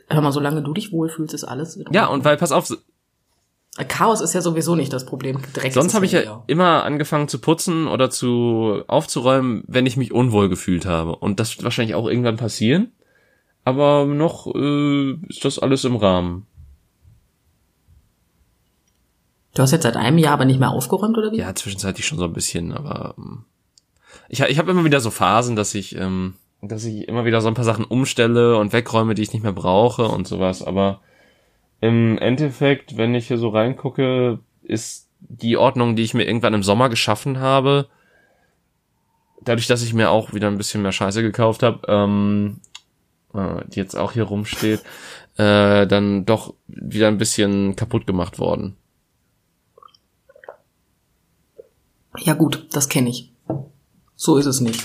Hör 0.09 0.21
mal, 0.21 0.33
solange 0.33 0.63
du 0.63 0.75
dich 0.75 0.93
wohlfühlst, 0.93 1.33
ist 1.33 1.45
alles. 1.45 1.79
Ja, 1.93 2.07
und 2.07 2.25
weil, 2.25 2.37
pass 2.37 2.53
auf, 2.53 2.77
Chaos 3.89 4.21
ist 4.21 4.35
ja 4.35 4.43
sowieso 4.43 4.75
nicht 4.75 4.93
das 4.93 5.07
Problem. 5.07 5.41
Dreck 5.55 5.73
sonst 5.73 5.95
habe 5.95 6.05
ich 6.05 6.13
ja 6.13 6.45
immer 6.47 6.85
angefangen 6.85 7.29
zu 7.29 7.39
putzen 7.39 7.89
oder 7.89 8.11
zu 8.11 8.83
aufzuräumen, 8.87 9.65
wenn 9.67 9.87
ich 9.87 9.97
mich 9.97 10.13
unwohl 10.13 10.51
gefühlt 10.51 10.85
habe. 10.85 11.17
Und 11.17 11.41
das 11.41 11.57
wird 11.57 11.65
wahrscheinlich 11.65 11.95
auch 11.95 12.07
irgendwann 12.07 12.37
passieren. 12.37 12.93
Aber 13.65 14.05
noch 14.05 14.47
äh, 14.55 15.13
ist 15.29 15.45
das 15.45 15.59
alles 15.59 15.85
im 15.85 15.97
Rahmen. 15.97 16.47
Du 19.55 19.63
hast 19.63 19.71
jetzt 19.71 19.83
seit 19.85 19.97
einem 19.97 20.19
Jahr 20.19 20.35
aber 20.35 20.45
nicht 20.45 20.61
mehr 20.61 20.71
aufgeräumt, 20.71 21.17
oder 21.17 21.33
wie? 21.33 21.39
Ja, 21.39 21.55
zwischenzeitlich 21.55 22.07
schon 22.07 22.19
so 22.19 22.25
ein 22.25 22.33
bisschen, 22.33 22.73
aber 22.73 23.15
ähm, 23.19 23.45
ich, 24.29 24.41
ich 24.41 24.59
habe 24.59 24.71
immer 24.71 24.85
wieder 24.85 25.01
so 25.01 25.11
Phasen, 25.11 25.57
dass 25.57 25.75
ich, 25.75 25.97
ähm, 25.97 26.35
dass 26.63 26.85
ich 26.85 27.07
immer 27.07 27.25
wieder 27.25 27.41
so 27.41 27.49
ein 27.49 27.55
paar 27.55 27.65
Sachen 27.65 27.85
umstelle 27.85 28.57
und 28.57 28.73
wegräume, 28.73 29.15
die 29.15 29.23
ich 29.23 29.33
nicht 29.33 29.43
mehr 29.43 29.53
brauche 29.53 30.09
und 30.09 30.27
sowas. 30.27 30.63
Aber 30.63 31.01
im 31.83 32.17
Endeffekt, 32.19 32.97
wenn 32.97 33.15
ich 33.17 33.27
hier 33.27 33.39
so 33.39 33.49
reingucke, 33.49 34.39
ist 34.63 35.09
die 35.19 35.57
Ordnung, 35.57 35.97
die 35.97 36.05
ich 36.05 36.15
mir 36.15 36.25
irgendwann 36.25 36.55
im 36.55 36.63
Sommer 36.63 36.89
geschaffen 36.89 37.41
habe, 37.41 37.89
dadurch, 39.41 39.67
dass 39.67 39.83
ich 39.83 39.93
mir 39.93 40.11
auch 40.11 40.33
wieder 40.33 40.47
ein 40.47 40.57
bisschen 40.57 40.83
mehr 40.83 40.93
Scheiße 40.93 41.23
gekauft 41.23 41.65
habe, 41.65 41.81
ähm, 41.89 42.61
äh, 43.35 43.65
die 43.67 43.81
jetzt 43.81 43.97
auch 43.97 44.13
hier 44.13 44.23
rumsteht, 44.23 44.81
äh, 45.37 45.89
dann 45.89 46.25
doch 46.25 46.55
wieder 46.69 47.09
ein 47.09 47.19
bisschen 47.19 47.75
kaputt 47.75 48.07
gemacht 48.07 48.39
worden. 48.39 48.77
Ja 52.17 52.35
gut, 52.35 52.69
das 52.71 52.89
kenne 52.89 53.11
ich. 53.11 53.33
So 54.15 54.37
ist 54.37 54.47
es 54.47 54.61
nicht. 54.61 54.85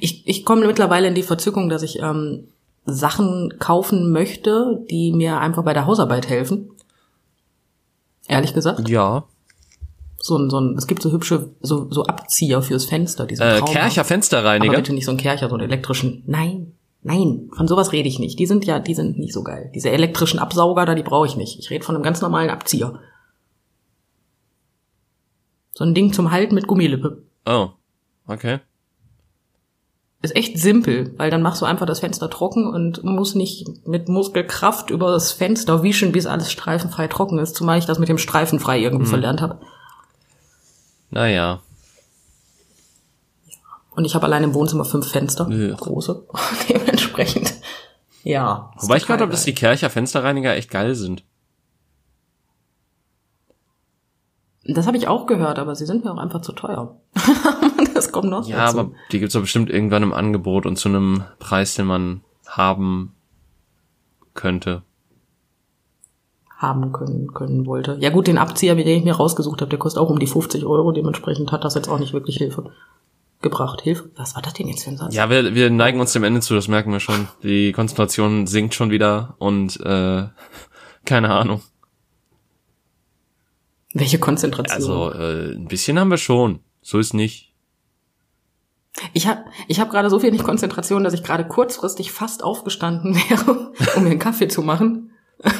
Ich, 0.00 0.26
ich 0.26 0.46
komme 0.46 0.66
mittlerweile 0.66 1.08
in 1.08 1.14
die 1.14 1.22
Verzückung, 1.22 1.68
dass 1.68 1.82
ich 1.82 1.98
ähm, 2.00 2.48
Sachen 2.90 3.54
kaufen 3.58 4.10
möchte, 4.12 4.84
die 4.90 5.12
mir 5.12 5.38
einfach 5.38 5.62
bei 5.64 5.74
der 5.74 5.86
Hausarbeit 5.86 6.28
helfen. 6.28 6.70
Ehrlich 8.26 8.54
gesagt. 8.54 8.88
Ja. 8.88 9.24
So 10.20 10.36
ein, 10.36 10.50
so 10.50 10.58
ein, 10.58 10.74
es 10.76 10.86
gibt 10.86 11.02
so 11.02 11.12
hübsche, 11.12 11.50
so, 11.60 11.88
so 11.90 12.04
Abzieher 12.04 12.60
fürs 12.62 12.84
Fenster, 12.86 13.26
diese 13.26 13.44
Äh, 13.44 13.58
Traumhaft. 13.58 13.72
Kercher 13.72 14.00
Aber 14.00 14.08
Fensterreiniger. 14.08 14.74
bitte 14.76 14.92
nicht 14.92 15.04
so 15.04 15.12
ein 15.12 15.16
Kercher, 15.16 15.48
so 15.48 15.54
einen 15.54 15.64
elektrischen. 15.64 16.22
Nein, 16.26 16.72
nein, 17.02 17.50
von 17.54 17.68
sowas 17.68 17.92
rede 17.92 18.08
ich 18.08 18.18
nicht. 18.18 18.38
Die 18.38 18.46
sind 18.46 18.64
ja, 18.64 18.80
die 18.80 18.94
sind 18.94 19.18
nicht 19.18 19.32
so 19.32 19.42
geil. 19.44 19.70
Diese 19.74 19.90
elektrischen 19.90 20.40
Absauger 20.40 20.86
da, 20.86 20.94
die 20.94 21.02
brauche 21.04 21.26
ich 21.26 21.36
nicht. 21.36 21.58
Ich 21.60 21.70
rede 21.70 21.84
von 21.84 21.94
einem 21.94 22.02
ganz 22.04 22.20
normalen 22.20 22.50
Abzieher. 22.50 22.98
So 25.74 25.84
ein 25.84 25.94
Ding 25.94 26.12
zum 26.12 26.32
Halten 26.32 26.54
mit 26.56 26.66
Gummilippe. 26.66 27.22
Oh, 27.46 27.68
okay. 28.26 28.58
Ist 30.20 30.34
echt 30.34 30.58
simpel, 30.58 31.14
weil 31.16 31.30
dann 31.30 31.42
machst 31.42 31.62
du 31.62 31.66
einfach 31.66 31.86
das 31.86 32.00
Fenster 32.00 32.28
trocken 32.28 32.66
und 32.66 33.04
musst 33.04 33.36
nicht 33.36 33.86
mit 33.86 34.08
Muskelkraft 34.08 34.90
über 34.90 35.12
das 35.12 35.30
Fenster 35.30 35.84
wischen, 35.84 36.10
bis 36.10 36.26
alles 36.26 36.50
streifenfrei 36.50 37.06
trocken 37.06 37.38
ist, 37.38 37.54
zumal 37.54 37.78
ich 37.78 37.86
das 37.86 38.00
mit 38.00 38.08
dem 38.08 38.18
streifenfrei 38.18 38.80
irgendwie 38.80 39.04
Mhm. 39.06 39.10
verlernt 39.10 39.40
habe. 39.40 39.60
Naja. 41.10 41.60
Und 43.92 44.04
ich 44.04 44.14
habe 44.16 44.26
allein 44.26 44.42
im 44.42 44.54
Wohnzimmer 44.54 44.84
fünf 44.84 45.08
Fenster, 45.08 45.48
Ja. 45.50 45.76
große. 45.76 46.24
Dementsprechend, 46.68 47.54
ja. 48.24 48.72
Wobei 48.80 48.96
ich 48.96 49.02
gehört 49.04 49.20
total 49.20 49.20
habe, 49.20 49.30
dass 49.32 49.44
die 49.44 49.54
Kercher 49.54 49.88
Fensterreiniger 49.88 50.54
echt 50.56 50.70
geil 50.70 50.96
sind. 50.96 51.22
Das 54.70 54.86
habe 54.86 54.96
ich 54.98 55.08
auch 55.08 55.26
gehört, 55.26 55.58
aber 55.58 55.74
sie 55.74 55.86
sind 55.86 56.04
mir 56.04 56.12
auch 56.12 56.18
einfach 56.18 56.42
zu 56.42 56.52
teuer. 56.52 56.96
das 57.94 58.12
kommt 58.12 58.28
noch 58.30 58.46
Ja, 58.46 58.66
dazu. 58.66 58.78
aber 58.80 58.90
die 59.12 59.18
gibt's 59.18 59.32
doch 59.32 59.40
bestimmt 59.40 59.70
irgendwann 59.70 60.02
im 60.02 60.12
Angebot 60.12 60.66
und 60.66 60.76
zu 60.76 60.88
einem 60.90 61.24
Preis, 61.38 61.74
den 61.74 61.86
man 61.86 62.20
haben 62.46 63.14
könnte. 64.34 64.82
haben 66.58 66.92
können, 66.92 67.32
können 67.34 67.66
wollte. 67.66 67.96
Ja 68.00 68.10
gut, 68.10 68.26
den 68.26 68.36
Abzieher, 68.36 68.74
den 68.74 68.86
ich 68.86 69.04
mir 69.04 69.14
rausgesucht 69.14 69.60
habe, 69.60 69.70
der 69.70 69.78
kostet 69.78 70.02
auch 70.02 70.10
um 70.10 70.18
die 70.18 70.26
50 70.26 70.64
Euro. 70.66 70.92
Dementsprechend 70.92 71.50
hat 71.52 71.64
das 71.64 71.74
jetzt 71.74 71.88
auch 71.88 71.98
nicht 72.00 72.12
wirklich 72.12 72.36
Hilfe 72.36 72.70
gebracht. 73.40 73.80
Hilfe? 73.82 74.10
Was 74.16 74.34
war 74.34 74.42
das 74.42 74.52
denn 74.54 74.66
jetzt 74.68 74.82
für 74.84 74.90
ein 74.90 74.96
Satz? 74.96 75.14
Ja, 75.14 75.30
wir, 75.30 75.54
wir 75.54 75.70
neigen 75.70 76.00
uns 76.00 76.12
dem 76.12 76.24
Ende 76.24 76.40
zu, 76.40 76.54
das 76.54 76.66
merken 76.68 76.90
wir 76.92 76.98
schon. 77.00 77.28
Die 77.44 77.72
Konzentration 77.72 78.46
sinkt 78.48 78.74
schon 78.74 78.90
wieder 78.90 79.34
und 79.38 79.78
äh, 79.80 80.24
keine 81.06 81.30
Ahnung. 81.32 81.62
Welche 83.98 84.18
Konzentration? 84.18 84.90
Also 84.90 85.12
äh, 85.12 85.54
ein 85.54 85.66
bisschen 85.66 85.98
haben 85.98 86.10
wir 86.10 86.18
schon. 86.18 86.60
So 86.82 86.98
ist 86.98 87.14
nicht. 87.14 87.52
ich 89.12 89.26
habe 89.26 89.44
ich 89.66 89.80
hab 89.80 89.90
gerade 89.90 90.10
so 90.10 90.22
wenig 90.22 90.42
Konzentration, 90.42 91.04
dass 91.04 91.14
ich 91.14 91.22
gerade 91.22 91.46
kurzfristig 91.46 92.12
fast 92.12 92.42
aufgestanden 92.42 93.14
wäre, 93.28 93.72
um 93.96 94.04
mir 94.04 94.10
einen 94.10 94.18
Kaffee 94.18 94.48
zu 94.48 94.62
machen. 94.62 95.10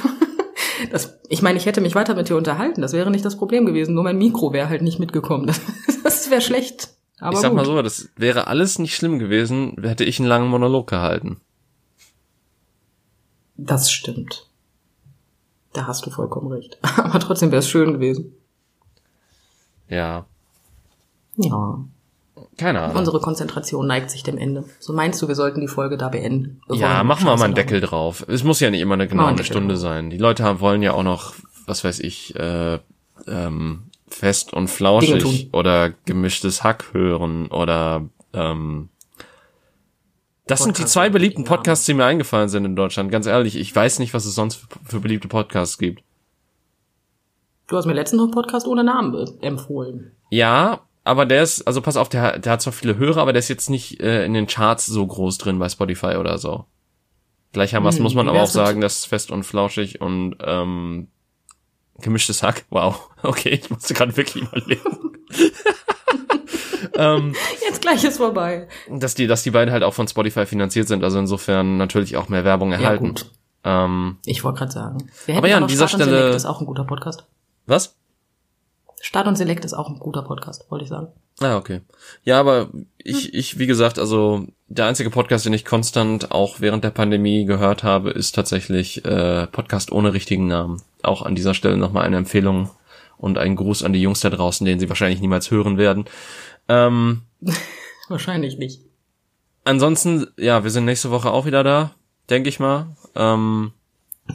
Das, 0.93 1.19
ich 1.29 1.43
meine, 1.43 1.59
ich 1.59 1.67
hätte 1.67 1.81
mich 1.81 1.97
weiter 1.97 2.15
mit 2.15 2.29
dir 2.29 2.37
unterhalten. 2.37 2.83
Das 2.83 2.93
wäre 2.93 3.11
nicht 3.11 3.25
das 3.25 3.37
Problem 3.37 3.67
gewesen. 3.67 3.95
Nur 3.95 4.05
mein 4.05 4.17
Mikro 4.17 4.53
wäre 4.53 4.69
halt 4.69 4.83
nicht 4.83 5.01
mitgekommen. 5.01 5.47
Das, 5.87 6.03
das 6.03 6.31
wäre 6.31 6.41
schlecht. 6.41 6.91
Aber 7.19 7.33
ich 7.35 7.41
sag 7.41 7.51
gut. 7.51 7.57
mal 7.57 7.65
so, 7.65 7.83
das 7.83 8.09
wäre 8.17 8.47
alles 8.47 8.79
nicht 8.79 8.95
schlimm 8.95 9.19
gewesen, 9.19 9.77
hätte 9.83 10.05
ich 10.05 10.21
einen 10.21 10.29
langen 10.29 10.49
Monolog 10.49 10.89
gehalten. 10.89 11.41
Das 13.57 13.91
stimmt. 13.91 14.48
Da 15.73 15.87
hast 15.87 16.05
du 16.07 16.11
vollkommen 16.11 16.51
recht. 16.53 16.79
Aber 16.97 17.21
trotzdem 17.21 17.51
wäre 17.51 17.61
es 17.61 17.69
schön 17.69 17.93
gewesen. 17.93 18.35
Ja, 19.89 20.27
Ja. 21.37 21.79
keine 22.59 22.81
Ahnung. 22.81 22.97
Unsere 22.97 23.21
Konzentration 23.21 23.87
neigt 23.87 24.11
sich 24.11 24.23
dem 24.23 24.37
Ende. 24.39 24.65
So 24.81 24.93
meinst 24.93 25.21
du, 25.23 25.29
wir 25.29 25.35
sollten 25.35 25.61
die 25.61 25.69
Folge 25.69 25.97
da 25.97 26.09
beenden? 26.09 26.61
Ja, 26.71 27.03
machen 27.05 27.25
wir 27.27 27.37
mal 27.37 27.45
einen? 27.45 27.55
Deckel 27.55 27.81
drauf. 27.81 28.25
Es 28.29 28.45
muss 28.45 28.61
ja 28.61 28.71
nicht 28.71 28.81
immer 28.81 28.95
eine 28.95 29.09
genau 29.09 29.27
einen 29.27 29.45
Stunde 29.45 29.77
sein. 29.77 30.11
Die 30.11 30.19
Leute 30.19 30.45
haben, 30.45 30.61
wollen 30.61 30.83
ja 30.83 30.93
auch 30.93 31.03
noch, 31.03 31.35
was 31.67 31.85
weiß 31.85 32.01
ich, 32.01 32.35
äh, 32.37 32.79
ähm, 33.27 33.85
fest 34.09 34.53
und 34.53 34.69
flauschig 34.69 35.49
oder 35.53 35.91
gemischtes 36.05 36.65
Hack 36.65 36.93
hören 36.93 37.47
oder 37.49 38.03
ähm, 38.33 38.89
das 40.49 40.61
sind 40.61 40.77
die 40.77 40.83
Podcast- 40.83 40.93
zwei 40.93 41.11
beliebten. 41.11 41.45
Podcasts, 41.45 41.87
die 41.87 41.95
mir 41.95 42.05
eingefallen 42.05 42.49
sind 42.49 42.65
in 42.65 42.77
Deutschland. 42.77 43.11
Ganz 43.13 43.27
ehrlich, 43.27 43.57
ich 43.57 43.75
weiß 43.75 43.99
nicht, 44.01 44.15
was 44.15 44.25
es 44.25 44.35
sonst 44.35 44.57
für, 44.57 44.67
für 44.85 45.01
beliebte 45.01 45.29
Podcasts 45.29 45.79
gibt. 45.79 46.03
Du 47.69 47.77
hast 47.77 47.87
mir 47.87 47.93
letztens 47.93 48.19
noch 48.19 48.25
einen 48.25 48.33
Podcast 48.33 48.67
ohne 48.67 48.83
Namen 48.83 49.15
empfohlen. 49.43 50.13
Ja, 50.31 50.81
aber 51.05 51.27
der 51.27 51.43
ist, 51.43 51.63
also 51.67 51.81
pass 51.81 51.97
auf, 51.97 52.09
der, 52.09 52.39
der 52.39 52.53
hat 52.53 52.63
zwar 52.63 52.73
viele 52.73 52.97
Hörer, 52.97 53.23
aber 53.23 53.33
der 53.33 53.41
ist 53.41 53.49
jetzt 53.49 53.71
nicht 53.71 54.01
äh, 54.01 54.25
in 54.25 54.35
den 54.35 54.47
Charts 54.47 54.87
so 54.87 55.07
groß 55.07 55.39
drin 55.39 55.59
bei 55.59 55.69
Spotify 55.69 56.17
oder 56.17 56.39
so. 56.39 56.65
Gleichermaßen 57.53 57.99
Hm, 57.99 58.03
muss 58.03 58.15
man 58.15 58.29
aber 58.29 58.43
auch 58.43 58.47
sagen, 58.47 58.81
dass 58.81 59.05
fest 59.05 59.31
und 59.31 59.45
flauschig 59.45 60.01
und 60.01 60.37
ähm, 60.41 61.09
gemischtes 61.99 62.43
Hack, 62.43 62.65
wow, 62.71 63.11
okay, 63.23 63.51
ich 63.51 63.71
musste 63.71 63.95
gerade 63.95 64.17
wirklich 64.17 64.45
überlegen. 64.45 65.19
ähm, 66.95 67.35
Jetzt 67.67 67.81
gleich 67.83 68.05
ist 68.05 68.19
vorbei. 68.19 68.69
dass 68.91 69.15
die, 69.15 69.27
dass 69.27 69.43
die 69.43 69.51
beiden 69.51 69.73
halt 69.73 69.83
auch 69.83 69.95
von 69.95 70.09
Spotify 70.09 70.47
finanziert 70.47 70.89
sind, 70.89 71.05
also 71.05 71.19
insofern 71.19 71.77
natürlich 71.77 72.17
auch 72.17 72.29
mehr 72.29 72.45
Werbung 72.45 72.73
erhalten. 72.73 73.09
gut. 73.09 73.31
ähm, 73.65 74.17
Ich 74.25 74.45
wollte 74.45 74.59
gerade 74.61 74.73
sagen. 74.73 75.11
Wir 75.27 75.37
Aber 75.37 75.49
ja, 75.49 75.57
an 75.59 75.67
dieser 75.67 75.89
Start 75.89 76.03
und 76.03 76.09
Stelle- 76.09 76.19
Select 76.23 76.37
ist 76.37 76.47
auch 76.47 76.61
ein 76.61 76.67
guter 76.67 76.85
Podcast. 76.85 77.25
was? 77.67 77.95
Start 79.01 79.29
und 79.29 79.37
Select 79.37 79.65
ist 79.65 79.75
auch 79.75 79.89
ein 79.89 79.99
guter 80.01 80.23
Podcast, 80.23 80.67
wollte 80.71 80.83
ich 80.83 80.89
sagen. 80.89 81.09
Ah, 81.41 81.57
okay. 81.57 81.83
Ja, 82.25 82.41
aber 82.41 82.69
ich, 82.99 83.33
ich, 83.33 83.57
wie 83.61 83.69
gesagt, 83.69 83.97
also 84.01 84.45
der 84.67 84.87
einzige 84.87 85.09
Podcast, 85.11 85.47
den 85.47 85.53
ich 85.53 85.65
konstant 85.65 86.33
auch 86.33 86.61
während 86.61 86.83
der 86.83 86.91
Pandemie 86.91 87.45
gehört 87.45 87.85
habe, 87.85 88.11
ist 88.11 88.35
tatsächlich 88.35 89.05
äh, 89.05 89.47
Podcast 89.47 89.93
ohne 89.93 90.15
richtigen 90.15 90.49
Namen. 90.49 90.83
Auch 91.05 91.23
an 91.23 91.37
dieser 91.37 91.55
Stelle 91.55 91.77
nochmal 91.77 92.03
eine 92.05 92.17
Empfehlung 92.17 92.71
und 93.19 93.39
ein 93.39 93.55
Gruß 93.55 93.85
an 93.85 93.93
die 93.93 94.03
Jungs 94.03 94.19
da 94.19 94.31
draußen, 94.31 94.67
den 94.67 94.81
sie 94.81 94.89
wahrscheinlich 94.89 95.21
niemals 95.21 95.53
hören 95.53 95.79
werden. 95.79 96.07
Ähm, 96.69 97.23
Wahrscheinlich 98.09 98.59
nicht. 98.59 98.81
ansonsten, 99.65 100.27
ja, 100.37 100.63
wir 100.65 100.71
sind 100.71 100.85
nächste 100.87 101.11
Woche 101.11 101.31
auch 101.31 101.45
wieder 101.47 101.63
da, 101.65 101.95
denke 102.31 102.49
ich 102.49 102.59
mal. 102.61 102.97
Ähm, 103.15 103.73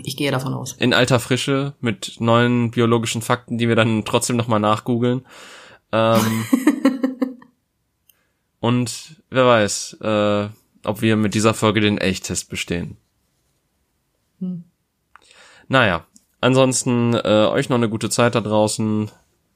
Ich 0.03 0.15
gehe 0.17 0.31
davon 0.31 0.53
aus. 0.53 0.73
in 0.73 0.93
alter 0.93 1.19
Frische 1.19 1.73
mit 1.79 2.15
neuen 2.19 2.71
biologischen 2.71 3.21
Fakten, 3.21 3.57
die 3.57 3.67
wir 3.67 3.75
dann 3.75 4.05
trotzdem 4.05 4.35
nochmal 4.37 4.59
nachgoogeln. 4.59 5.25
Ähm, 5.91 6.45
und 8.59 9.21
wer 9.29 9.45
weiß, 9.45 9.97
äh, 10.01 10.49
ob 10.85 11.01
wir 11.01 11.15
mit 11.15 11.33
dieser 11.33 11.53
Folge 11.53 11.81
den 11.81 11.97
Elchtest 11.97 12.49
bestehen. 12.49 12.97
Hm. 14.39 14.63
Naja, 15.67 16.05
ansonsten 16.41 17.13
äh, 17.13 17.47
euch 17.47 17.69
noch 17.69 17.77
eine 17.77 17.89
gute 17.89 18.09
Zeit 18.09 18.35
da 18.35 18.41
draußen. 18.41 19.09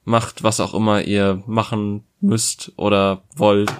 Macht 0.08 0.42
was 0.42 0.58
auch 0.58 0.72
immer 0.72 1.02
ihr 1.02 1.42
machen 1.46 2.02
müsst 2.22 2.72
oder 2.76 3.24
wollt. 3.36 3.70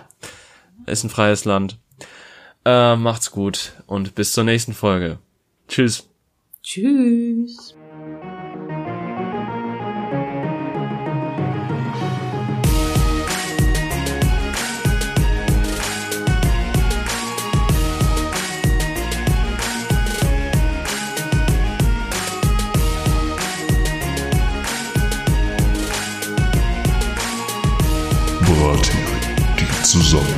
Ist 0.84 1.02
ein 1.04 1.08
freies 1.08 1.46
Land. 1.46 1.78
Äh, 2.66 2.96
macht's 2.96 3.30
gut 3.30 3.72
und 3.86 4.14
bis 4.14 4.32
zur 4.32 4.44
nächsten 4.44 4.74
Folge. 4.74 5.20
Tschüss. 5.68 6.06
Tschüss. 6.62 7.74
nossos 29.98 30.14
olhos. 30.14 30.37